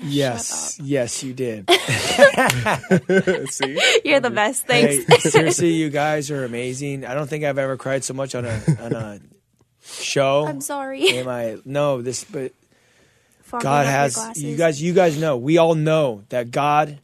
Yes, 0.00 0.78
yes, 0.82 1.22
you 1.22 1.34
did. 1.34 1.68
See? 3.50 3.78
You're 4.04 4.20
the 4.20 4.30
best. 4.34 4.66
Thanks. 4.66 5.04
Hey, 5.04 5.18
seriously, 5.30 5.72
you 5.74 5.90
guys 5.90 6.30
are 6.30 6.44
amazing. 6.46 7.04
I 7.04 7.12
don't 7.12 7.28
think 7.28 7.44
I've 7.44 7.58
ever 7.58 7.76
cried 7.76 8.04
so 8.04 8.14
much 8.14 8.34
on 8.34 8.44
a 8.46 8.60
on 8.80 8.92
a 8.94 9.20
show. 9.84 10.46
I'm 10.46 10.60
sorry. 10.62 11.08
Am 11.18 11.28
I? 11.28 11.58
No, 11.66 12.00
this, 12.00 12.24
but 12.24 12.52
Fogging 12.52 12.57
God 13.50 13.86
has 13.86 14.16
you 14.36 14.56
guys. 14.56 14.80
You 14.82 14.92
guys 14.92 15.18
know. 15.18 15.36
We 15.36 15.58
all 15.58 15.74
know 15.74 16.22
that 16.28 16.50
God 16.50 16.98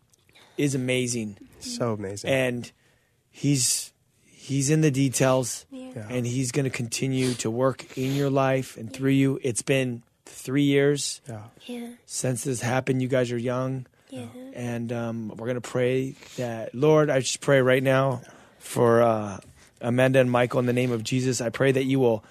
is 0.56 0.74
amazing, 0.74 1.36
So 1.60 1.92
amazing. 1.94 2.30
and 2.30 2.72
He's 3.30 3.92
He's 4.24 4.68
in 4.70 4.82
the 4.82 4.90
details, 4.90 5.64
Yeah. 5.70 6.06
and 6.10 6.26
He's 6.26 6.52
going 6.52 6.64
to 6.64 6.70
continue 6.70 7.32
to 7.34 7.50
work 7.50 7.96
in 7.96 8.14
your 8.14 8.28
life 8.30 8.76
and 8.76 8.92
through 8.92 9.12
you. 9.12 9.40
It's 9.42 9.62
been 9.62 10.02
three 10.26 10.64
years 10.64 11.20
yeah. 11.28 11.44
Yeah. 11.66 11.88
since 12.06 12.44
this 12.44 12.60
happened. 12.60 13.00
You 13.02 13.08
guys 13.08 13.32
are 13.32 13.38
young. 13.38 13.86
Yeah. 14.10 14.26
and 14.54 14.92
um, 14.92 15.32
we're 15.36 15.48
gonna 15.48 15.60
pray 15.60 16.14
that 16.36 16.72
Lord. 16.72 17.10
I 17.10 17.18
just 17.18 17.40
pray 17.40 17.60
right 17.60 17.82
now 17.82 18.20
for 18.60 19.02
uh, 19.02 19.38
Amanda 19.80 20.20
and 20.20 20.30
Michael 20.30 20.60
in 20.60 20.66
the 20.66 20.72
name 20.72 20.92
of 20.92 21.02
Jesus. 21.02 21.40
I 21.40 21.48
pray 21.48 21.72
that 21.72 21.82
you 21.84 21.98
will, 21.98 22.22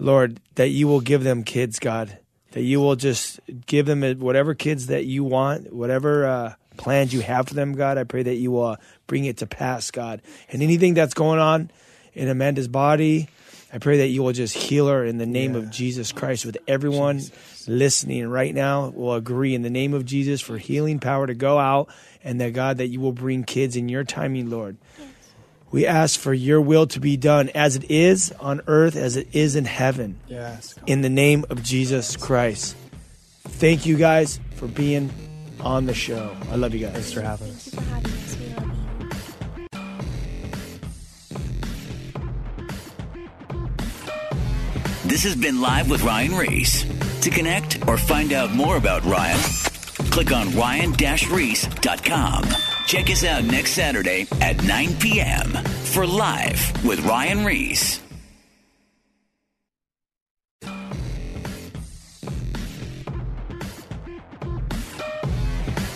Lord, 0.00 0.40
that 0.56 0.70
you 0.70 0.88
will 0.88 1.00
give 1.00 1.22
them 1.22 1.44
kids, 1.44 1.78
God. 1.78 2.18
That 2.52 2.62
you 2.62 2.80
will 2.80 2.96
just 2.96 3.40
give 3.66 3.86
them 3.86 4.02
whatever 4.20 4.54
kids 4.54 4.86
that 4.86 5.04
you 5.04 5.22
want, 5.22 5.72
whatever 5.72 6.26
uh, 6.26 6.54
plans 6.78 7.12
you 7.12 7.20
have 7.20 7.48
for 7.48 7.54
them, 7.54 7.74
God. 7.74 7.98
I 7.98 8.04
pray 8.04 8.22
that 8.22 8.36
you 8.36 8.52
will 8.52 8.64
uh, 8.64 8.76
bring 9.06 9.26
it 9.26 9.38
to 9.38 9.46
pass, 9.46 9.90
God. 9.90 10.22
And 10.50 10.62
anything 10.62 10.94
that's 10.94 11.14
going 11.14 11.40
on 11.40 11.70
in 12.14 12.28
Amanda's 12.28 12.68
body, 12.68 13.28
I 13.70 13.78
pray 13.78 13.98
that 13.98 14.08
you 14.08 14.22
will 14.22 14.32
just 14.32 14.56
heal 14.56 14.88
her 14.88 15.04
in 15.04 15.18
the 15.18 15.26
name 15.26 15.54
of 15.54 15.70
Jesus 15.70 16.10
Christ. 16.10 16.46
With 16.46 16.56
everyone 16.66 17.20
listening 17.66 18.26
right 18.26 18.54
now, 18.54 18.88
will 18.88 19.12
agree 19.12 19.54
in 19.54 19.60
the 19.60 19.68
name 19.68 19.92
of 19.92 20.06
Jesus 20.06 20.40
for 20.40 20.56
healing 20.56 21.00
power 21.00 21.26
to 21.26 21.34
go 21.34 21.58
out, 21.58 21.90
and 22.24 22.40
that 22.40 22.54
God, 22.54 22.78
that 22.78 22.86
you 22.88 22.98
will 22.98 23.12
bring 23.12 23.44
kids 23.44 23.76
in 23.76 23.90
your 23.90 24.04
timing, 24.04 24.48
Lord. 24.48 24.78
We 25.70 25.86
ask 25.86 26.18
for 26.18 26.32
your 26.32 26.60
will 26.60 26.86
to 26.88 27.00
be 27.00 27.16
done 27.16 27.50
as 27.50 27.76
it 27.76 27.90
is 27.90 28.32
on 28.40 28.62
earth, 28.66 28.96
as 28.96 29.16
it 29.16 29.28
is 29.32 29.54
in 29.54 29.64
heaven, 29.66 30.16
Yes. 30.28 30.74
in 30.86 31.02
the 31.02 31.10
name 31.10 31.44
of 31.50 31.62
Jesus 31.62 32.16
Christ. 32.16 32.74
Thank 33.46 33.84
you 33.86 33.96
guys 33.96 34.40
for 34.56 34.66
being 34.66 35.10
on 35.60 35.86
the 35.86 35.94
show. 35.94 36.34
I 36.50 36.56
love 36.56 36.74
you 36.74 36.86
guys. 36.86 37.12
for 37.12 37.20
having 37.20 37.50
us. 37.50 37.68
Thank 37.68 37.74
you 37.74 37.82
for 37.82 37.94
having 37.94 38.06
us. 38.06 38.34
We 38.36 38.46
love 38.54 38.62
you. 38.62 38.68
This 45.04 45.24
has 45.24 45.34
been 45.36 45.60
Live 45.60 45.88
with 45.90 46.02
Ryan 46.02 46.34
Ries. 46.34 46.84
To 47.22 47.30
connect 47.30 47.86
or 47.88 47.96
find 47.96 48.32
out 48.32 48.52
more 48.52 48.76
about 48.76 49.04
Ryan, 49.04 49.40
click 50.10 50.32
on 50.32 50.54
ryan-reese.com. 50.54 52.44
Check 52.88 53.10
us 53.10 53.22
out 53.22 53.44
next 53.44 53.72
Saturday 53.72 54.26
at 54.40 54.64
9 54.64 54.96
p.m. 54.96 55.50
for 55.50 56.06
Live 56.06 56.86
with 56.86 57.04
Ryan 57.04 57.44
Ries. 57.44 58.00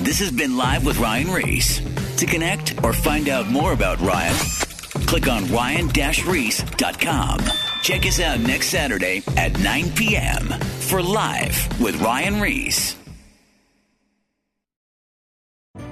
This 0.02 0.18
has 0.18 0.30
been 0.32 0.58
Live 0.58 0.84
with 0.84 0.98
Ryan 0.98 1.30
Ries. 1.32 1.80
To 2.18 2.26
connect 2.26 2.84
or 2.84 2.92
find 2.92 3.30
out 3.30 3.48
more 3.48 3.72
about 3.72 3.98
Ryan, 4.02 4.36
click 5.06 5.28
on 5.28 5.46
ryan-reese.com. 5.46 7.40
Check 7.80 8.04
us 8.04 8.20
out 8.20 8.40
next 8.40 8.68
Saturday 8.68 9.22
at 9.38 9.58
9 9.60 9.92
p.m. 9.92 10.44
for 10.80 11.02
Live 11.02 11.80
with 11.80 11.98
Ryan 12.02 12.38
Ries. 12.38 12.96